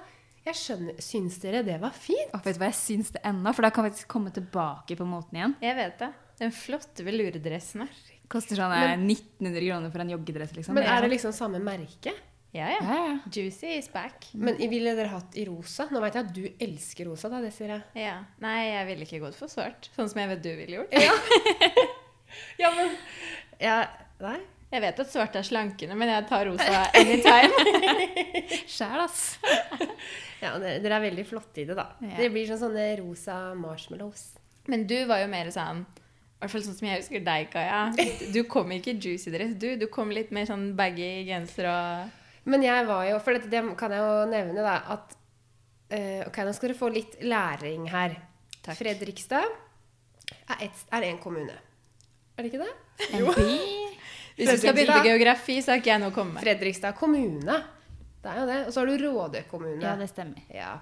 jeg 0.46 0.58
skjønner 0.60 1.00
Syns 1.02 1.40
dere 1.42 1.62
det 1.66 1.78
var 1.82 1.94
fint? 1.96 2.30
Og 2.36 2.44
vet 2.44 2.56
du 2.56 2.62
hva 2.62 2.70
jeg 2.70 2.78
syns 2.78 3.10
det 3.14 3.22
ennå? 3.26 3.52
For 3.56 3.66
da 3.66 3.72
kan 3.74 3.86
vi 3.86 3.92
faktisk 3.92 4.10
komme 4.12 4.32
tilbake 4.34 4.98
på 4.98 5.08
moten 5.08 5.40
igjen. 5.40 5.56
Jeg 5.64 5.78
vet 5.78 5.98
det. 6.04 6.12
Den 6.40 6.52
flotte 6.54 7.06
velurdressen 7.06 7.86
her. 7.86 8.00
Koster 8.30 8.58
sånn 8.58 8.74
eh, 8.74 8.94
1900 8.98 9.62
kroner 9.68 9.92
for 9.94 10.02
en 10.04 10.10
joggedress, 10.16 10.56
liksom. 10.56 10.76
Men 10.76 10.88
er 10.90 11.06
det 11.06 11.12
liksom 11.14 11.34
samme 11.34 11.60
merke? 11.62 12.14
Ja, 12.56 12.70
ja. 12.72 12.78
Ja, 12.80 12.96
ja. 13.06 13.18
Juicy 13.32 13.76
is 13.76 13.88
back. 13.92 14.28
Men 14.32 14.56
ville 14.56 14.94
dere 14.96 15.12
hatt 15.12 15.36
i 15.36 15.44
rosa? 15.48 15.88
Nå 15.92 16.00
vet 16.04 16.16
jeg 16.16 16.26
at 16.26 16.34
du 16.34 16.64
elsker 16.66 17.10
rosa, 17.10 17.30
da, 17.32 17.42
Desiree. 17.44 17.82
Ja. 17.98 18.16
Nei, 18.42 18.58
jeg 18.70 18.88
ville 18.90 19.06
ikke 19.08 19.22
gått 19.26 19.38
for 19.38 19.52
svart. 19.52 19.90
Sånn 19.96 20.08
som 20.12 20.22
jeg 20.22 20.32
vet 20.32 20.44
du 20.44 20.52
ville 20.56 20.80
gjort. 20.80 20.96
Ja. 20.96 21.14
ja, 22.62 22.72
men 22.78 22.94
ja, 23.60 23.78
Nei? 24.22 24.38
Jeg 24.66 24.82
vet 24.82 24.98
at 25.02 25.10
svart 25.10 25.36
er 25.38 25.46
slankende, 25.46 25.94
men 25.98 26.10
jeg 26.10 26.24
tar 26.26 26.48
rosa 26.48 26.86
anytime. 26.98 27.52
Sjæl, 28.76 29.02
ass. 29.04 29.26
Ja, 30.36 30.50
dere, 30.60 30.82
dere 30.84 30.98
er 30.98 31.04
veldig 31.06 31.22
flotte 31.24 31.62
i 31.62 31.64
det, 31.64 31.74
da. 31.78 31.86
Ja. 32.04 32.10
Dere 32.18 32.32
blir 32.34 32.44
sånn 32.44 32.58
sånne 32.60 32.82
rosa 33.00 33.36
marshmallows. 33.56 34.34
Men 34.68 34.84
du 34.90 34.98
var 35.08 35.22
jo 35.22 35.30
mer 35.32 35.48
sånn 35.54 35.80
i 36.36 36.42
hvert 36.42 36.52
fall 36.52 36.64
sånn 36.66 36.76
som 36.76 36.86
jeg 36.90 37.00
husker 37.00 37.22
deg, 37.24 37.46
Kaja. 37.48 37.78
Du 38.34 38.42
kom 38.50 38.74
ikke 38.76 38.92
i 38.92 38.98
juicy 39.00 39.32
dress, 39.32 39.54
du. 39.56 39.70
Du 39.80 39.86
kom 39.92 40.12
litt 40.12 40.28
mer 40.36 40.44
sånn 40.48 40.68
baggy 40.76 41.24
genser 41.24 41.70
og 41.72 42.50
Men 42.52 42.66
jeg 42.66 42.84
var 42.86 43.06
jo 43.08 43.22
For 43.24 43.38
dette, 43.38 43.48
det 43.48 43.62
kan 43.80 43.94
jeg 43.96 44.04
jo 44.04 44.26
nevne, 44.28 44.60
da, 44.60 44.76
at 44.92 45.16
uh, 45.16 46.26
Ok, 46.28 46.42
nå 46.44 46.52
skal 46.52 46.68
dere 46.68 46.78
få 46.82 46.92
litt 46.92 47.16
læring 47.24 47.88
her. 47.88 48.18
Takk. 48.60 48.76
Fredrikstad 48.82 49.48
er, 49.48 50.66
et, 50.68 50.84
er 50.92 51.08
en 51.08 51.22
kommune. 51.22 51.56
Er 52.36 52.44
det 52.44 52.52
ikke 52.52 52.66
det? 52.66 52.72
En 53.16 53.30
by. 53.32 53.95
Hvis 54.36 54.50
du 54.50 54.56
skal 54.60 54.74
begynne 54.76 54.98
på 55.00 55.08
geografi, 55.08 55.60
så 55.64 55.72
har 55.72 55.80
ikke 55.80 55.94
jeg 55.94 56.02
noe 56.02 56.12
å 56.12 56.16
komme 56.16 56.36
med. 56.36 56.44
Fredrikstad 56.44 56.96
kommune. 56.98 57.56
Det 58.22 58.32
er 58.34 58.40
jo 58.42 58.46
det. 58.50 58.58
Og 58.66 58.74
så 58.74 58.82
har 58.82 58.86
du 58.90 59.06
Råde 59.06 59.42
kommune. 59.50 59.80
Ja, 59.82 59.96
det 59.96 60.10
stemmer. 60.10 60.42
Ja. 60.52 60.74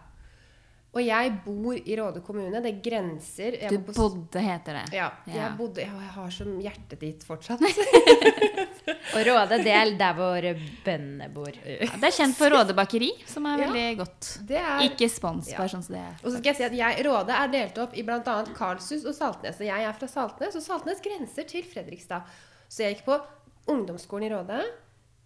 Og 0.95 1.03
jeg 1.03 1.31
bor 1.43 1.75
i 1.75 1.97
Råde 1.99 2.21
kommune. 2.23 2.61
Det 2.63 2.77
grenser 2.83 3.57
jeg 3.59 3.71
Du 3.73 3.81
på 3.83 3.95
bodde, 3.97 4.39
heter 4.43 4.77
det. 4.79 4.85
Ja. 4.95 5.09
Ja. 5.27 5.35
Jeg, 5.41 5.57
bodde, 5.59 5.83
jeg, 5.83 6.11
har 6.15 6.31
som 6.31 6.53
hjertet 6.63 7.01
ditt 7.03 7.25
fortsatt. 7.27 7.63
Og 9.15 9.21
Råde, 9.27 9.59
det 9.65 9.73
er 9.75 9.91
der 9.99 10.15
hvor 10.19 10.47
bøndene 10.87 11.29
bor. 11.35 11.51
Ja, 11.67 11.91
det 11.99 12.09
er 12.11 12.15
kjent 12.15 12.39
for 12.39 12.55
Råde 12.55 12.75
bakeri, 12.79 13.11
som 13.27 13.47
er 13.51 13.59
Ja. 13.59 13.67
veldig 13.67 13.99
godt. 14.05 14.31
Det 14.47 14.59
er 14.61 14.87
Ikke 14.87 15.09
spons, 15.11 15.51
Ja. 15.51 15.59
bare 15.59 15.69
sånn 15.75 15.83
som 15.83 15.95
det 15.95 16.03
er. 16.03 16.15
Og 16.23 16.31
så 16.31 16.39
skal 16.39 16.51
jeg 16.53 16.57
si 16.57 16.65
at 16.71 16.73
jeg, 16.79 17.07
Råde 17.07 17.31
er 17.43 17.49
delt 17.49 17.79
opp 17.79 17.95
i 17.99 18.03
bl.a. 18.03 18.45
Karlshus 18.55 19.05
og 19.05 19.15
Saltnes. 19.15 19.59
Og 19.61 19.67
jeg 19.67 19.83
er 19.85 19.93
fra 19.99 20.07
Saltnes, 20.11 20.55
og 20.57 20.63
Saltnes 20.63 21.01
grenser 21.03 21.43
til 21.49 21.63
Fredrikstad. 21.65 22.23
Så 22.69 22.83
jeg 22.87 22.97
gikk 22.97 23.05
på 23.07 23.21
ungdomsskolen 23.71 24.27
i 24.29 24.33
Råde, 24.35 24.61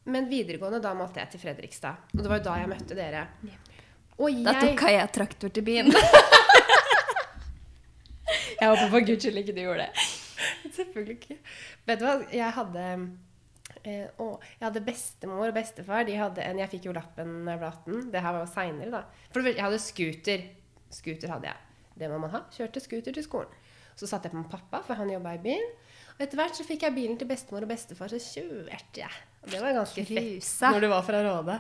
men 0.09 0.29
videregående 0.31 0.81
da 0.83 0.95
måtte 0.97 1.21
jeg 1.21 1.35
til 1.35 1.43
Fredrikstad. 1.43 2.09
Og 2.15 2.23
det 2.23 2.31
var 2.31 2.41
jo 2.41 2.47
da 2.49 2.57
jeg 2.63 2.71
møtte 2.71 2.97
dere. 2.97 3.27
Og 4.19 4.41
Da 4.45 4.55
tok 4.57 4.71
jeg 4.71 4.79
Kaja 4.81 5.07
traktor 5.15 5.53
til 5.55 5.67
byen. 5.67 5.93
Jeg 8.59 8.69
håper 8.73 8.89
for 8.91 9.07
guds 9.07 9.23
skyld 9.23 9.39
ikke 9.39 9.55
du 9.55 9.61
gjorde 9.63 9.87
det. 9.87 10.07
Selvfølgelig 10.77 11.15
ikke. 11.21 11.37
Vet 11.87 12.01
du 12.01 12.05
hva, 12.07 12.15
jeg 12.35 12.55
hadde 12.57 12.85
eh, 13.85 14.09
å, 14.19 14.27
jeg 14.59 14.65
hadde 14.65 14.83
bestemor 14.87 15.47
og 15.47 15.55
bestefar. 15.55 16.03
De 16.09 16.17
hadde 16.19 16.43
en, 16.43 16.59
Jeg 16.65 16.73
fikk 16.75 16.89
jo 16.89 16.95
lappen 16.97 17.37
da 17.47 17.55
jeg 17.55 17.63
ble 17.63 17.71
18. 17.71 18.11
Det 18.15 18.23
her 18.25 18.35
var 18.35 18.43
jo 18.43 18.51
seinere, 18.51 18.91
da. 18.97 19.29
For 19.35 19.47
jeg 19.47 19.63
hadde 19.63 19.81
scooter. 19.83 20.45
Scooter 20.99 21.35
hadde 21.37 21.51
jeg. 21.53 21.85
Det 22.03 22.11
må 22.11 22.19
man 22.23 22.35
ha. 22.35 22.43
Kjørte 22.55 22.83
scooter 22.83 23.15
til 23.15 23.27
skolen. 23.27 23.55
Så 23.99 24.11
satte 24.11 24.29
jeg 24.29 24.35
på 24.35 24.43
med 24.43 24.51
pappa, 24.51 24.83
for 24.87 24.99
han 24.99 25.11
jobba 25.11 25.37
i 25.39 25.43
byen. 25.47 25.71
Og 26.19 26.25
etter 26.27 26.41
hvert 26.41 26.57
så 26.59 26.65
fikk 26.67 26.83
jeg 26.83 26.95
bilen 26.97 27.19
til 27.21 27.29
bestemor 27.31 27.63
og 27.63 27.71
bestefar, 27.71 28.11
så 28.11 28.19
kjørte 28.19 29.03
jeg. 29.05 29.19
Og 29.45 29.53
det 29.53 29.61
var 29.63 29.77
ganske 29.77 30.03
fett 30.09 30.49
når 30.75 30.81
du 30.83 30.89
var 30.91 31.05
fra 31.07 31.21
Råde 31.23 31.59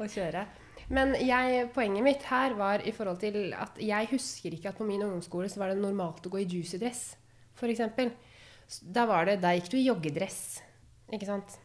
å 0.00 0.08
kjøre. 0.08 0.46
Men 0.92 1.12
jeg, 1.20 1.66
poenget 1.76 2.04
mitt 2.04 2.24
her 2.28 2.54
var 2.58 2.82
i 2.88 2.92
forhold 2.96 3.20
til 3.22 3.52
at 3.56 3.76
jeg 3.80 4.08
husker 4.10 4.56
ikke 4.56 4.72
at 4.72 4.78
på 4.80 4.86
min 4.88 5.04
ungdomsskole 5.04 5.48
så 5.52 5.60
var 5.60 5.70
det 5.72 5.78
normalt 5.80 6.24
å 6.26 6.32
gå 6.32 6.40
i 6.42 6.46
juicy 6.48 6.80
dress, 6.80 7.02
f.eks. 7.56 8.80
Da 8.96 9.04
var 9.08 9.28
det, 9.28 9.38
da 9.44 9.52
gikk 9.56 9.68
du 9.72 9.76
i 9.78 9.84
joggedress. 9.86 10.40
Ikke 11.12 11.28
sant? 11.28 11.58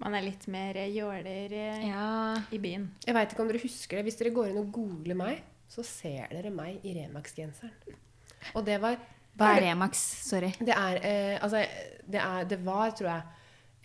Man 0.00 0.16
er 0.16 0.24
litt 0.26 0.46
mer 0.50 0.76
jåler 0.90 1.52
eh, 1.54 1.84
Ja. 1.86 2.08
i 2.50 2.58
byen. 2.58 2.88
Jeg 3.06 3.14
veit 3.14 3.32
ikke 3.32 3.44
om 3.44 3.50
dere 3.52 3.60
husker 3.62 4.00
det. 4.00 4.06
Hvis 4.08 4.16
dere 4.18 4.32
går 4.34 4.50
inn 4.50 4.60
og 4.64 4.72
googler 4.74 5.16
meg, 5.20 5.42
så 5.70 5.84
ser 5.86 6.32
dere 6.32 6.50
meg 6.52 6.80
i 6.84 6.96
Remax-genseren. 6.96 7.76
Og 8.56 8.64
det 8.66 8.80
var 8.82 8.98
Hva 9.34 9.54
er 9.56 9.64
Remax? 9.68 10.02
Sorry. 10.28 10.52
Det 10.60 10.74
er 10.74 11.00
eh, 11.02 11.38
Altså, 11.42 11.64
det, 12.06 12.20
er, 12.20 12.44
det 12.50 12.60
var, 12.66 12.92
tror 12.94 13.10
jeg, 13.10 13.22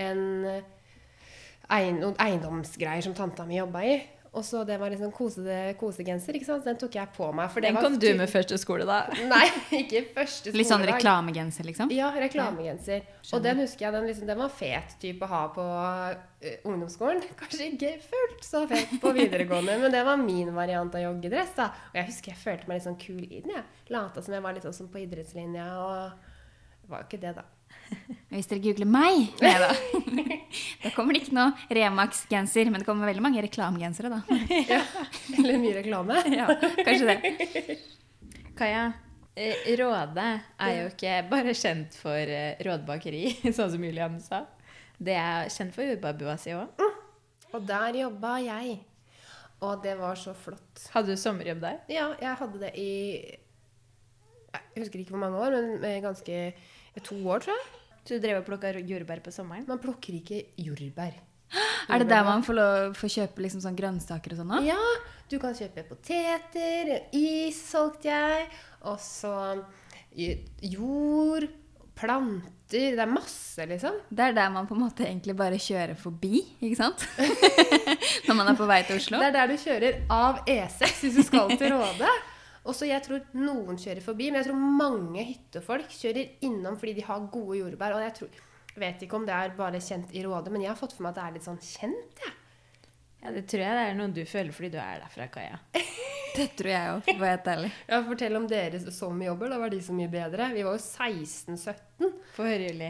en 0.05 0.21
eh, 0.45 1.89
noen 1.97 2.17
eiendomsgreier 2.21 3.05
som 3.05 3.15
tanta 3.17 3.45
mi 3.49 3.57
jobba 3.57 3.83
i. 3.85 3.97
Og 4.29 4.45
så 4.45 4.61
det 4.63 4.77
var 4.77 4.91
liksom 4.93 5.09
kosede, 5.15 5.55
kosegenser, 5.79 6.37
ikke 6.37 6.45
sant. 6.45 6.65
Den 6.67 6.77
tok 6.77 6.95
jeg 6.99 7.09
på 7.15 7.31
meg. 7.33 7.49
For 7.49 7.63
det 7.63 7.71
Den 7.71 7.79
var 7.79 7.87
kom 7.87 7.97
du 8.01 8.07
med 8.19 8.29
første 8.29 8.59
skole, 8.61 8.85
da. 8.85 8.99
Nei, 9.31 9.45
ikke 9.79 10.03
første 10.13 10.51
skoledag. 10.51 10.59
Litt 10.61 10.69
sånn 10.69 10.85
reklamegenser, 10.85 11.65
liksom? 11.65 11.93
Ja, 11.95 12.11
reklamegenser. 12.13 13.07
Og 13.33 13.43
den 13.45 13.63
husker 13.63 13.87
jeg, 13.87 13.95
den, 13.97 14.07
liksom, 14.11 14.29
den 14.29 14.41
var 14.41 14.53
fet 14.53 14.95
type 15.01 15.25
å 15.25 15.31
ha 15.33 15.43
på 15.55 15.65
uh, 15.65 16.49
ungdomsskolen. 16.69 17.25
Kanskje 17.41 17.71
ikke 17.71 17.93
fullt 18.05 18.45
så 18.45 18.65
fet 18.69 18.97
på 19.01 19.13
videregående, 19.17 19.79
men 19.81 19.97
det 19.97 20.05
var 20.05 20.21
min 20.21 20.53
variant 20.55 20.93
av 20.99 21.07
joggedress. 21.07 21.55
da. 21.57 21.71
Og 21.89 22.01
jeg 22.01 22.11
husker 22.11 22.35
jeg 22.35 22.43
følte 22.43 22.69
meg 22.69 22.79
litt 22.79 22.89
sånn 22.89 22.99
kul 23.01 23.23
i 23.25 23.39
den. 23.39 23.55
jeg. 23.57 23.85
Lata 23.95 24.21
som 24.25 24.37
jeg 24.37 24.45
var 24.45 24.57
litt 24.57 24.69
sånn 24.69 24.93
på 24.93 25.01
idrettslinja, 25.01 25.71
og 25.81 26.83
det 26.83 26.93
var 26.93 27.01
jo 27.01 27.09
ikke 27.09 27.25
det, 27.25 27.39
da. 27.41 27.49
Hvis 28.29 28.45
dere 28.49 28.61
googler 28.61 28.85
meg, 28.89 29.31
nei 29.41 29.53
da. 29.57 29.69
da 30.83 30.91
kommer 30.93 31.15
det 31.15 31.23
ikke 31.23 31.33
noe 31.33 31.69
Remax-genser, 31.73 32.69
men 32.69 32.83
det 32.83 32.87
kommer 32.87 33.09
veldig 33.09 33.23
mange 33.25 33.41
reklamegensere, 33.41 34.11
da. 34.13 34.19
Ja, 34.73 34.83
Eller 35.33 35.57
mye 35.61 35.75
reklame. 35.79 36.19
Ja, 36.39 36.45
kanskje 36.85 37.09
det. 37.09 37.79
Kaja, 38.59 38.83
eh, 39.33 39.65
Råde 39.79 40.27
er 40.61 40.75
jo 40.77 40.91
ikke 40.91 41.15
bare 41.31 41.55
kjent 41.57 41.97
for 41.97 42.35
eh, 42.37 42.61
rådbakeri, 42.65 43.23
sånn 43.49 43.73
som 43.73 43.87
Julian 43.89 44.19
sa. 44.21 44.43
Det 44.99 45.15
er 45.17 45.49
kjent 45.53 45.73
for 45.73 45.89
jordbærbua 45.89 46.37
si 46.37 46.53
òg. 46.53 46.85
Og 47.49 47.65
der 47.65 47.97
jobba 48.03 48.35
jeg. 48.45 48.77
Og 49.65 49.81
det 49.83 49.97
var 49.99 50.15
så 50.19 50.35
flott. 50.37 50.85
Hadde 50.93 51.15
du 51.15 51.19
sommerjobb 51.19 51.65
der? 51.65 51.81
Ja, 51.91 52.11
jeg 52.21 52.37
hadde 52.43 52.61
det 52.61 52.71
i 52.79 52.91
Jeg 54.53 54.83
husker 54.83 55.01
ikke 55.01 55.17
hvor 55.17 55.25
mange 55.25 55.41
år, 55.41 55.57
men 55.81 56.03
ganske 56.05 56.37
to 57.03 57.17
år, 57.25 57.43
tror 57.43 57.57
jeg. 57.57 57.78
Så 58.09 58.17
du 58.17 58.23
drev 58.23 58.39
og 58.39 58.45
plukka 58.47 58.71
jordbær 58.89 59.19
på 59.21 59.29
sommeren? 59.29 59.67
Man 59.69 59.77
plukker 59.77 60.15
ikke 60.17 60.39
jordbær. 60.57 61.13
Er 61.93 62.01
det 62.01 62.07
der 62.09 62.23
man 62.25 62.41
får, 62.41 62.55
lov, 62.57 62.95
får 62.97 63.11
kjøpe 63.13 63.43
liksom 63.45 63.61
sånn 63.61 63.75
grønnsaker 63.77 64.33
og 64.33 64.39
sånn? 64.39 64.53
Ja, 64.65 64.77
du 65.29 65.35
kan 65.41 65.53
kjøpe 65.53 65.83
poteter, 65.85 66.89
is 67.13 67.59
solgte 67.69 68.09
jeg, 68.09 68.47
og 68.89 68.97
så 69.03 69.33
jord, 70.65 71.45
planter 71.99 72.97
Det 72.97 73.03
er 73.05 73.13
masse, 73.13 73.61
liksom. 73.69 74.01
Det 74.09 74.25
er 74.25 74.33
der 74.39 74.49
man 74.57 74.65
på 74.65 74.73
en 74.73 74.83
måte 74.87 75.05
egentlig 75.05 75.37
bare 75.37 75.61
kjører 75.61 75.93
forbi, 75.97 76.41
ikke 76.65 76.81
sant? 76.81 77.05
Når 78.27 78.41
man 78.41 78.49
er 78.49 78.57
på 78.57 78.65
vei 78.69 78.81
til 78.89 78.97
Oslo. 78.97 79.21
Det 79.21 79.29
er 79.29 79.37
der 79.37 79.53
du 79.53 79.57
kjører 79.67 80.01
av 80.17 80.41
E6 80.49 81.05
hvis 81.05 81.21
du 81.21 81.23
skal 81.29 81.53
til 81.61 81.77
Råde. 81.77 82.09
Og 82.67 82.75
så 82.75 82.89
jeg 82.89 83.03
tror 83.05 83.23
noen 83.39 83.79
kjører 83.79 84.03
forbi, 84.03 84.29
men 84.31 84.41
jeg 84.41 84.49
tror 84.49 84.59
mange 84.81 85.23
hyttefolk 85.29 85.93
kjører 85.95 86.35
innom 86.45 86.75
fordi 86.79 86.97
de 86.99 87.05
har 87.07 87.29
gode 87.31 87.61
jordbær. 87.61 87.95
Og 87.95 88.03
jeg 88.03 88.15
tror, 88.19 88.41
vet 88.79 89.05
ikke 89.05 89.17
om 89.19 89.25
det 89.27 89.35
er 89.35 89.55
bare 89.57 89.81
kjent 89.83 90.11
i 90.15 90.23
Råde, 90.25 90.51
men 90.53 90.63
jeg 90.65 90.73
har 90.73 90.79
fått 90.79 90.93
for 90.97 91.05
meg 91.07 91.15
at 91.15 91.19
det 91.21 91.25
er 91.25 91.37
litt 91.37 91.47
sånn 91.47 91.63
kjent. 91.63 92.23
jeg. 92.25 92.35
Ja, 93.19 93.31
Det 93.35 93.45
tror 93.51 93.63
jeg 93.65 93.75
det 93.75 93.85
er 93.89 93.97
noe 93.99 94.13
du 94.15 94.21
føler 94.27 94.55
fordi 94.55 94.69
du 94.75 94.79
er 94.79 95.01
derfra, 95.03 95.27
Kaja. 95.33 95.59
Det 96.29 96.45
tror 96.55 96.69
jeg 96.69 96.89
òg, 96.93 96.99
for 97.07 97.17
å 97.17 97.23
være 97.23 97.33
helt 97.33 97.47
ærlig. 97.51 97.69
Ja, 97.89 97.97
Fortell 98.05 98.37
om 98.37 98.43
dere 98.47 98.79
som 98.93 99.21
jobber. 99.25 99.49
Da 99.49 99.57
var 99.59 99.71
de 99.73 99.79
så 99.81 99.95
mye 99.97 100.11
bedre. 100.13 100.51
Vi 100.53 100.61
var 100.63 100.75
jo 100.77 100.83
16-17. 100.83 102.11
Få 102.35 102.45
høre, 102.45 102.67
Juli. 102.69 102.89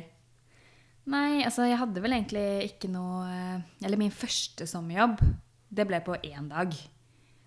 Nei, 1.10 1.40
altså 1.48 1.66
jeg 1.66 1.80
hadde 1.80 2.04
vel 2.04 2.14
egentlig 2.18 2.44
ikke 2.68 2.90
noe 2.92 3.24
eh, 3.32 3.62
Eller 3.88 3.98
min 3.98 4.12
første 4.14 4.68
sommerjobb, 4.70 5.24
det 5.72 5.86
ble 5.90 6.02
på 6.06 6.18
én 6.20 6.52
dag. 6.52 6.76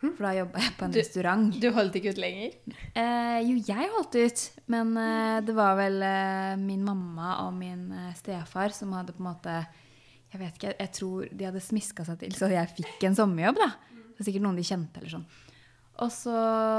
For 0.03 0.25
da 0.27 0.33
jobba 0.35 0.59
jeg 0.65 0.73
på 0.79 0.85
en 0.89 0.91
Du- 0.91 0.99
restaurant. 0.99 1.61
Du 1.63 1.69
holdt 1.77 1.95
ikke 2.01 2.11
ut 2.11 2.19
lenger? 2.19 2.57
Eh, 2.99 3.39
jo, 3.47 3.55
jeg 3.69 3.91
holdt 3.95 4.17
ut, 4.19 4.43
men 4.75 4.97
eh, 4.99 5.41
det 5.47 5.55
var 5.55 5.77
vel 5.79 6.03
eh, 6.03 6.57
min 6.59 6.83
mamma 6.85 7.37
og 7.47 7.55
min 7.55 7.87
eh, 7.93 8.11
stefar 8.19 8.75
som 8.75 8.93
hadde 8.99 9.15
på 9.15 9.23
en 9.23 9.29
måte 9.31 9.55
Jeg 10.33 10.41
vet 10.41 10.55
ikke, 10.59 10.75
jeg 10.81 10.93
tror 10.97 11.29
de 11.31 11.45
hadde 11.45 11.61
smiska 11.61 12.05
seg 12.09 12.19
til 12.19 12.33
så 12.35 12.49
jeg 12.51 12.71
fikk 12.79 13.05
en 13.05 13.15
sommerjobb, 13.19 13.59
da. 13.63 13.71
Det 13.93 14.19
var 14.19 14.27
sikkert 14.31 14.43
noen 14.47 14.57
de 14.57 14.63
kjente 14.65 14.99
eller 15.03 15.13
sånn. 15.19 15.27
Og 16.03 16.09
så 16.11 16.33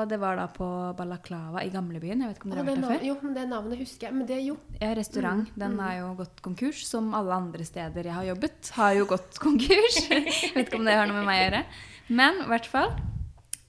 Det 0.09 0.17
var 0.19 0.35
da 0.35 0.47
på 0.49 0.65
Balaklava 0.97 1.61
i 1.63 1.69
gamlebyen. 1.69 2.23
Jeg 2.25 2.27
vet 2.33 2.39
ikke 2.39 2.47
om 2.49 2.51
dere 2.55 2.63
har 2.63 2.69
vært 2.71 2.81
der 2.81 2.97
før? 2.97 3.05
jo, 3.07 3.15
men 3.21 3.33
det 3.37 3.43
navnet 3.47 3.77
husker 3.79 4.07
jeg. 4.09 4.13
Men 4.17 4.25
det 4.27 4.39
jo. 4.43 4.57
Ja, 4.81 4.89
restaurant. 4.97 5.51
Den 5.55 5.77
har 5.79 5.93
jo 5.99 6.07
gått 6.17 6.41
konkurs, 6.41 6.81
som 6.89 7.13
alle 7.13 7.31
andre 7.37 7.63
steder 7.63 8.03
jeg 8.09 8.13
har 8.17 8.25
jobbet. 8.33 8.71
Har 8.73 8.93
jo 8.97 9.05
gått 9.05 9.37
konkurs. 9.39 9.99
jeg 10.09 10.25
Vet 10.55 10.65
ikke 10.67 10.79
om 10.81 10.85
det 10.89 10.97
har 10.97 11.05
noe 11.07 11.21
med 11.21 11.29
meg 11.29 11.39
å 11.39 11.43
gjøre. 11.45 11.63
Men 12.09 12.41
i 12.41 12.47
hvert 12.49 12.65
fall. 12.73 12.89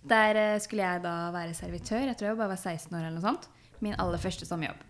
Der 0.05 0.37
eh, 0.37 0.57
skulle 0.61 0.85
jeg 0.85 1.05
da 1.05 1.14
være 1.35 1.55
servitør. 1.57 2.03
Jeg 2.11 2.19
tror 2.19 2.31
jeg 2.31 2.40
bare 2.40 2.53
var 2.53 2.61
16 2.61 2.93
år 2.93 3.07
eller 3.07 3.17
noe 3.17 3.25
sånt. 3.25 3.49
Min 3.85 3.97
aller 4.01 4.21
første 4.21 4.49
sommerjobb. 4.49 4.83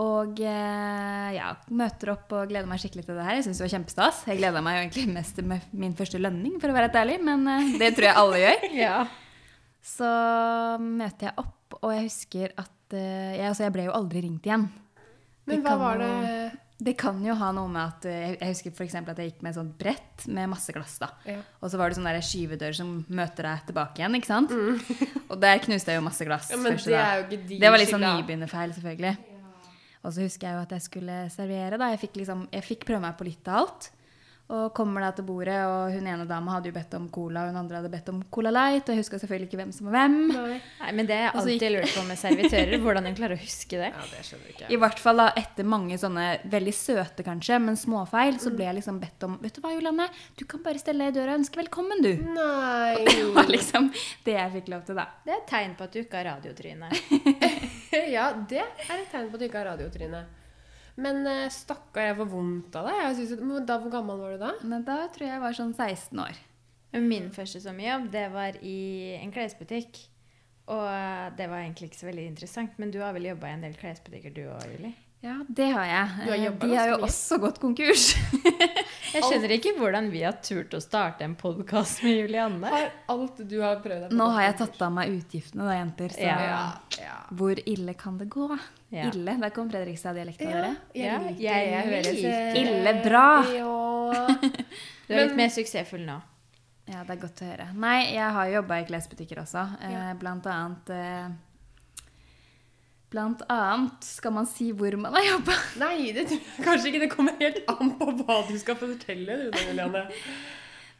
Og 0.00 0.38
eh, 0.46 1.30
ja, 1.34 1.48
møter 1.74 2.12
opp 2.12 2.30
og 2.38 2.50
gleder 2.50 2.68
meg 2.70 2.82
skikkelig 2.82 3.06
til 3.06 3.18
det 3.18 3.26
her. 3.26 3.38
Jeg 3.38 3.48
syns 3.48 3.60
det 3.60 3.66
var 3.66 3.72
kjempestas. 3.74 4.20
Jeg 4.30 4.38
gleda 4.38 4.62
meg 4.62 4.76
jo 4.76 4.82
egentlig 4.84 5.06
mest 5.14 5.38
til 5.38 5.48
min 5.50 5.96
første 5.98 6.20
lønning, 6.22 6.58
for 6.62 6.70
å 6.70 6.76
være 6.76 6.90
helt 6.90 7.00
ærlig. 7.02 7.18
Men 7.26 7.46
eh, 7.50 7.72
det 7.82 7.92
tror 7.96 8.10
jeg 8.10 8.20
alle 8.24 8.44
gjør. 8.44 8.68
Ja. 8.84 9.00
Så 9.80 10.06
møter 10.82 11.30
jeg 11.30 11.38
opp, 11.40 11.78
og 11.80 11.92
jeg 11.94 12.04
husker 12.04 12.50
at 12.60 12.92
jeg, 12.92 13.46
altså, 13.46 13.62
jeg 13.64 13.72
ble 13.72 13.86
jo 13.86 13.94
aldri 13.96 14.20
ringt 14.26 14.44
igjen. 14.44 14.66
Men 15.48 15.62
hva 15.64 15.76
var 15.80 16.02
det 16.02 16.10
Det 16.80 16.94
kan 16.96 17.18
jo 17.24 17.34
ha 17.36 17.50
noe 17.52 17.68
med 17.68 17.82
at 17.82 18.06
eh, 18.08 18.34
Jeg 18.38 18.54
husker 18.54 18.72
for 18.78 18.86
eksempel 18.86 19.12
at 19.12 19.20
jeg 19.20 19.34
gikk 19.34 19.42
med 19.44 19.52
et 19.52 19.58
sånt 19.58 19.74
brett 19.80 20.24
med 20.32 20.48
masse 20.48 20.72
glass. 20.72 20.96
da. 21.02 21.10
Ja. 21.28 21.40
Og 21.60 21.72
så 21.72 21.80
var 21.80 21.92
det 21.92 21.98
sånn 21.98 22.08
skyvedør 22.30 22.76
som 22.78 22.94
møter 23.08 23.50
deg 23.50 23.66
tilbake 23.68 24.00
igjen. 24.00 24.16
ikke 24.16 24.30
sant? 24.30 24.54
Og 25.30 25.36
der 25.42 25.60
knuste 25.60 25.92
jeg 25.92 26.00
jo 26.00 26.06
masse 26.06 26.24
glass. 26.28 26.48
Mm. 26.48 26.56
Ja, 26.56 26.62
men 26.62 26.78
første 26.78 26.94
det 26.94 27.02
er 27.02 27.20
jo 27.20 27.26
ikke 27.28 27.60
Det 27.60 27.74
var 27.74 27.82
litt 27.82 27.92
sånn 27.92 28.06
nybegynnerfeil, 28.06 28.74
selvfølgelig. 28.78 29.14
Og 30.00 30.14
så 30.16 30.24
husker 30.24 30.48
jeg 30.48 30.56
jo 30.56 30.64
at 30.64 30.74
jeg 30.76 30.86
skulle 30.86 31.16
servere. 31.32 31.76
da. 31.80 31.90
Jeg 31.92 32.00
fikk, 32.06 32.20
liksom, 32.22 32.46
jeg 32.54 32.64
fikk 32.64 32.86
prøve 32.88 33.04
meg 33.04 33.18
på 33.18 33.28
litt 33.28 33.50
av 33.52 33.66
alt. 33.66 33.90
Og 34.50 34.72
kommer 34.74 35.04
da 35.04 35.12
til 35.14 35.22
bordet, 35.28 35.54
og 35.62 35.92
hun 35.94 36.06
ene 36.10 36.24
dama 36.26 36.56
hadde 36.56 36.66
jo 36.72 36.74
bedt 36.74 36.94
om 36.98 37.04
cola, 37.14 37.44
og 37.46 37.52
hun 37.52 37.58
andre 37.60 37.76
hadde 37.78 37.90
bedt 37.92 38.08
om 38.10 38.16
Cola 38.34 38.50
Light. 38.50 38.88
Og 38.88 38.96
jeg 38.96 39.04
huska 39.04 39.20
selvfølgelig 39.22 39.46
ikke 39.46 39.58
hvem 39.60 39.70
som 39.76 39.86
var 39.86 39.94
hvem. 39.94 40.16
Nei. 40.34 40.56
Men 40.96 41.06
det 41.06 41.14
er 41.14 41.22
jeg 41.28 41.34
alltid 41.38 41.54
gikk- 41.62 41.74
lurt 41.76 41.92
på 41.94 42.02
med 42.08 42.18
servitører. 42.18 42.74
Hvordan 42.82 43.06
hun 43.06 43.14
klarer 43.20 43.36
å 43.38 43.42
huske 43.44 43.78
det. 43.78 43.90
Ja, 44.00 44.06
det 44.10 44.24
skjønner 44.26 44.50
ikke 44.50 44.70
I 44.74 44.80
hvert 44.82 44.98
fall 45.04 45.22
da, 45.22 45.28
etter 45.38 45.68
mange 45.70 45.98
sånne 46.02 46.24
veldig 46.50 46.74
søte, 46.74 47.22
kanskje, 47.28 47.60
men 47.62 47.78
småfeil, 47.78 48.40
så 48.42 48.50
ble 48.56 48.66
jeg 48.66 48.78
liksom 48.80 48.98
bedt 49.04 49.28
om 49.28 49.38
Vet 49.44 49.54
du 49.54 49.62
hva, 49.62 49.70
Julianne? 49.76 50.08
Du 50.40 50.44
kan 50.50 50.64
bare 50.66 50.82
stelle 50.82 51.06
deg 51.06 51.14
i 51.14 51.18
døra 51.20 51.36
og 51.36 51.44
ønske 51.44 51.62
velkommen, 51.62 52.02
du. 52.02 52.10
Nei. 52.34 52.96
Og 52.98 53.06
Det 53.06 53.28
var 53.38 53.54
liksom 53.54 53.86
det 54.26 54.34
jeg 54.34 54.54
fikk 54.58 54.72
lov 54.74 54.82
til, 54.90 54.98
da. 54.98 55.06
Det 55.24 55.36
er 55.36 55.40
et 55.44 55.48
tegn 55.54 55.78
på 55.78 55.86
at 55.86 55.94
du 55.94 56.02
ikke 56.02 56.24
har 56.24 56.30
radiotryne. 56.34 56.90
Ja, 58.16 58.32
det 58.50 58.64
er 58.66 58.98
et 58.98 59.10
tegn 59.14 59.30
på 59.30 59.38
at 59.38 59.40
du 59.42 59.46
ikke 59.46 59.62
har 59.62 59.70
radiotryne. 59.76 60.24
Men 61.00 61.22
eh, 61.26 61.46
stakkar, 61.54 62.10
jeg 62.10 62.18
får 62.20 62.30
vondt 62.34 62.76
av. 62.80 62.88
Jeg 62.92 63.16
synes, 63.22 63.64
da, 63.68 63.78
hvor 63.80 63.92
gammel 63.94 64.20
var 64.20 64.36
du 64.36 64.42
da? 64.44 64.52
Men 64.68 64.84
da 64.86 65.00
tror 65.12 65.26
jeg 65.26 65.34
jeg 65.36 65.44
var 65.46 65.56
sånn 65.58 65.74
16 65.76 66.22
år. 66.26 66.40
Min 67.00 67.28
første 67.34 67.60
sommerjobb 67.62 68.08
det 68.12 68.24
var 68.34 68.56
i 68.66 68.78
en 69.20 69.30
klesbutikk. 69.34 70.00
Og 70.70 71.36
det 71.38 71.46
var 71.50 71.62
egentlig 71.64 71.88
ikke 71.90 71.98
så 72.02 72.08
veldig 72.10 72.24
interessant. 72.30 72.76
Men 72.78 72.90
du 72.94 73.00
har 73.02 73.14
vel 73.16 73.26
jobba 73.30 73.48
i 73.50 73.54
en 73.56 73.64
del 73.64 73.76
klesbutikker 73.78 74.34
du 74.36 74.42
òg, 74.52 74.66
Julie? 74.74 74.92
Ja, 75.24 75.38
det 75.48 75.66
har 75.74 75.84
jeg. 75.84 76.12
Du 76.24 76.30
har 76.30 76.38
Eh, 76.40 76.52
De 76.62 76.76
har 76.76 76.88
jo 76.92 76.96
mye. 77.00 77.06
også 77.08 77.38
gått 77.42 77.58
konkurs. 77.60 78.04
Jeg 79.10 79.24
skjønner 79.26 79.52
ikke 79.56 79.72
hvordan 79.78 80.08
vi 80.12 80.20
har 80.22 80.36
turt 80.44 80.74
å 80.76 80.80
starte 80.82 81.24
en 81.26 81.34
podkast 81.38 82.02
med 82.04 82.14
Julianne. 82.20 82.68
Har 82.70 82.90
alt 83.10 83.40
du 83.50 83.56
har 83.62 83.80
prøvd 83.82 84.04
deg 84.06 84.12
på 84.12 84.18
Nå 84.20 84.28
har 84.36 84.44
jeg 84.46 84.56
tatt 84.60 84.82
av 84.86 84.92
meg 84.94 85.10
utgiftene, 85.16 85.66
da, 85.66 85.74
jenter. 85.80 86.14
Så 86.14 86.20
Ja. 86.20 86.38
Ja, 87.00 87.16
hvor 87.34 87.58
ille 87.66 87.94
kan 87.98 88.18
det 88.20 88.28
gå? 88.30 88.46
Ja. 88.94 89.08
Ille. 89.10 89.36
Der 89.40 89.50
kom 89.54 89.70
Fredrikstad-dialekten 89.70 90.50
Ja, 90.50 90.62
dere. 90.94 91.34
jeg 91.40 91.84
høres 91.90 92.10
liker- 92.12 92.56
Ille 92.62 92.94
bra. 93.04 93.26
Ja. 93.54 94.26
Du 95.10 95.14
er 95.16 95.24
litt 95.26 95.34
mer 95.36 95.48
suksessfull 95.50 96.04
nå. 96.06 96.20
Ja, 96.86 97.02
det 97.02 97.16
er 97.16 97.20
godt 97.22 97.40
å 97.42 97.46
høre. 97.50 97.64
Nei, 97.74 98.12
jeg 98.14 98.30
har 98.34 98.46
jobba 98.50 98.76
i 98.80 98.84
klesbutikker 98.86 99.40
også. 99.42 99.64
Eh, 99.82 99.90
Ja. 99.92 100.14
Blant 100.14 100.46
annet 100.46 100.90
eh, 100.90 101.28
Blant 103.10 103.42
annet 103.50 104.06
skal 104.06 104.34
man 104.36 104.46
si 104.46 104.68
hvor 104.76 104.94
man 105.00 105.16
har 105.18 105.26
jobba. 105.26 105.56
Nei, 105.82 106.12
det 106.14 106.28
tror 106.30 106.38
jeg 106.38 106.66
kanskje 106.66 106.92
ikke. 106.92 107.02
Det 107.04 107.10
kommer 107.12 107.38
helt 107.40 107.62
an 107.72 107.94
på 107.98 108.10
hva 108.22 108.40
du 108.46 108.54
skal 108.60 108.78
fortelle. 108.78 109.38
Du, 109.50 109.58
Juliane. 109.66 110.04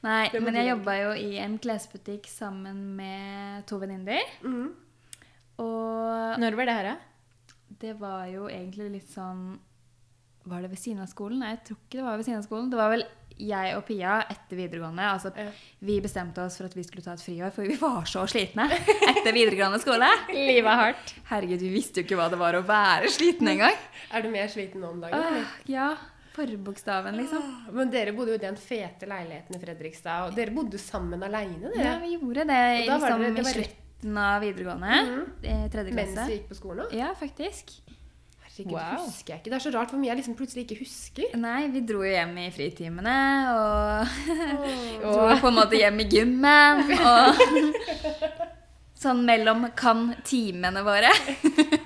Nei, 0.01 0.25
men 0.41 0.57
jeg 0.57 0.71
jobba 0.73 0.97
jo 0.97 1.13
i 1.21 1.37
en 1.45 1.59
klesbutikk 1.61 2.27
sammen 2.33 2.83
med 2.99 3.67
to 3.69 3.79
venninner. 3.83 4.25
Mm. 4.43 4.73
Og 5.61 6.41
Når 6.41 6.57
var 6.57 6.71
det 6.71 6.77
her, 6.79 6.91
da? 6.95 6.97
det 7.81 7.95
var 8.01 8.27
jo 8.29 8.49
egentlig 8.51 8.89
litt 8.97 9.11
sånn 9.13 9.55
Var 10.49 10.65
det 10.65 10.71
ved 10.73 10.81
siden 10.81 11.03
av 11.05 11.11
skolen? 11.13 11.43
Nei, 11.43 11.55
jeg 11.55 11.65
tror 11.69 11.79
ikke 11.79 11.99
det 12.01 12.07
var 12.07 12.19
ved 12.19 12.27
siden 12.27 12.41
av 12.41 12.47
skolen. 12.47 12.71
Det 12.73 12.81
var 12.81 12.93
vel 12.95 13.05
jeg 13.49 13.77
og 13.77 13.85
Pia 13.89 14.19
etter 14.31 14.57
videregående. 14.59 15.07
Altså, 15.15 15.33
Ja. 15.37 15.49
vi 15.81 15.97
bestemte 16.05 16.43
oss 16.45 16.57
for 16.61 16.69
at 16.69 16.75
vi 16.77 16.83
skulle 16.87 17.03
ta 17.05 17.13
et 17.17 17.23
friår, 17.25 17.51
for 17.57 17.63
vi 17.67 17.77
var 17.81 18.05
så 18.11 18.27
slitne 18.29 18.69
etter 18.71 19.33
videregående 19.33 19.81
skole. 19.83 20.09
Livet 20.35 20.69
er 20.71 20.81
hardt. 20.85 21.15
Herregud, 21.31 21.61
vi 21.65 21.73
visste 21.75 22.01
jo 22.03 22.07
ikke 22.09 22.19
hva 22.21 22.29
det 22.33 22.39
var 22.41 22.55
å 22.59 22.63
være 22.69 23.09
sliten 23.11 23.49
engang. 23.55 23.77
Er 24.13 24.23
du 24.23 24.31
mer 24.33 24.49
sliten 24.53 24.81
nå 24.85 24.91
om 24.95 25.01
dagen? 25.03 25.19
eller? 25.21 25.47
Ja, 25.71 25.91
forbokstaven, 26.37 27.17
liksom. 27.19 27.43
Men 27.75 27.91
dere 27.93 28.13
bodde 28.17 28.33
jo 28.35 28.39
i 28.39 28.43
den 28.43 28.57
fete 28.61 29.09
leiligheten 29.11 29.57
i 29.57 29.61
Fredrikstad, 29.63 30.29
og 30.29 30.37
dere 30.39 30.55
bodde 30.55 30.79
sammen 30.81 31.23
aleine, 31.27 31.73
Ja, 31.77 31.97
vi 32.03 32.15
gjorde 32.17 32.47
det, 32.49 32.61
liksom, 32.87 33.25
det, 33.25 33.33
det 33.37 33.45
var 33.45 33.51
i 33.51 33.65
slutten 33.65 34.19
av 34.27 34.43
videregående. 34.45 35.01
eh, 35.43 35.65
Tredje 35.73 35.93
Mens 35.97 36.15
vi 36.17 36.27
du 36.27 36.37
gikk 36.39 36.49
på 36.53 36.59
skolen 36.61 36.87
òg? 36.87 36.95
Ja, 36.97 37.11
faktisk. 37.19 37.75
Herregud, 38.51 38.77
Wow. 38.77 39.07
husker 39.07 39.35
jeg 39.35 39.41
ikke. 39.41 39.51
Det 39.51 39.57
er 39.57 39.65
så 39.65 39.73
rart 39.73 39.93
hvor 39.93 40.01
mye 40.01 40.11
jeg 40.11 40.21
liksom 40.21 40.37
plutselig 40.37 40.65
ikke 40.67 40.81
husker. 40.83 41.37
Nei, 41.39 41.69
vi 41.73 41.81
dro 41.87 42.03
jo 42.05 42.11
hjem 42.11 42.35
i 42.43 42.49
fritimene, 42.53 43.17
og 43.55 44.03
oh. 44.05 45.13
dro 45.15 45.37
på 45.41 45.53
en 45.53 45.59
måte 45.61 45.79
hjem 45.81 46.03
i 46.03 46.09
gymmen, 46.11 46.91
og 46.99 47.41
Sånn 49.01 49.23
mellom 49.25 49.63
kan-timene 49.73 50.83
våre. 50.85 51.09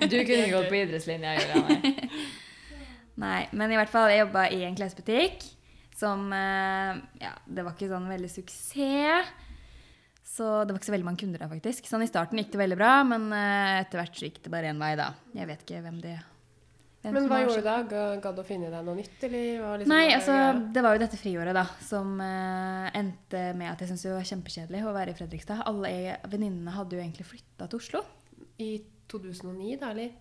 Du 0.03 0.17
kunne 0.27 0.49
gått 0.51 0.67
på 0.67 0.75
idrettslinja, 0.81 1.37
Julianne. 1.37 2.09
Nei, 3.23 3.45
men 3.55 3.71
i 3.71 3.77
hvert 3.79 3.93
fall, 3.93 4.09
jeg 4.11 4.25
jobba 4.25 4.49
i 4.51 4.65
en 4.67 4.75
klesbutikk 4.75 5.45
som 5.95 6.27
eh, 6.35 6.99
Ja, 7.21 7.31
det 7.47 7.63
var 7.63 7.71
ikke 7.71 7.87
sånn 7.87 8.11
veldig 8.11 8.27
suksess. 8.33 9.31
Så 10.27 10.49
det 10.65 10.73
var 10.73 10.81
ikke 10.81 10.89
så 10.89 10.97
veldig 10.97 11.07
mange 11.07 11.21
kunder 11.23 11.39
der, 11.39 11.47
faktisk. 11.47 11.87
Sånn 11.87 12.03
I 12.03 12.11
starten 12.11 12.41
gikk 12.41 12.51
det 12.51 12.59
veldig 12.65 12.81
bra, 12.83 12.93
men 13.07 13.29
eh, 13.31 13.79
etter 13.85 14.01
hvert 14.01 14.19
så 14.19 14.27
gikk 14.27 14.41
det 14.43 14.51
bare 14.51 14.75
én 14.75 14.83
vei, 14.83 14.95
da. 14.99 15.13
Jeg 15.37 15.47
vet 15.53 15.63
ikke 15.63 15.85
hvem 15.85 16.03
det 16.03 16.17
hvem 16.17 16.34
Men 17.13 17.27
hva 17.29 17.39
gjorde 17.43 17.61
du 17.61 17.67
da? 17.67 17.75
Ga- 17.83 18.19
Gadd 18.23 18.35
du 18.35 18.41
å 18.41 18.45
finne 18.47 18.69
deg 18.71 18.85
noe 18.85 18.95
nytt, 18.95 19.23
eller? 19.27 19.45
Hva 19.61 19.77
liksom 19.77 19.93
Nei, 19.93 20.07
altså, 20.15 20.35
det 20.73 20.83
var 20.83 20.95
jo 20.95 21.03
dette 21.05 21.17
friåret 21.21 21.53
da, 21.53 21.65
som 21.85 22.15
uh, 22.19 22.89
endte 22.97 23.45
med 23.55 23.71
at 23.71 23.79
jeg 23.83 23.89
syntes 23.91 24.03
det 24.07 24.13
var 24.15 24.29
kjempekjedelig 24.31 24.83
å 24.85 24.93
være 24.95 25.11
i 25.13 25.17
Fredrikstad. 25.19 25.63
Alle 25.69 26.17
venninnene 26.31 26.71
hadde 26.73 26.95
jo 26.97 27.01
egentlig 27.03 27.25
flytta 27.29 27.67
til 27.69 27.77
Oslo. 27.83 28.03
I 28.57 28.77
2009, 29.11 29.79
da, 29.81 29.91
eller? 29.91 30.13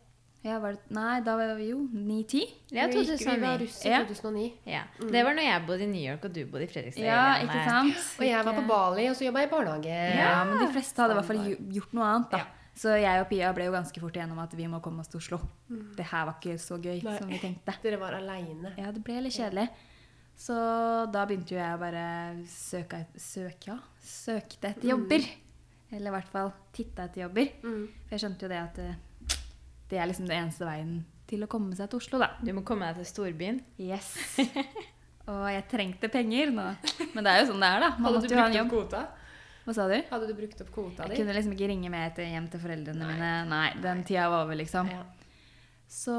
Ja, 0.44 0.58
var 0.60 0.74
det, 0.76 0.82
nei, 0.92 1.20
da 1.24 1.38
var 1.40 1.54
vi 1.56 1.70
jo 1.70 1.78
9-10. 1.88 2.42
Ja, 2.76 2.84
Vi 2.92 2.98
Vi 3.00 3.06
var 3.06 3.16
2009. 3.16 3.52
russ 3.62 3.78
i 3.86 3.88
Ja. 3.88 4.00
2009. 4.04 4.42
Ja. 4.68 4.82
Det 5.00 5.22
var 5.24 5.32
når 5.38 5.46
jeg 5.46 5.62
bodde 5.66 5.82
i 5.86 5.86
New 5.88 6.02
York, 6.04 6.24
og 6.28 6.34
du 6.34 6.42
bodde 6.44 6.66
i 6.66 6.68
Fredrikstad. 6.68 7.00
Ja, 7.06 7.22
ikke 7.40 7.62
sant? 7.64 8.02
Og 8.20 8.26
jeg 8.26 8.44
var 8.44 8.52
på 8.58 8.66
Bali, 8.68 9.06
og 9.08 9.16
så 9.16 9.24
jobba 9.24 9.40
jeg 9.40 9.48
i 9.48 9.52
barnehage. 9.54 9.96
Ja, 10.18 10.44
men 10.44 10.58
de 10.60 10.68
fleste 10.74 11.00
hadde 11.00 11.16
i 11.16 11.18
hvert 11.22 11.30
fall 11.30 11.72
gjort 11.78 11.94
noe 11.96 12.04
annet, 12.10 12.28
da. 12.34 12.42
Ja. 12.44 12.44
Så 12.74 12.96
jeg 12.98 13.22
og 13.22 13.28
Pia 13.30 13.52
ble 13.54 13.68
jo 13.68 13.74
ganske 13.74 14.00
fort 14.02 14.16
igjennom 14.18 14.40
at 14.42 14.54
vi 14.58 14.66
må 14.70 14.80
komme 14.82 15.04
oss 15.04 15.10
til 15.12 15.20
Oslo. 15.20 15.38
Det 15.68 16.06
her 16.10 16.26
var 16.26 16.38
ikke 16.40 16.56
så 16.58 16.78
gøy 16.82 17.04
Nei. 17.04 17.16
som 17.20 17.30
vi 17.30 17.38
tenkte. 17.42 17.76
Dere 17.84 18.00
var 18.02 18.16
aleine. 18.18 18.74
Ja, 18.80 18.90
det 18.94 19.04
ble 19.06 19.20
litt 19.22 19.36
kjedelig. 19.36 19.68
Så 20.34 20.54
da 21.14 21.22
begynte 21.28 21.54
jo 21.54 21.60
jeg 21.60 21.76
å 21.76 21.78
bare 21.78 22.04
søke, 22.50 23.04
søke 23.14 23.70
ja, 23.70 23.78
søkte 24.02 24.72
etter 24.72 24.90
jobber. 24.90 25.26
Eller 25.94 26.10
i 26.10 26.14
hvert 26.16 26.32
fall 26.32 26.50
titta 26.74 27.06
etter 27.06 27.22
jobber. 27.22 27.52
Mm. 27.62 27.84
For 28.08 28.16
jeg 28.16 28.24
skjønte 28.24 28.46
jo 28.46 28.50
det 28.50 28.62
at 28.64 28.80
det, 28.80 29.38
det 29.92 30.00
er 30.00 30.10
liksom 30.10 30.26
det 30.26 30.40
eneste 30.40 30.66
veien 30.66 30.96
til 31.30 31.46
å 31.46 31.50
komme 31.50 31.76
seg 31.78 31.88
til 31.92 32.02
Oslo, 32.02 32.18
da. 32.20 32.32
Du 32.42 32.50
må 32.56 32.64
komme 32.66 32.90
deg 32.90 33.04
til 33.04 33.10
storbyen. 33.12 33.62
Yes. 33.80 34.10
Og 35.30 35.46
jeg 35.48 35.64
trengte 35.70 36.10
penger 36.12 36.50
nå. 36.52 36.66
Men 37.14 37.24
det 37.24 37.30
er 37.32 37.44
jo 37.44 37.52
sånn 37.52 37.62
det 37.62 37.70
er, 37.70 37.84
da. 37.86 37.92
Man 37.94 38.08
Hadde 38.08 38.18
måtte 38.18 38.32
du 38.32 38.34
brukt 38.34 38.58
opp 38.60 38.72
kvota? 38.74 39.04
Hva 39.64 39.74
sa 39.76 39.86
du? 39.88 39.96
Hadde 40.10 40.28
du 40.28 40.34
brukt 40.36 40.60
opp 40.60 40.72
kvota 40.74 41.06
Jeg 41.08 41.22
kunne 41.22 41.34
liksom 41.36 41.54
ikke 41.56 41.68
ringe 41.70 41.90
med 41.92 42.10
etter 42.10 42.28
hjem 42.28 42.48
til 42.52 42.60
foreldrene 42.60 43.06
mine. 43.08 43.30
Nei, 43.48 43.68
den 43.80 44.02
tida 44.04 44.26
var 44.32 44.44
over, 44.44 44.58
liksom. 44.60 44.90
Ja. 44.92 45.04
Så 45.88 46.16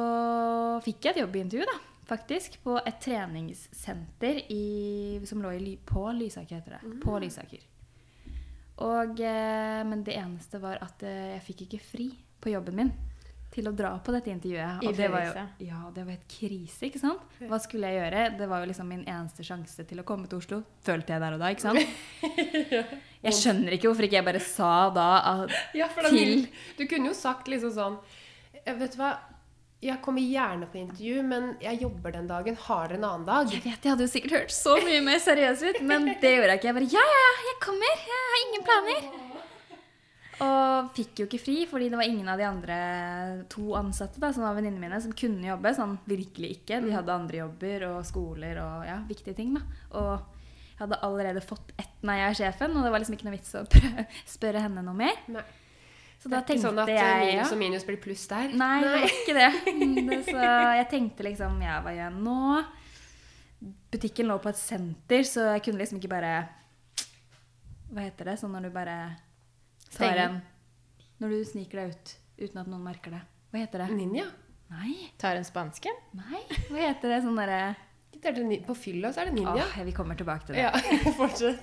fikk 0.85 1.05
jeg 1.05 1.15
et 1.15 1.21
jobbintervju, 1.23 1.67
da. 1.69 1.77
Faktisk. 2.09 2.59
På 2.63 2.77
et 2.81 2.99
treningssenter 3.01 4.43
i, 4.53 5.21
som 5.25 5.41
lå 5.41 5.53
i, 5.57 5.77
på 5.77 6.05
Lysaker, 6.17 6.61
heter 6.61 6.77
det. 6.77 6.99
På 7.05 7.17
Lysaker. 7.21 7.65
Og, 8.85 9.19
eh, 9.23 9.81
men 9.87 10.03
det 10.03 10.17
eneste 10.19 10.59
var 10.59 10.81
at 10.83 11.03
eh, 11.07 11.35
jeg 11.37 11.43
fikk 11.45 11.67
ikke 11.67 11.83
fri 11.85 12.07
på 12.43 12.51
jobben 12.51 12.75
min 12.81 12.89
til 13.55 13.69
å 13.69 13.71
dra 13.71 13.93
på 14.03 14.11
dette 14.11 14.31
intervjuet. 14.33 14.83
I 14.83 14.89
Og 14.89 14.97
det 14.97 15.07
var 15.13 15.23
jo 15.29 15.43
ja, 15.63 15.79
det 15.95 16.03
var 16.03 16.17
et 16.17 16.25
krise, 16.27 16.89
ikke 16.89 16.99
sant? 16.99 17.23
Hva 17.39 17.59
skulle 17.63 17.87
jeg 17.87 18.01
gjøre? 18.01 18.23
Det 18.41 18.49
var 18.51 18.61
jo 18.61 18.69
liksom 18.71 18.89
min 18.91 19.05
eneste 19.07 19.45
sjanse 19.47 19.85
til 19.87 20.01
å 20.01 20.05
komme 20.07 20.27
til 20.27 20.41
Oslo. 20.41 20.59
Følte 20.83 21.15
jeg 21.15 21.23
der 21.23 21.37
og 21.37 21.43
da, 21.43 21.53
ikke 21.55 21.63
sant? 21.63 21.79
Jeg 23.25 23.33
skjønner 23.41 23.75
ikke 23.75 23.89
hvorfor 23.89 24.05
ikke 24.07 24.19
jeg 24.19 24.27
bare 24.27 24.41
sa 24.43 24.71
da 24.95 25.07
at 25.33 25.55
Ja, 25.79 25.87
da 25.95 26.09
Til- 26.13 26.47
Du 26.77 26.83
kunne 26.87 27.09
jo 27.11 27.15
sagt 27.17 27.47
liksom 27.51 27.73
sånn 27.75 27.97
«Eh, 28.65 28.73
Vet 28.79 28.93
du 28.95 28.99
hva, 29.01 29.11
jeg 29.85 29.99
kommer 30.01 30.23
gjerne 30.23 30.65
på 30.71 30.79
intervju, 30.81 31.21
men 31.27 31.51
jeg 31.61 31.81
jobber 31.83 32.13
den 32.15 32.25
dagen. 32.29 32.55
Har 32.65 32.87
dere 32.89 32.97
en 32.97 33.03
annen 33.05 33.25
dag? 33.27 33.51
Jeg 33.53 33.61
vet, 33.65 33.83
jeg 33.85 33.91
hadde 33.91 34.05
jo 34.07 34.09
sikkert 34.13 34.33
hørt 34.39 34.53
så 34.55 34.77
mye 34.81 35.01
mer 35.05 35.19
seriøs 35.21 35.61
ut, 35.67 35.81
men 35.85 36.07
det 36.23 36.31
gjorde 36.31 36.47
jeg 36.55 36.61
ikke. 36.61 36.69
Jeg 36.71 36.77
bare 36.79 36.89
ja, 36.95 37.03
ja, 37.11 37.19
ja, 37.25 37.35
jeg 37.51 37.57
kommer. 37.67 38.01
Jeg 38.09 38.23
har 38.31 38.39
ingen 38.47 38.65
planer. 38.65 39.09
Og 40.45 40.89
fikk 40.97 41.21
jo 41.21 41.25
ikke 41.29 41.39
fri, 41.39 41.53
fordi 41.69 41.85
det 41.93 41.99
var 41.99 42.09
ingen 42.09 42.27
av 42.27 42.39
de 42.41 42.43
andre 42.47 42.77
to 43.53 43.69
ansatte 43.79 44.19
da, 44.19 44.33
som 44.35 44.43
var 44.43 44.57
venninnene 44.57 44.81
mine, 44.83 44.97
som 45.03 45.13
kunne 45.15 45.47
jobbe. 45.47 45.71
Sånn 45.77 45.93
virkelig 46.09 46.49
ikke. 46.57 46.81
De 46.83 46.91
hadde 46.95 47.13
andre 47.13 47.43
jobber 47.45 47.85
og 47.93 48.01
skoler 48.09 48.59
og 48.63 48.87
ja, 48.89 48.97
viktige 49.07 49.37
ting. 49.37 49.53
da. 49.55 49.61
Og 50.01 50.34
jeg 50.75 50.81
hadde 50.83 50.97
allerede 51.07 51.41
fått 51.41 51.69
ett 51.79 52.01
nei 52.03 52.17
av 52.25 52.33
sjefen, 52.35 52.73
og 52.75 52.83
det 52.83 52.89
var 52.91 52.99
liksom 52.99 53.15
ikke 53.15 53.27
noe 53.29 53.35
vits 53.37 53.53
å 53.55 53.61
prøve, 53.75 54.03
spørre 54.27 54.59
henne 54.65 54.83
noe 54.83 54.97
mer. 54.97 55.15
Nei. 55.31 55.43
Så 56.19 56.29
Det 56.29 56.31
da 56.31 56.37
er 56.37 56.41
ikke 56.41 56.47
tenkte 56.53 56.67
sånn 56.67 56.79
at 56.81 56.89
jeg 56.91 57.25
minus 57.29 57.51
og 57.53 57.59
minus 57.61 57.83
blir 57.85 57.97
pluss 58.01 58.23
der? 58.31 58.53
Nei, 58.57 58.75
det 58.81 58.91
var 58.91 59.05
ikke 59.11 59.35
det. 59.37 59.49
Mm, 59.75 60.07
det. 60.09 60.19
Så 60.25 60.41
jeg 60.79 60.87
tenkte 60.89 61.23
liksom 61.27 61.57
Ja, 61.61 61.75
hva 61.85 61.91
gjør 61.93 62.07
jeg 62.09 62.23
nå? 62.25 62.63
Butikken 63.93 64.27
lå 64.31 64.37
på 64.41 64.49
et 64.51 64.59
senter, 64.59 65.23
så 65.27 65.43
jeg 65.53 65.63
kunne 65.67 65.79
liksom 65.81 65.99
ikke 65.99 66.11
bare 66.11 66.31
Hva 67.91 68.05
heter 68.07 68.31
det? 68.31 68.35
Sånn 68.41 68.51
når 68.55 68.67
du 68.67 68.71
bare 68.75 68.95
tar 69.85 69.99
Stenger. 69.99 70.23
en 70.25 70.41
Når 71.21 71.35
du 71.35 71.43
sniker 71.51 71.81
deg 71.83 71.93
ut 71.93 72.15
uten 72.49 72.59
at 72.63 72.67
noen 72.71 72.83
merker 72.83 73.13
det. 73.15 73.21
Hva 73.53 73.61
heter 73.61 73.85
det? 73.85 73.89
Ninja? 73.95 74.25
Nei, 74.73 74.95
Tar 75.21 75.37
en 75.39 75.45
spansken? 75.47 75.95
nei. 76.17 76.41
Hva 76.71 76.81
heter 76.89 77.13
det? 77.13 77.21
Sånn 77.23 77.37
derre 77.39 77.75
Det 78.25 78.31
er 78.31 78.37
det 78.39 78.45
ni- 78.49 78.61
På 78.65 78.73
fylla 78.73 79.11
så 79.13 79.21
er 79.21 79.25
det 79.29 79.33
ninja. 79.35 79.65
Åh, 79.69 79.83
vi 79.85 79.91
kommer 79.93 80.15
tilbake 80.17 80.47
til 80.47 80.55
det. 80.55 80.61
Ja, 80.61 80.71
fortsett. 81.19 81.61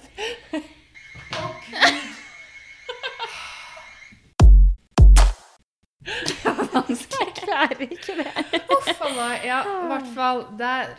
Jeg 6.03 7.33
klarer 7.39 7.83
ikke 7.87 8.15
det. 8.19 8.61
Uff 8.75 9.03
a 9.07 9.11
meg. 9.15 9.45
Ja, 9.47 9.61
i 9.63 9.89
hvert 9.91 10.13
fall 10.17 10.45
der 10.59 10.93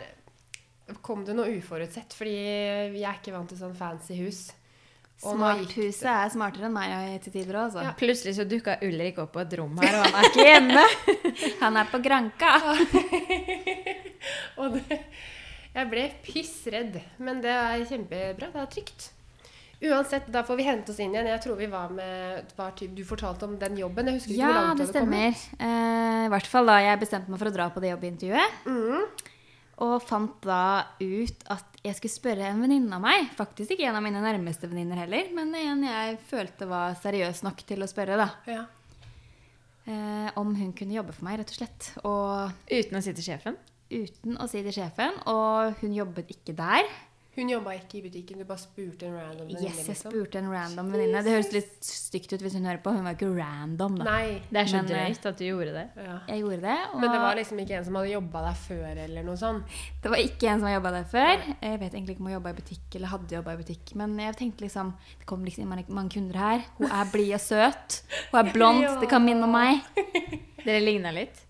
kom 1.04 1.24
det 1.24 1.34
noe 1.36 1.48
uforutsett, 1.58 2.12
fordi 2.16 2.34
jeg 2.34 3.00
er 3.04 3.16
ikke 3.18 3.32
vant 3.34 3.48
til 3.52 3.60
sånn 3.60 3.74
fancy 3.78 4.16
hus. 4.20 4.42
Smarthuset 5.24 6.08
er 6.10 6.32
smartere 6.32 6.66
enn 6.68 6.74
meg 6.74 7.20
til 7.24 7.32
tider 7.36 7.56
òg, 7.62 7.76
ja. 7.80 7.92
Plutselig 7.96 8.34
så 8.36 8.44
dukka 8.50 8.74
Ulrik 8.84 9.20
opp 9.22 9.30
på 9.36 9.40
et 9.44 9.54
rom 9.60 9.76
her, 9.80 9.94
og 10.00 10.08
han 10.08 10.18
er 10.18 10.26
ikke 10.28 10.48
hjemme. 10.48 10.84
Han 11.62 11.78
er 11.80 11.86
på 11.92 12.00
Granka. 12.04 12.50
Og 14.60 14.74
det, 14.76 14.98
jeg 15.74 15.90
ble 15.90 16.06
pissredd, 16.22 17.00
men 17.18 17.42
det 17.44 17.52
er 17.52 17.84
kjempebra. 17.90 18.50
Det 18.54 18.62
er 18.62 18.72
trygt. 18.76 19.10
Uansett, 19.84 20.28
da 20.32 20.44
får 20.46 20.56
vi 20.56 20.66
hente 20.68 20.92
oss 20.94 21.00
inn 21.02 21.12
igjen. 21.12 21.28
Jeg 21.28 21.42
tror 21.44 21.58
vi 21.58 21.68
var 21.68 21.92
med 21.92 22.54
var 22.56 22.72
typ, 22.78 22.94
Du 22.96 23.02
fortalte 23.04 23.44
om 23.48 23.58
den 23.60 23.76
jobben. 23.80 24.08
Jeg 24.08 24.20
husker 24.20 24.34
ikke 24.36 24.48
hvor 24.48 24.60
langt 24.60 24.80
det 24.80 24.88
stemmer. 24.92 25.44
Eh, 25.58 26.24
I 26.24 26.32
hvert 26.32 26.48
fall 26.48 26.70
da 26.70 26.78
jeg 26.80 27.00
bestemte 27.02 27.32
meg 27.32 27.42
for 27.42 27.50
å 27.50 27.54
dra 27.56 27.68
på 27.74 27.82
det 27.84 27.90
jobbintervjuet. 27.92 28.60
Mm. 28.70 29.26
Og 29.84 29.96
fant 30.06 30.38
da 30.46 30.62
ut 31.02 31.44
at 31.50 31.80
jeg 31.84 31.98
skulle 31.98 32.14
spørre 32.14 32.46
en 32.52 32.62
venninne 32.62 32.96
av 32.96 33.02
meg. 33.04 33.26
Faktisk 33.36 33.74
ikke 33.74 33.90
en 33.90 33.98
av 33.98 34.06
mine 34.06 34.22
nærmeste 34.22 34.70
venninner 34.70 35.02
heller, 35.02 35.28
men 35.36 35.52
en 35.58 35.84
jeg 35.88 36.16
følte 36.30 36.70
var 36.70 36.94
seriøs 37.02 37.42
nok 37.44 37.66
til 37.66 37.84
å 37.84 37.90
spørre, 37.90 38.16
da. 38.20 38.30
Ja. 38.48 38.64
Eh, 39.84 40.30
om 40.40 40.54
hun 40.56 40.72
kunne 40.72 40.96
jobbe 40.96 41.12
for 41.12 41.26
meg, 41.26 41.42
rett 41.42 41.50
og 41.52 41.58
slett. 41.58 41.90
Og 42.06 42.70
Uten 42.70 43.00
å 43.00 43.04
si 43.04 43.12
til 43.12 43.26
sjefen. 43.26 43.58
Uten 43.90 44.38
å 44.40 44.48
si 44.50 44.62
til 44.64 44.74
sjefen. 44.74 45.18
Og 45.30 45.80
hun 45.82 45.96
jobbet 45.96 46.32
ikke 46.36 46.56
der. 46.56 46.88
Hun 47.34 47.48
jobba 47.50 47.72
ikke 47.74 47.96
i 47.98 48.00
butikken, 48.04 48.38
du 48.38 48.46
bare 48.46 48.62
spurte 48.62 49.08
en 49.08 49.14
random 49.18 49.48
venninne. 49.48 49.66
Yes, 49.66 49.78
jeg 49.80 49.88
liksom. 49.88 50.12
spurte 50.12 50.38
en 50.38 50.50
random 50.52 50.90
venninne. 50.94 51.22
Det 51.26 51.32
høres 51.34 51.48
litt 51.50 51.72
stygt 51.82 52.30
ut 52.30 52.44
hvis 52.44 52.54
hun 52.54 52.68
hører 52.68 52.78
på. 52.84 52.92
Hun 52.94 53.08
var 53.08 53.16
ikke 53.16 53.30
random, 53.34 53.96
da. 53.98 54.04
Nei. 54.06 54.36
Det 54.46 54.60
er 54.60 54.68
så 54.70 54.78
Men, 54.78 54.84
eh, 54.86 54.92
drøyt 54.92 55.26
at 55.30 55.40
du 55.40 55.44
gjorde 55.48 55.72
det. 55.74 55.84
Ja. 55.98 56.18
Jeg 56.28 56.44
gjorde 56.44 56.60
det. 56.62 56.76
Og 56.92 57.00
Men 57.00 57.10
det 57.10 57.22
var 57.24 57.34
liksom 57.40 57.62
ikke 57.64 57.74
en 57.74 57.88
som 57.88 57.98
hadde 57.98 58.12
jobba 58.12 58.42
der 58.44 58.60
før, 58.60 58.92
eller 59.06 59.26
noe 59.26 59.40
sånt. 59.40 59.74
Det 60.04 60.12
var 60.14 60.22
ikke 60.22 60.46
en 60.52 60.62
som 60.62 60.68
hadde 60.68 60.78
jobba 60.78 60.92
der 60.94 61.08
før. 61.10 61.42
Jeg 61.66 61.80
vet 61.80 61.96
egentlig 61.96 62.14
ikke 62.14 62.22
om 62.22 62.28
hun 62.30 62.36
jobba 62.36 62.52
i 62.54 62.58
butikk 62.60 62.94
eller 62.94 63.12
hadde 63.16 63.34
jobba 63.34 63.50
i 63.56 63.62
butikk. 63.64 63.94
Men 63.96 64.14
jeg 64.22 64.36
tenkte 64.36 64.66
liksom 64.68 64.94
Det 65.18 65.26
kommer 65.26 65.44
liksom 65.50 65.66
mange, 65.66 65.84
mange 65.88 66.10
kunder 66.14 66.38
her. 66.38 66.62
Hun 66.78 66.86
er 66.86 67.10
blid 67.10 67.34
og 67.34 67.40
søt. 67.40 68.02
Hun 68.30 68.38
er 68.46 68.52
blond. 68.54 68.82
Ja. 68.86 68.94
Det 69.00 69.10
kan 69.10 69.24
minne 69.26 69.42
om 69.42 69.50
meg. 69.50 69.82
Dere 70.64 70.86
ligna 70.86 71.10
litt. 71.10 71.42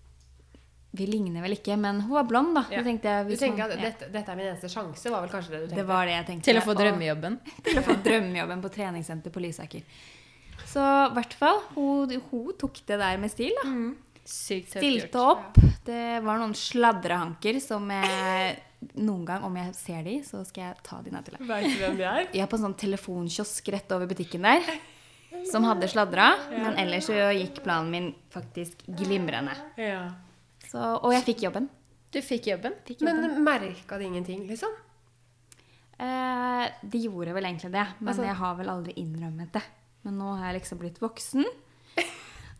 Vi 0.95 1.05
ligner 1.09 1.43
vel 1.43 1.55
ikke, 1.57 1.75
men 1.81 1.99
hun 2.05 2.15
var 2.15 2.27
blond, 2.29 2.53
da. 2.55 2.63
Ja. 2.71 2.81
Jeg, 2.85 3.01
Du 3.27 3.35
tenker 3.35 3.57
man- 3.65 3.71
at 3.71 3.77
ja. 3.77 3.89
dette, 3.89 4.09
dette 4.13 4.31
er 4.31 4.35
min 4.39 4.45
eneste 4.47 4.69
sjanse, 4.71 5.11
var 5.11 5.25
vel 5.25 5.29
kanskje 5.33 5.51
det 5.51 5.59
du 5.59 5.67
tenkte? 5.67 5.81
Det 5.81 5.87
var 5.89 6.05
det 6.09 6.13
jeg 6.15 6.25
tenkte. 6.29 6.45
Til 6.49 6.59
å 6.61 6.65
få 6.65 6.75
drømmejobben. 6.79 7.39
Til 7.67 7.79
å 7.81 7.83
få 7.85 7.95
drømmejobben 8.05 8.61
på 8.63 8.71
treningssenter 8.77 9.33
på 9.35 9.43
Lysaker. 9.43 9.83
Så 10.65 10.83
i 11.09 11.13
hvert 11.17 11.33
fall, 11.39 11.59
hun, 11.75 12.15
hun 12.31 12.53
tok 12.59 12.79
det 12.87 12.99
der 12.99 13.17
med 13.21 13.31
stil. 13.31 13.51
da. 13.63 13.69
Sykt 14.25 14.71
søtt 14.73 14.81
Stilte 14.81 15.21
opp. 15.21 15.59
Det 15.85 16.23
var 16.25 16.39
noen 16.41 16.55
sladrehanker 16.57 17.59
som 17.61 17.89
jeg 17.93 18.55
Noen 19.01 19.23
gang, 19.25 19.41
om 19.47 19.55
jeg 19.57 19.71
ser 19.73 20.03
de, 20.05 20.19
så 20.21 20.43
skal 20.45 20.67
jeg 20.67 20.75
ta 20.85 20.99
de 21.01 21.09
ned 21.09 21.25
til 21.25 21.33
deg. 21.37 21.45
Vet 21.47 21.63
du 21.71 21.79
hvem 21.81 21.95
de 21.97 22.03
er? 22.05 22.27
Jeg 22.35 22.43
er 22.43 22.49
på 22.51 22.57
en 22.59 22.65
sånn 22.67 22.75
telefonkiosk 22.77 23.71
rett 23.73 23.93
over 23.95 24.05
butikken 24.11 24.43
der. 24.45 24.61
Som 25.49 25.65
hadde 25.65 25.87
sladra. 25.89 26.27
Men 26.51 26.77
ellers 26.83 27.07
så 27.09 27.15
gikk 27.33 27.63
planen 27.65 27.89
min 27.89 28.11
faktisk 28.35 28.83
glimrende. 28.99 29.55
Ja. 29.81 30.03
Så, 30.75 30.87
og 30.99 31.13
jeg 31.15 31.23
fikk 31.23 31.45
jobben. 31.47 31.69
Du 32.11 32.19
fikk 32.23 32.49
jobben. 32.51 32.73
Fikk 32.87 33.01
jobben. 33.03 33.21
Men 33.23 33.43
merka 33.45 33.97
det 33.99 34.09
ingenting, 34.09 34.43
liksom? 34.49 34.73
Eh, 35.95 36.65
de 36.83 36.99
gjorde 37.05 37.31
vel 37.35 37.45
egentlig 37.47 37.71
det, 37.71 37.85
men 38.01 38.11
Altså- 38.11 38.25
jeg 38.27 38.35
har 38.35 38.55
vel 38.59 38.67
aldri 38.69 38.93
innrømmet 38.99 39.51
det. 39.55 39.61
Men 40.03 40.17
nå 40.19 40.33
har 40.37 40.51
jeg 40.51 40.61
liksom 40.61 40.77
blitt 40.81 40.99
voksen. 40.99 41.45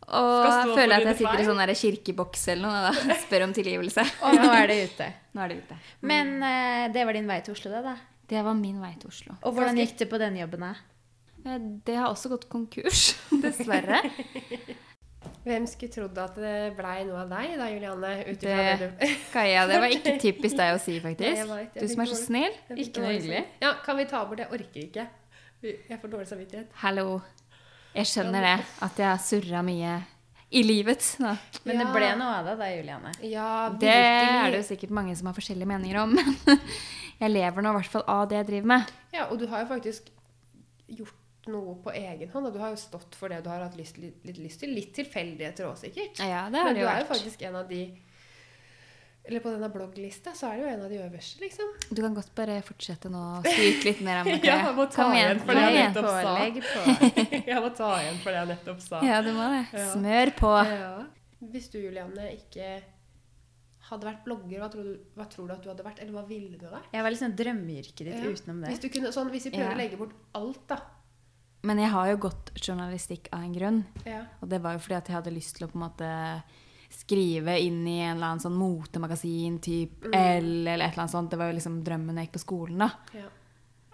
Og 0.06 0.76
føler 0.76 0.96
at 1.00 1.02
jeg 1.02 1.16
sitter 1.18 1.40
i 1.42 1.46
sånn 1.48 1.60
kirkeboks 1.74 2.48
eller 2.48 2.68
noe 2.68 2.82
da. 2.86 3.14
Spør 3.26 3.42
om 3.48 3.52
tilgivelse. 3.52 4.04
Og 4.22 4.36
nå 4.38 4.50
er 4.54 4.66
det 4.70 4.76
ute. 4.90 5.12
Er 5.36 5.48
det 5.52 5.56
ute. 5.66 5.76
Men 6.00 6.42
eh, 6.42 6.88
det 6.94 7.02
var 7.04 7.12
din 7.12 7.26
vei 7.28 7.40
til 7.44 7.52
Oslo, 7.52 7.70
det, 7.74 7.82
da. 7.84 7.96
Det 8.26 8.42
var 8.42 8.54
min 8.56 8.78
vei 8.80 8.94
til 8.98 9.10
Oslo. 9.10 9.34
Og 9.42 9.52
hvordan 9.52 9.76
gikk 9.76 9.98
det 9.98 10.08
på 10.08 10.18
den 10.22 10.38
jobben, 10.40 10.60
da? 10.64 10.70
Eh, 11.44 11.58
Det 11.84 11.96
har 11.98 12.08
også 12.08 12.30
gått 12.32 12.48
konkurs, 12.48 13.16
dessverre. 13.44 14.00
Hvem 15.46 15.66
skulle 15.70 15.92
trodd 15.94 16.18
at 16.22 16.34
det 16.40 16.54
blei 16.78 16.96
noe 17.08 17.20
av 17.24 17.30
deg 17.32 17.54
da, 17.60 17.68
Julianne? 17.72 18.10
Det, 18.40 19.10
Kaja, 19.32 19.66
det 19.70 19.78
var 19.84 19.94
ikke 19.94 20.16
typisk 20.26 20.58
deg 20.58 20.74
å 20.74 20.80
si, 20.82 20.96
Nei, 20.98 21.04
faktisk. 21.04 21.40
jeg 21.42 21.48
vet, 21.52 21.78
jeg 21.78 21.86
Du 21.86 21.92
som 21.94 22.02
er 22.04 22.10
så 22.12 22.18
snill. 22.20 22.58
Ikke 22.76 23.04
noe 23.04 23.14
hyggelig. 23.14 23.44
Ja, 23.62 23.72
kan 23.84 23.98
vi 24.00 24.08
ta 24.10 24.24
bort 24.26 24.40
det? 24.42 24.48
Jeg 24.48 24.60
orker 24.60 24.84
ikke. 24.86 25.06
Jeg 25.66 25.98
får 26.02 26.12
dårlig 26.12 26.28
samvittighet. 26.30 26.74
Hallo. 26.82 27.06
Jeg 27.96 28.10
skjønner 28.10 28.44
det, 28.44 28.56
at 28.84 28.98
jeg 29.00 29.08
har 29.08 29.22
surra 29.24 29.62
mye 29.64 29.94
i 30.52 30.62
livet. 30.62 31.06
Da. 31.22 31.32
Men 31.66 31.80
det 31.80 31.86
ble 31.94 32.10
noe 32.20 32.34
av 32.40 32.50
det, 32.50 32.56
da, 32.60 32.68
Julianne. 32.70 33.14
Ja, 33.26 33.48
Det 33.80 33.90
er 33.90 34.50
det 34.52 34.60
jo 34.60 34.66
sikkert 34.68 34.92
mange 34.94 35.16
som 35.18 35.30
har 35.30 35.36
forskjellige 35.36 35.70
meninger 35.70 36.02
om, 36.02 36.12
men 36.18 36.60
jeg 37.18 37.32
lever 37.32 37.64
nå 37.64 37.72
i 37.72 37.78
hvert 37.80 37.94
fall 37.96 38.04
av 38.12 38.26
det 38.30 38.42
jeg 38.42 38.48
driver 38.52 38.70
med. 38.76 38.92
Ja, 39.16 39.26
og 39.32 39.40
du 39.40 39.46
har 39.50 39.64
jo 39.64 39.70
faktisk 39.72 40.10
gjort 40.92 41.16
noe 41.48 41.76
på 41.84 41.92
egen 41.94 42.28
hånd. 42.32 42.46
Og 42.46 42.52
du 42.54 42.58
har 42.62 42.70
jo 42.74 42.76
stått 42.80 43.14
for 43.18 43.28
det 43.32 43.42
du 43.44 43.48
har 43.50 43.62
hatt 43.64 43.76
lyst, 43.78 43.98
litt, 44.02 44.18
litt 44.26 44.38
lyst 44.38 44.60
til. 44.60 44.72
Litt 44.76 44.92
tilfeldigheter 44.96 45.66
òg, 45.68 45.76
sikkert. 45.80 46.18
Ja, 46.20 46.48
det 46.50 46.58
har 46.60 46.64
Men 46.70 46.74
det 46.74 46.80
du 46.82 46.86
vært. 46.86 46.96
er 46.96 47.04
jo 47.06 47.10
faktisk 47.14 47.42
en 47.48 47.56
av 47.62 47.68
de 47.68 47.80
Eller 49.26 49.40
på 49.42 49.50
denne 49.50 49.66
blogglista 49.74 50.30
så 50.38 50.52
er 50.52 50.56
det 50.56 50.62
jo 50.62 50.68
en 50.70 50.82
av 50.86 50.90
de 50.92 50.98
øverste, 51.02 51.40
liksom. 51.42 51.70
Du 51.90 51.98
kan 52.00 52.14
godt 52.14 52.28
bare 52.38 52.60
fortsette 52.62 53.10
nå 53.10 53.22
og 53.40 53.48
skryte 53.48 53.88
litt 53.88 54.00
mer 54.06 54.20
om 54.20 54.28
det. 54.30 54.36
Ja, 54.46 54.58
jeg 54.68 54.74
må 54.76 54.84
ta 54.86 55.02
Kom 55.02 55.16
igjen 55.16 55.40
for 55.42 55.58
det 55.58 55.64
jeg 55.66 55.88
nettopp 55.88 56.10
sa. 56.22 56.34
Jeg 57.50 57.62
må 57.64 57.70
ta 57.74 57.88
igjen 58.04 58.20
for 58.22 58.30
det 58.30 58.38
jeg 58.38 58.50
nettopp 58.52 58.84
sa. 58.84 59.00
Ja, 59.02 59.16
du 59.26 59.32
må 59.34 59.48
det. 59.50 59.64
Ja. 59.74 59.86
Smør 59.96 60.30
på. 60.38 60.52
Ja. 60.70 60.92
Hvis 61.50 61.66
du, 61.74 61.80
Julianne, 61.82 62.28
ikke 62.36 62.68
hadde 63.86 64.06
vært 64.08 64.22
blogger, 64.26 64.58
hva 64.62 64.68
tror, 64.70 64.86
du, 64.86 65.10
hva 65.18 65.26
tror 65.30 65.46
du 65.50 65.52
at 65.56 65.62
du 65.66 65.68
hadde 65.70 65.84
vært? 65.86 66.00
Eller 66.02 66.14
hva 66.16 66.22
ville 66.26 66.58
du 66.58 66.64
vært? 66.70 66.86
Jeg 66.94 67.02
var 67.06 67.14
liksom 67.14 67.34
drømmeyrket 67.38 68.04
ditt 68.08 68.16
Ja. 68.22 68.30
utenom 68.30 68.62
Hvis, 68.66 68.78
det. 68.78 68.86
du 68.90 68.94
kunne, 68.94 69.12
sånn, 69.14 69.30
hvis 69.34 69.44
vi 69.50 69.52
prøver 69.58 69.70
Ja. 69.70 69.74
å 69.74 69.82
legge 69.82 69.98
bort 70.00 70.14
alt, 70.38 70.62
da. 70.70 70.78
Men 71.66 71.80
jeg 71.82 71.90
har 71.90 72.10
jo 72.12 72.16
gått 72.28 72.52
journalistikk 72.62 73.28
av 73.34 73.42
en 73.42 73.54
grunn. 73.56 73.80
Ja. 74.06 74.20
Og 74.40 74.48
det 74.52 74.60
var 74.62 74.76
jo 74.76 74.82
fordi 74.84 74.96
at 75.00 75.08
jeg 75.10 75.16
hadde 75.18 75.32
lyst 75.34 75.56
til 75.58 75.66
å 75.66 75.70
på 75.72 75.78
en 75.80 75.84
måte 75.88 76.10
skrive 76.96 77.56
inn 77.60 77.80
i 77.90 77.96
en 78.04 78.16
eller 78.16 78.26
annen 78.32 78.42
sånn 78.44 78.54
motemagasin 78.56 79.56
type 79.64 80.12
L 80.14 80.68
eller 80.68 80.86
et 80.86 80.92
eller 80.92 81.02
annet 81.04 81.14
sånt. 81.16 81.30
Det 81.32 81.40
var 81.40 81.50
jo 81.50 81.56
liksom 81.58 81.80
drømmen 81.86 82.14
da 82.14 82.22
jeg 82.22 82.28
gikk 82.30 82.36
på 82.38 82.44
skolen, 82.44 82.84
da. 82.84 82.90
Ja. 83.18 83.26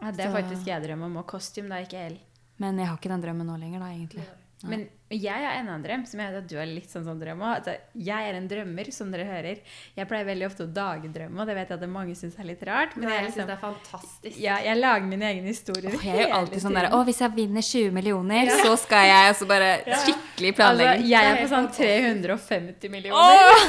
Ja, 0.02 0.10
det 0.10 0.20
er 0.26 0.30
Så- 0.30 0.36
faktisk 0.36 0.66
jeg 0.66 0.82
drømmer 0.82 1.06
om. 1.06 1.16
Og 1.16 1.26
kostyme, 1.30 1.68
da, 1.70 1.76
ikke 1.86 2.06
L. 2.10 2.18
Men 2.58 2.78
jeg 2.78 2.86
har 2.88 2.96
ikke 2.98 3.08
den 3.14 3.22
drømmen 3.22 3.46
nå 3.46 3.56
lenger, 3.58 3.80
da, 3.80 3.86
egentlig. 3.86 4.24
Ja. 4.26 4.68
Men 4.68 4.88
jeg 5.12 5.44
har 5.44 5.58
enda 5.60 5.74
en 5.76 5.82
drøm, 5.84 6.02
som 6.08 6.20
jeg 6.22 6.32
vet 6.32 6.38
at 6.42 6.48
du 6.50 6.56
har 6.56 6.66
litt 6.70 6.90
sånn 6.90 7.04
sånn 7.04 7.20
drøm 7.20 7.42
òg. 7.44 7.68
Jeg 7.94 8.28
er 8.30 8.38
en 8.38 8.48
drømmer, 8.48 8.90
som 8.96 9.10
dere 9.12 9.26
hører. 9.28 9.60
Jeg 9.98 10.08
pleier 10.08 10.24
veldig 10.28 10.46
ofte 10.48 10.64
å 10.64 10.70
dagdrømme, 10.72 11.40
og 11.42 11.46
det 11.50 11.56
vet 11.58 11.72
jeg 11.74 11.78
at 11.82 11.88
mange 11.92 12.14
syns 12.18 12.38
er 12.40 12.48
litt 12.48 12.62
rart. 12.68 12.96
Men 12.96 13.08
Nei, 13.08 13.16
jeg, 13.18 13.22
jeg 13.22 13.32
syns 13.32 13.36
liksom, 13.36 13.50
det 13.50 13.56
er 13.56 13.62
fantastisk. 13.66 14.38
ja, 14.40 14.56
jeg 14.64 14.80
lager 14.80 15.06
mine 15.12 15.28
egne 15.30 15.52
historier. 15.52 15.96
Åh, 15.98 16.06
jeg 16.06 16.16
er 16.16 16.28
jo 16.28 16.36
alltid 16.40 16.64
sånn 16.64 16.78
der. 16.80 16.88
Å, 16.96 17.02
hvis 17.10 17.20
jeg 17.24 17.34
vinner 17.36 17.66
20 17.68 17.96
millioner, 17.98 18.52
så 18.62 18.76
skal 18.80 19.06
jeg 19.10 19.32
altså 19.34 19.50
bare 19.50 19.70
Ja. 19.92 19.98
skikkelig 20.06 20.54
Altså, 20.62 20.86
jeg 21.06 21.28
er 21.32 21.36
på 21.42 21.48
sånn 21.50 21.68
350 21.76 22.90
millioner. 22.90 23.62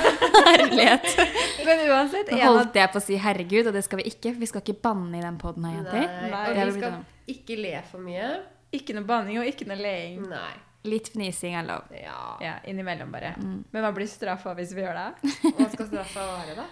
Herlighet. 0.47 1.05
Men 1.67 1.83
uansett 1.89 2.31
Nå 2.31 2.39
holdt 2.43 2.75
jeg 2.79 2.91
på 2.93 2.99
å 2.99 3.03
si 3.03 3.17
herregud, 3.21 3.69
og 3.69 3.75
det 3.77 3.83
skal 3.85 4.01
vi 4.01 4.07
ikke. 4.11 4.33
Vi 4.39 4.49
skal 4.49 4.63
ikke 4.63 4.77
banne 4.83 5.19
i 5.19 5.23
den 5.23 5.37
poden 5.41 5.65
her, 5.67 5.79
jenter. 5.79 6.05
Nei. 6.07 6.29
Nei, 6.33 6.43
Og 6.49 6.55
vi 6.57 6.65
vi 6.65 6.75
skal 6.79 6.99
ikke 7.33 7.57
le 7.61 7.73
for 7.89 8.03
mye. 8.03 8.29
ikke 8.73 8.95
noe 8.97 9.07
banning 9.07 9.39
og 9.41 9.47
ikke 9.49 9.67
noe 9.69 9.77
leing. 9.79 10.23
Nei. 10.31 10.53
Litt 10.83 11.09
fnising 11.13 11.53
er 11.55 11.67
lov. 11.67 11.91
Ja. 11.95 12.15
Ja, 12.43 12.53
innimellom 12.67 13.11
bare. 13.13 13.33
Mm. 13.39 13.59
Men 13.71 13.85
hva 13.85 13.91
blir 13.95 14.07
straffa 14.11 14.51
hvis 14.57 14.73
vi 14.75 14.83
gjør 14.83 14.97
det? 14.99 15.33
Hva 15.57 15.67
skal 15.71 15.87
straffa 15.87 16.25
være, 16.27 16.55
da? 16.57 16.65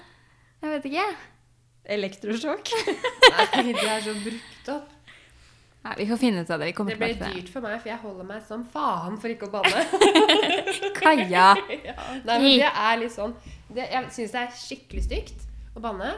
Jeg 0.61 0.73
vet 0.73 0.87
ikke. 0.89 1.05
Elektrosjokk? 1.95 2.73
Nei, 3.31 3.69
det 3.71 3.85
er 3.87 4.03
så 4.03 4.15
brukt 4.19 4.73
opp. 4.73 4.89
Nei, 5.81 5.93
vi 5.97 6.05
får 6.11 6.19
finne 6.21 6.43
ut 6.43 6.51
av 6.51 6.59
det. 6.61 6.67
Vi 6.69 6.73
kommer 6.77 6.93
Det 6.93 6.99
blir 7.01 7.37
dyrt 7.37 7.47
for 7.49 7.65
meg, 7.65 7.79
for 7.81 7.89
jeg 7.89 8.01
holder 8.03 8.27
meg 8.29 8.43
som 8.45 8.65
faen 8.73 9.15
for 9.21 9.33
ikke 9.33 9.47
å 9.47 9.53
banne. 9.55 9.85
Kaja. 10.99 11.47
Kaja. 11.57 11.95
Nei, 12.27 12.35
men 12.35 12.45
det 12.51 12.67
er 12.69 12.99
litt 13.01 13.15
sånn 13.15 13.33
det, 13.71 13.87
Jeg 13.87 14.11
syns 14.13 14.35
det 14.35 14.43
er 14.43 14.59
skikkelig 14.59 15.05
stygt 15.07 15.47
å 15.73 15.81
banne. 15.81 16.11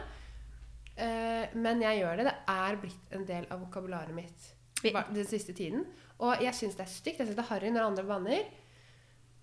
Uh, 0.97 1.45
men 1.56 1.79
jeg 1.86 2.01
gjør 2.01 2.19
det. 2.19 2.27
Det 2.27 2.36
er 2.58 2.82
blitt 2.82 3.15
en 3.15 3.23
del 3.29 3.47
av 3.53 3.63
vokabularet 3.63 4.17
mitt 4.17 4.51
den 4.84 5.27
siste 5.29 5.56
tiden. 5.56 5.86
Og 6.21 6.43
jeg 6.43 6.54
syns 6.58 6.76
det 6.78 6.86
er 6.86 6.91
stygt. 6.91 7.19
Jeg 7.19 7.28
syns 7.30 7.39
det 7.39 7.45
er 7.45 7.49
harry 7.54 7.71
når 7.73 7.89
andre 7.91 8.04
banner. 8.08 8.43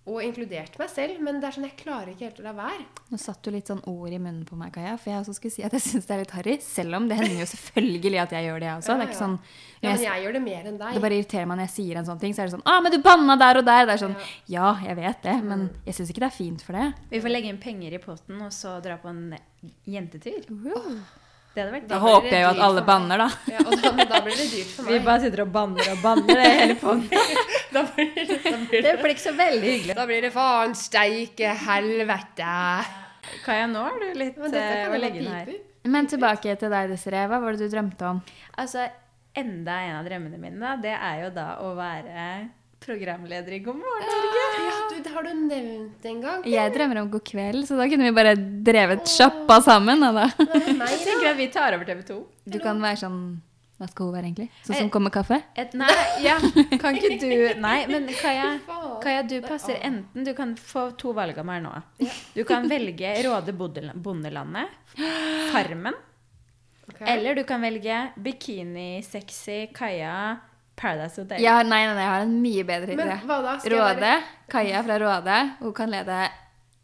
Og 0.09 0.17
inkludert 0.25 0.79
meg 0.81 0.89
selv. 0.89 1.19
Men 1.21 1.37
det 1.37 1.45
er 1.45 1.53
sånn, 1.53 1.65
jeg 1.67 1.75
klarer 1.77 2.09
ikke 2.09 2.25
helt 2.25 2.39
å 2.41 2.45
la 2.47 2.53
være. 2.57 2.85
Nå 3.11 3.19
satt 3.21 3.43
du 3.45 3.51
litt 3.53 3.69
sånn 3.69 3.83
ord 3.85 4.09
i 4.09 4.17
munnen 4.17 4.47
på 4.49 4.57
meg, 4.57 4.71
Kaja. 4.73 4.95
For 4.97 5.11
jeg 5.11 5.21
også 5.21 5.35
skulle 5.37 5.53
si 5.53 5.65
at 5.67 5.75
jeg 5.77 5.83
syns 5.85 6.09
det 6.09 6.15
er 6.15 6.23
litt 6.23 6.33
harry. 6.33 6.55
Selv 6.65 6.97
om 6.97 7.05
det 7.11 7.19
hender 7.19 7.43
jo 7.43 7.47
selvfølgelig 7.51 8.21
at 8.23 8.33
jeg 8.33 8.47
gjør 8.47 8.63
det, 8.63 8.69
jeg 8.71 8.81
også. 8.81 8.95
Det 8.97 9.05
er 9.05 9.11
ikke 9.11 9.19
sånn 9.19 9.37
Ja, 9.37 9.91
men 9.91 10.03
jeg, 10.07 10.23
gjør 10.25 10.37
det 10.39 10.43
mer 10.47 10.71
enn 10.71 10.81
deg. 10.81 10.97
Det 10.97 11.05
bare 11.05 11.19
irriterer 11.19 11.51
meg 11.51 11.61
når 11.61 11.67
jeg 11.69 11.75
sier 11.75 12.01
en 12.01 12.09
sånn 12.09 12.23
ting. 12.25 12.33
Så 12.33 12.41
er 12.41 12.49
det 12.49 12.55
sånn 12.57 12.65
Å, 12.65 12.79
men 12.81 12.95
du 12.95 12.99
banna 13.05 13.37
der 13.45 13.61
og 13.61 13.69
der. 13.69 13.85
Det 13.85 13.93
er 13.99 14.03
sånn 14.07 14.17
Ja, 14.49 14.73
jeg 14.89 14.97
vet 15.03 15.21
det, 15.29 15.37
men 15.45 15.69
jeg 15.85 15.99
syns 15.99 16.15
ikke 16.15 16.25
det 16.25 16.31
er 16.31 16.37
fint 16.39 16.65
for 16.65 16.81
det. 16.81 16.89
Vi 17.13 17.21
får 17.21 17.35
legge 17.37 17.53
inn 17.53 17.61
penger 17.61 17.93
i 17.93 18.01
potten 18.01 18.41
og 18.41 18.55
så 18.57 18.79
dra 18.81 18.97
på 19.05 19.13
en 19.13 19.35
jentetur. 19.85 20.49
Det 21.51 21.59
hadde 21.59 21.73
vært 21.73 21.87
Da 21.91 21.97
håper 21.99 22.29
jeg 22.31 22.43
jo 22.45 22.49
at 22.53 22.59
alle 22.63 22.81
banner, 22.87 23.21
da. 23.25 23.25
Ja, 23.51 23.59
og 23.65 23.73
da, 23.75 23.89
da 24.07 24.19
blir 24.23 24.37
det 24.39 24.45
dyrt 24.53 24.69
for 24.71 24.85
meg. 24.87 24.93
Vi 24.93 24.99
bare 25.09 25.19
sitter 25.25 25.41
og 25.43 25.49
banner 25.51 25.89
og 25.91 25.97
banner 26.05 26.39
det 26.39 26.51
hele 26.61 26.77
poden. 26.83 27.03
Da 27.75 27.83
blir 27.89 28.13
det, 28.15 28.37
da 28.45 28.53
blir 28.61 28.69
Det 28.71 28.83
det, 28.85 28.93
blir 29.01 29.13
ikke 29.15 29.25
så 29.25 29.33
veldig 29.35 29.73
hyggelig. 29.73 29.97
da 29.99 30.05
blir 30.07 30.23
det 30.27 30.31
faen 30.35 30.77
steike 30.79 31.51
helvete. 31.65 32.53
Kaja, 33.43 33.67
nå 33.71 33.83
er 33.89 33.99
du 33.99 34.07
litt 34.21 34.39
Men 34.39 34.55
dette 34.55 34.63
eh, 34.71 34.85
kan 34.85 34.95
å 34.95 35.01
legge 35.03 35.25
her. 35.27 35.51
Men 35.91 36.07
tilbake 36.07 36.55
til 36.61 36.71
deg, 36.71 36.89
Desiree. 36.93 37.27
Hva 37.27 37.41
var 37.43 37.57
det 37.57 37.67
du 37.67 37.75
drømte 37.75 38.07
om? 38.13 38.23
Altså, 38.61 38.87
enda 39.35 39.75
en 39.89 39.99
av 39.99 40.07
drømmene 40.07 40.39
mine, 40.39 40.59
da, 40.61 40.75
det 40.79 40.95
er 40.95 41.21
jo 41.25 41.29
da 41.35 41.47
å 41.67 41.73
være 41.77 42.25
programleder 42.81 43.53
i 43.53 43.59
God 43.63 43.77
morgen 43.77 44.07
Norge. 44.09 44.41
Ja, 44.65 44.77
du, 44.89 44.95
det 45.05 45.11
har 45.13 45.23
du 45.27 45.31
nevnt 45.37 46.05
en 46.09 46.21
gang. 46.23 46.41
Jeg 46.49 46.73
drømmer 46.75 47.01
om 47.03 47.11
God 47.13 47.23
kveld, 47.29 47.61
så 47.69 47.77
da 47.79 47.85
kunne 47.91 48.07
vi 48.09 48.15
bare 48.17 48.33
drevet 48.65 49.05
sjappa 49.11 49.59
sammen. 49.65 50.01
Da. 50.01 50.25
Nei, 50.41 50.89
Jeg 50.95 50.99
tenker 51.05 51.29
at 51.31 51.37
vi 51.39 51.47
tar 51.53 51.77
over 51.77 51.87
TV 51.87 52.01
2. 52.09 52.19
Du 52.55 52.59
kan 52.63 52.81
være 52.81 52.99
sånn 53.03 53.21
Hva 53.81 53.87
skal 53.89 54.09
hun 54.09 54.13
være, 54.13 54.27
egentlig? 54.29 54.49
Sånn 54.65 54.77
som 54.83 54.89
kommer 54.93 55.13
kaffe? 55.13 55.39
Et, 55.57 55.71
nei, 55.77 55.89
ja, 56.21 56.35
kan 56.81 56.97
ikke 56.97 57.15
du 57.21 57.61
Nei, 57.63 57.79
men 57.89 58.05
Kaja. 58.13 58.51
Kaja, 59.01 59.23
du 59.31 59.39
passer 59.45 59.79
enten 59.81 60.25
Du 60.27 60.33
kan 60.37 60.53
få 60.57 60.89
to 61.01 61.13
valg 61.17 61.37
av 61.41 61.47
meg 61.49 61.63
nå. 61.65 61.71
Du 62.35 62.43
kan 62.45 62.67
velge 62.69 63.15
Råde 63.25 63.55
bondelandet, 63.57 64.77
Farmen, 65.53 65.97
Okay. 66.91 67.05
eller 67.07 67.37
du 67.39 67.45
kan 67.47 67.61
velge 67.63 67.97
Bikini-sexy 68.19 69.69
Kaja, 69.73 70.15
Paradise 70.81 71.21
Hotel. 71.21 71.43
Jeg 71.43 71.53
har, 71.53 71.67
nei, 71.67 71.83
nei, 71.85 71.93
nei, 71.95 72.05
jeg 72.07 72.13
har 72.15 72.25
en 72.25 72.35
mye 72.41 72.65
bedre 72.65 72.95
idé. 72.97 73.19
Råde. 73.75 74.15
Kaja 74.51 74.81
fra 74.87 74.97
Råde. 75.03 75.37
Hun 75.61 75.75
kan 75.77 75.93
lede 75.93 76.19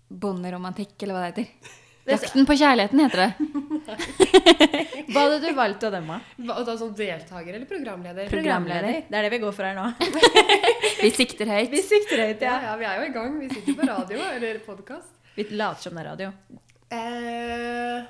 bonderomantikk, 0.08 0.96
eller 1.04 1.18
hva 1.18 1.26
det 1.26 1.34
heter. 1.34 1.76
Jakten 2.08 2.46
på 2.48 2.56
kjærligheten 2.56 3.02
heter 3.04 3.24
det. 3.26 3.32
Hva 5.08 5.24
hadde 5.24 5.40
du 5.44 5.54
valgt 5.56 5.84
av 5.88 5.94
dem, 5.96 6.08
da? 6.08 6.56
Da 6.68 6.76
som 6.80 6.92
deltaker 6.96 7.54
eller 7.54 7.68
programleder? 7.68 8.30
Programleder. 8.32 9.02
Det 9.08 9.18
er 9.20 9.28
det 9.28 9.32
vi 9.34 9.40
går 9.44 9.56
for 9.56 9.68
her 9.68 9.76
nå. 9.76 9.86
Vi 11.04 11.12
sikter 11.14 11.52
høyt. 11.52 11.70
Vi 11.72 11.82
sikter 11.86 12.24
høyt, 12.24 12.42
Ja, 12.42 12.56
ja. 12.58 12.72
ja, 12.72 12.76
vi 12.80 12.88
er 12.90 13.02
jo 13.02 13.06
i 13.06 13.14
gang. 13.16 13.36
Vi 13.40 13.50
sitter 13.52 13.76
på 13.78 13.88
radio 13.88 14.24
eller 14.34 14.60
podkast. 14.66 15.12
Vi 15.36 15.46
later 15.52 15.84
som 15.84 16.00
det 16.00 16.02
er 16.04 16.08
radio. 16.10 16.32
Eh, 16.90 18.08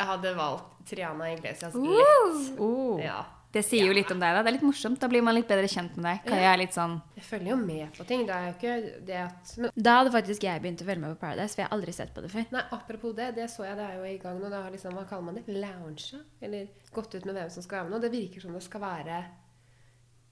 jeg 0.00 0.08
hadde 0.10 0.32
valgt 0.38 0.88
Triana 0.90 1.30
Iglesias 1.32 1.76
lett. 1.76 1.84
Uh, 1.84 2.62
Oh. 2.64 2.98
Ja. 3.04 3.20
Det 3.52 3.62
sier 3.64 3.86
jo 3.88 3.92
litt 3.96 4.10
om 4.12 4.18
deg, 4.20 4.34
da. 4.36 4.42
Det 4.42 4.50
er 4.50 4.56
litt 4.58 4.64
morsomt. 4.66 4.98
Da 5.00 5.08
blir 5.08 5.22
man 5.24 5.34
litt 5.34 5.48
bedre 5.48 5.68
kjent 5.72 5.94
med 5.96 6.04
deg. 6.04 6.18
Kaja 6.28 6.50
er 6.52 6.58
litt 6.60 6.74
sånn 6.76 6.98
Jeg 7.16 7.24
følger 7.24 7.48
jo 7.54 7.56
med 7.56 7.94
på 7.96 8.04
ting. 8.06 8.26
Det 8.28 8.34
er 8.34 8.44
jo 8.48 8.54
ikke 8.58 9.04
det 9.08 9.16
at 9.24 9.52
Men 9.56 9.70
Da 9.74 9.94
hadde 9.98 10.12
faktisk 10.12 10.42
jeg 10.44 10.60
begynt 10.62 10.82
å 10.82 10.88
følge 10.90 11.00
med 11.00 11.14
på 11.16 11.20
Paradise, 11.22 11.54
for 11.54 11.62
jeg 11.62 11.68
har 11.70 11.76
aldri 11.78 11.92
sett 11.96 12.12
på 12.14 12.20
det 12.22 12.30
før. 12.30 12.44
nei, 12.52 12.62
apropos 12.76 13.14
det, 13.16 13.34
det 13.36 13.48
så 13.50 13.64
jeg, 13.64 13.76
det 13.80 13.86
er 13.88 13.96
jo 13.96 14.04
i 14.04 14.18
gang 14.18 14.38
nå. 14.38 14.50
Det 14.52 14.62
har 14.62 14.70
liksom, 14.70 14.94
hva 14.94 15.06
kaller 15.08 15.24
man 15.30 15.34
det? 15.40 15.46
Lounge? 15.48 16.20
Eller 16.42 16.68
gått 16.92 17.14
ut 17.14 17.24
med 17.24 17.34
hvem 17.40 17.50
som 17.50 17.62
skal 17.62 17.78
være 17.80 17.88
med 17.88 17.96
nå. 17.96 18.02
Det 18.04 18.12
virker 18.12 18.40
som 18.44 18.52
det 18.52 18.62
skal 18.68 18.80
være 18.84 19.24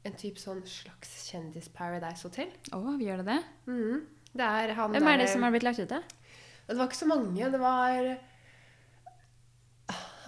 en 0.06 0.12
type 0.14 0.38
sånn 0.38 0.60
slags 0.68 1.16
kjendis-Paradise-hotell. 1.32 2.52
Å, 2.76 2.82
vi 3.00 3.08
gjør 3.08 3.24
det 3.24 3.26
det? 3.32 3.40
Mhm. 3.66 4.04
Det 4.36 4.44
er 4.44 4.74
han 4.76 4.92
Hvem 4.92 5.08
er 5.08 5.16
det 5.16 5.26
der- 5.26 5.32
som 5.32 5.42
har 5.42 5.50
blitt 5.50 5.62
lagt 5.64 5.78
ut, 5.80 5.88
da? 5.88 6.02
Det 6.68 6.76
var 6.76 6.86
ikke 6.86 7.00
så 7.00 7.06
mange. 7.08 7.50
Det 7.50 7.58
var 7.58 7.88
Ah, 7.88 7.88
hva 7.88 7.98
er 7.98 8.02
det? 8.04 8.18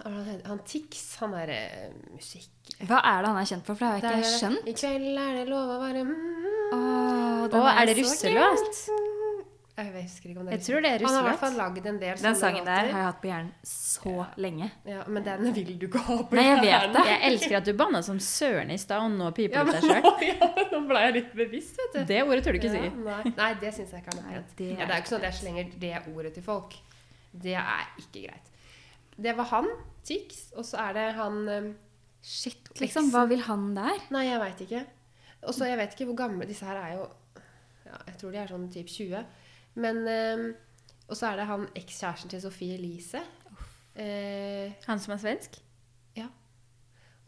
Han 0.05 0.59
Tix, 0.65 1.03
han 1.19 1.33
er 1.39 1.51
eh, 1.53 1.91
musikk... 2.13 2.51
Hva 2.87 3.01
er 3.03 3.23
det 3.23 3.31
han 3.33 3.39
er 3.41 3.49
kjent 3.49 3.65
for? 3.67 3.75
For 3.79 3.85
det 3.99 4.09
har 4.09 4.15
jeg 4.15 4.23
er- 4.23 4.25
ikke 4.25 4.39
skjønt. 4.39 4.67
I 4.69 4.75
kveld 4.79 5.21
er 5.25 5.37
det 5.41 5.45
lov 5.49 5.73
å 5.75 5.79
være 5.81 6.03
mm, 6.07 6.49
Åh, 6.75 7.47
Å, 7.49 7.63
er 7.73 7.89
det 7.89 7.95
russelåt? 7.99 8.83
Jeg 9.79 10.03
husker 10.03 10.31
ikke 10.31 10.41
om 10.41 10.47
det 10.49 10.55
Jeg 10.57 10.63
tror 10.65 10.83
det 10.83 10.89
er 10.91 11.03
Han 11.05 11.13
har 11.15 11.21
i 11.21 11.27
hvert 11.29 11.41
fall 11.41 11.53
lagd 11.55 11.85
en 11.87 11.99
del 12.01 12.17
Den 12.19 12.19
sånne 12.19 12.39
sangen 12.41 12.65
der 12.67 12.89
har 12.89 12.89
jeg 12.89 13.05
hatt 13.07 13.19
på 13.21 13.29
hjernen 13.29 13.51
så 13.69 14.15
lenge. 14.43 14.67
Ja, 14.87 15.05
men 15.07 15.23
den 15.23 15.53
vil 15.55 15.71
du 15.79 15.85
ikke 15.87 16.01
ha 16.03 16.17
på 16.27 16.35
Nei, 16.39 16.45
jeg 16.49 16.59
vet 16.65 16.95
det. 16.95 17.03
Jeg 17.09 17.21
elsker 17.29 17.57
at 17.61 17.69
du 17.69 17.71
banna 17.79 18.01
som 18.05 18.19
søren 18.23 18.73
i 18.75 18.77
stad, 18.81 19.05
og 19.05 19.15
nå 19.15 19.29
piper 19.37 19.55
du 19.55 19.71
ja, 19.71 19.79
deg 19.79 19.87
sjøl. 19.87 20.09
ja, 20.29 20.49
nå 20.73 20.81
ble 20.89 21.05
jeg 21.05 21.15
litt 21.15 21.31
bevisst, 21.39 21.79
vet 21.79 21.95
du. 21.95 22.01
Det 22.11 22.19
ordet 22.25 22.43
tør 22.45 22.57
du 22.57 22.59
ikke 22.59 22.73
Ja, 22.73 22.83
si. 22.83 22.91
nei, 23.07 23.33
nei, 23.39 23.49
det 23.63 23.73
syns 23.77 23.95
jeg 23.95 24.03
ikke 24.03 24.13
er 24.15 24.19
noe 24.19 24.35
pent. 24.35 24.53
det 24.59 24.69
er 24.75 24.83
det 24.83 24.89
er 24.89 24.93
jo 24.97 25.01
ikke 25.05 25.13
sånn 25.13 25.23
at 25.23 25.27
jeg 25.29 25.39
slenger 25.39 25.73
det 25.85 25.93
ordet 26.11 26.33
til 26.35 26.45
folk. 26.49 26.75
Det 27.47 27.55
er 27.61 27.87
ikke 28.03 28.25
greit. 28.27 28.51
Det 29.19 29.33
var 29.37 29.49
han, 29.51 29.67
Tix, 30.07 30.45
og 30.55 30.63
så 30.65 30.79
er 30.87 30.93
det 30.95 31.07
han 31.17 31.39
eh, 31.51 31.69
Shit, 32.23 32.69
liksom. 32.79 33.09
Hva 33.13 33.25
vil 33.29 33.41
han 33.45 33.69
der? 33.75 33.99
Nei, 34.11 34.25
jeg 34.27 34.39
veit 34.41 34.61
ikke. 34.65 34.81
Og 35.47 35.53
så 35.55 35.67
jeg 35.69 35.77
vet 35.79 35.93
ikke 35.95 36.07
hvor 36.09 36.17
gamle 36.19 36.47
Disse 36.49 36.67
her 36.67 36.75
er 36.81 36.97
jo 36.97 37.05
ja, 37.85 37.95
Jeg 38.09 38.17
tror 38.19 38.33
de 38.33 38.39
er 38.41 38.49
sånn 38.51 38.65
typ 38.73 38.89
20. 38.91 39.21
Men 39.79 40.01
eh, 40.11 40.41
Og 41.07 41.15
så 41.15 41.29
er 41.29 41.39
det 41.39 41.45
han 41.47 41.63
ekskjæresten 41.79 42.31
til 42.33 42.41
Sofie 42.43 42.75
Elise. 42.75 43.21
Eh, 43.95 44.75
Han 44.87 44.99
som 44.99 45.15
er 45.15 45.21
svensk? 45.23 45.59
ja. 46.19 46.27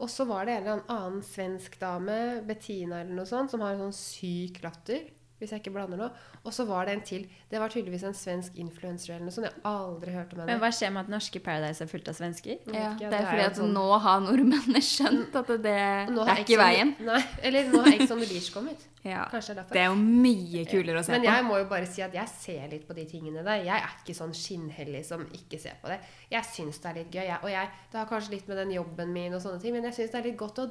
Og 0.02 0.10
så 0.10 0.24
var 0.26 0.44
det 0.48 0.56
en 0.56 0.62
eller 0.66 0.84
annen 0.90 1.20
svensk 1.22 1.76
dame, 1.80 2.42
Bettina 2.48 3.00
eller 3.04 3.14
noe 3.14 3.28
sånt, 3.28 3.52
som 3.52 3.60
har 3.62 3.76
en 3.76 3.84
sånn 3.84 3.94
syk 3.94 4.56
latter. 4.64 5.04
Hvis 5.42 5.50
jeg 5.50 5.62
ikke 5.64 5.72
blander 5.74 5.98
noe. 5.98 6.10
Og 6.46 6.54
så 6.54 6.62
var 6.68 6.86
det 6.86 6.92
en 6.94 7.00
til. 7.06 7.24
Det 7.50 7.58
var 7.58 7.72
tydeligvis 7.72 8.04
en 8.06 8.14
svensk 8.14 8.56
influenser 8.62 9.16
eller 9.16 9.26
noe 9.26 9.34
sånt. 9.34 9.48
Jeg 9.50 9.64
har 9.64 9.80
aldri 9.88 10.14
hørt 10.14 10.32
om 10.36 10.38
henne. 10.42 10.46
Men 10.52 10.60
hva 10.62 10.70
skjer 10.70 10.92
med 10.94 11.02
at 11.08 11.10
norske 11.10 11.42
Paradise 11.42 11.82
er 11.82 11.90
fullt 11.90 12.10
av 12.12 12.16
svensker? 12.20 12.60
Ja, 12.70 12.92
ikke, 12.94 13.10
det 13.10 13.18
er 13.18 13.24
jo 13.26 13.32
fordi 13.32 13.46
at 13.48 13.58
sånn- 13.58 13.74
nå 13.74 13.86
har 14.06 14.22
nordmennene 14.22 14.82
skjønt 14.92 15.34
at 15.42 15.50
det, 15.52 15.58
det 15.66 15.74
er 15.74 16.42
ikke 16.44 16.54
Ex 16.54 16.62
veien. 16.62 16.94
Nei, 17.10 17.20
eller 17.42 17.70
nå 17.74 17.82
har 17.82 17.92
Ex 17.98 18.14
on 18.14 18.22
the 18.22 18.30
Beach 18.30 18.48
kommet. 18.54 18.86
Ja. 19.02 19.24
Kanskje 19.32 19.56
det 19.56 19.58
er 19.58 19.62
derfor. 19.64 19.74
Det 19.74 19.82
er 19.82 19.88
jo 19.90 19.96
mye 19.98 20.62
kulere 20.70 21.00
å 21.00 21.02
se 21.02 21.10
på. 21.10 21.16
Men 21.18 21.26
jeg 21.26 21.44
må 21.48 21.58
jo 21.58 21.66
bare 21.72 21.88
si 21.90 22.04
at 22.06 22.14
jeg 22.14 22.30
ser 22.36 22.68
litt 22.70 22.86
på 22.86 22.94
de 22.94 23.04
tingene 23.10 23.42
der. 23.42 23.64
Jeg 23.66 23.74
er 23.82 23.96
ikke 23.98 24.14
sånn 24.14 24.30
skinnhellig 24.38 25.02
som 25.08 25.24
ikke 25.34 25.58
ser 25.58 25.74
på 25.82 25.90
det. 25.90 25.98
Jeg 26.30 26.46
syns 26.54 26.78
det 26.78 26.90
er 26.92 26.98
litt 27.00 27.10
gøy. 27.18 27.24
Jeg, 27.26 27.40
og 27.42 27.50
jeg, 27.50 27.72
det 27.90 27.98
har 27.98 28.06
kanskje 28.12 28.36
litt 28.36 28.46
med 28.52 28.62
den 28.62 28.70
jobben 28.78 29.10
min 29.12 29.34
og 29.34 29.42
sånne 29.42 29.58
ting, 29.64 29.74
men 29.74 29.90
jeg 29.90 29.98
syns 29.98 30.14
det 30.14 30.20
er 30.22 30.28
litt 30.30 30.38
godt 30.38 30.62
å 30.62 30.68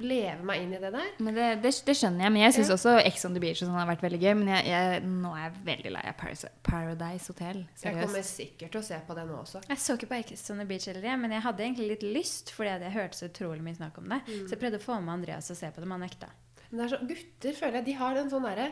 leve 0.00 0.40
meg 0.48 0.62
inn 0.62 0.70
i 0.72 0.78
det 0.80 0.90
der. 0.94 1.08
Men 1.20 1.34
det, 1.36 1.46
det, 1.62 1.72
det 1.86 1.94
skjønner 1.98 2.24
jeg. 2.24 2.32
Men 2.32 2.42
jeg 2.46 2.54
syns 2.56 2.70
Ja. 2.72 2.76
også 2.78 2.92
Ex 3.06 3.24
on 3.28 3.34
the 3.36 3.40
Beach 3.42 3.60
sånn 3.60 3.74
har 3.76 3.86
vært 3.90 4.00
veldig 4.06 4.20
gøy. 4.22 4.34
Men 4.40 4.48
jeg, 4.54 4.66
jeg, 4.72 5.02
nå 5.04 5.32
er 5.36 5.42
jeg 5.50 5.54
veldig 5.66 5.92
lei 5.98 6.04
av 6.08 6.16
Paradise, 6.20 6.50
Paradise 6.64 7.28
Hotel. 7.32 7.60
Jeg 7.82 7.98
kommer 8.00 8.22
sikkert 8.26 8.72
til 8.72 8.80
å 8.80 8.84
se 8.86 9.00
på 9.06 9.16
det 9.18 9.26
nå 9.28 9.36
også. 9.42 9.60
Jeg 9.68 9.82
så 9.84 9.98
ikke 9.98 10.08
på 10.14 10.20
Ex 10.22 10.46
on 10.54 10.62
the 10.62 10.68
Beach 10.70 10.86
heller, 10.88 11.16
men 11.20 11.36
jeg 11.36 11.44
hadde 11.44 11.66
egentlig 11.66 11.90
litt 11.92 12.06
lyst, 12.20 12.54
fordi 12.56 12.72
jeg 12.86 12.94
hørte 12.96 13.20
så 13.20 13.28
utrolig 13.28 13.62
mye 13.66 13.76
snakk 13.76 13.98
om 14.00 14.08
det. 14.14 14.22
Så 14.30 14.54
jeg 14.56 14.62
prøvde 14.64 14.80
å 14.80 14.86
få 14.86 14.96
med 15.04 15.14
Andreas 15.18 15.52
og 15.52 15.60
se 15.60 15.70
på 15.74 15.82
det, 15.84 15.90
men 15.90 16.00
han 16.00 16.08
nekta. 16.08 16.32
Men 16.70 16.80
det 16.80 16.86
er 16.88 16.94
så, 16.96 17.02
gutter 17.12 17.58
føler 17.60 17.80
jeg 17.82 17.88
de 17.90 17.98
har 18.00 18.16
en 18.22 18.32
sånn 18.32 18.48
derre 18.48 18.70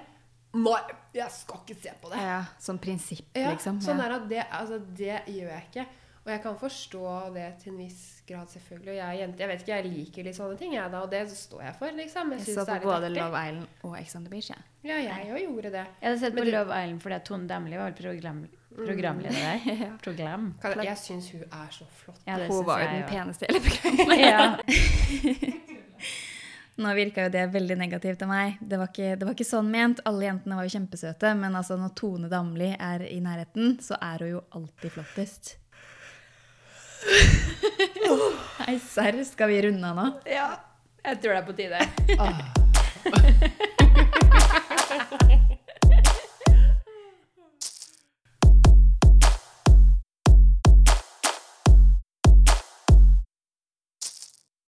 Nei, 0.51 0.81
jeg 1.14 1.31
skal 1.31 1.61
ikke 1.62 1.77
se 1.79 1.93
på 2.03 2.09
det. 2.11 2.18
Ja, 2.27 2.39
sånn 2.59 2.79
prinsipp, 2.83 3.29
Ja, 3.39 3.53
liksom. 3.53 3.77
sånn 3.85 4.01
ja. 4.03 4.09
er 4.09 4.14
at 4.16 4.25
det, 4.33 4.41
altså, 4.51 4.81
det 4.99 5.21
gjør 5.31 5.53
jeg 5.53 5.66
ikke. 5.68 5.85
Og 6.21 6.29
jeg 6.35 6.43
kan 6.45 6.57
forstå 6.61 7.03
det 7.35 7.47
til 7.62 7.73
en 7.73 7.79
viss 7.81 8.01
grad, 8.29 8.47
selvfølgelig. 8.53 8.91
Og 8.93 8.97
jeg 8.99 9.07
er 9.09 9.18
jente. 9.23 9.41
Jeg 9.41 9.49
vet 9.49 9.62
ikke, 9.64 9.73
jeg 9.79 9.85
liker 9.95 10.27
litt 10.27 10.37
sånne 10.37 10.59
ting, 10.61 10.75
jeg 10.77 10.91
da. 10.93 11.01
Og 11.01 11.11
det 11.11 11.23
står 11.33 11.62
jeg 11.64 11.75
for, 11.79 11.97
liksom. 11.97 12.33
Jeg 12.37 12.43
Jeg 12.45 12.55
så 12.59 12.64
på 12.68 12.77
både 12.85 13.09
artig. 13.09 13.16
Love 13.16 13.41
Island 13.49 13.66
og 13.89 13.95
Ex 14.01 14.16
on 14.18 14.25
the 14.27 14.31
Beach. 14.35 14.51
Ja. 14.53 14.59
Ja, 14.85 14.99
jeg 15.07 15.33
òg 15.33 15.41
gjorde 15.47 15.71
det. 15.73 15.87
Jeg 16.01 16.09
hadde 16.11 16.21
sett 16.21 16.35
Men 16.35 16.43
på 16.45 16.51
du- 16.51 16.53
Love 16.57 16.83
Island 16.83 17.01
fordi 17.03 17.18
Tone 17.25 17.49
Damli 17.49 17.77
var 17.81 17.93
program, 17.93 18.43
programleder 18.77 19.41
der. 19.41 19.97
Program. 20.05 20.55
Jeg 20.85 20.97
syns 20.99 21.31
hun 21.33 21.43
er 21.49 21.68
så 21.73 21.85
flott. 22.03 22.21
Ja, 22.27 22.37
Hun 22.47 22.64
var 22.68 22.81
jo 22.85 22.89
den 22.93 23.09
peneste 23.09 23.47
i 23.49 23.53
hele 23.53 23.64
programmet. 23.71 24.18
Ja. 24.31 25.57
Nå 26.81 26.95
virka 26.97 27.27
jo 27.27 27.31
det 27.35 27.43
veldig 27.53 27.77
negativt 27.77 28.23
av 28.25 28.29
meg. 28.31 28.55
Det 28.64 28.79
var, 28.81 28.89
ikke, 28.89 29.16
det 29.21 29.27
var 29.29 29.35
ikke 29.37 29.45
sånn 29.45 29.68
ment. 29.73 30.01
Alle 30.09 30.25
jentene 30.31 30.57
var 30.57 30.64
jo 30.64 30.73
kjempesøte, 30.79 31.35
men 31.37 31.57
altså 31.59 31.77
når 31.77 31.93
Tone 31.99 32.29
Damli 32.33 32.71
er 32.79 33.05
i 33.05 33.18
nærheten, 33.21 33.75
så 33.85 33.99
er 34.01 34.25
hun 34.25 34.31
jo 34.31 34.45
alltid 34.57 34.95
flottest. 34.95 35.57
Nei, 38.61 38.76
serr, 38.84 39.24
skal 39.24 39.48
vi 39.53 39.62
runde 39.68 39.86
av 39.88 39.96
nå? 39.96 40.07
ja. 40.28 40.51
Jeg 41.01 41.16
tror 41.22 41.32
det 41.32 41.40
er 41.40 41.46
på 41.48 41.55
tide. 41.57 41.80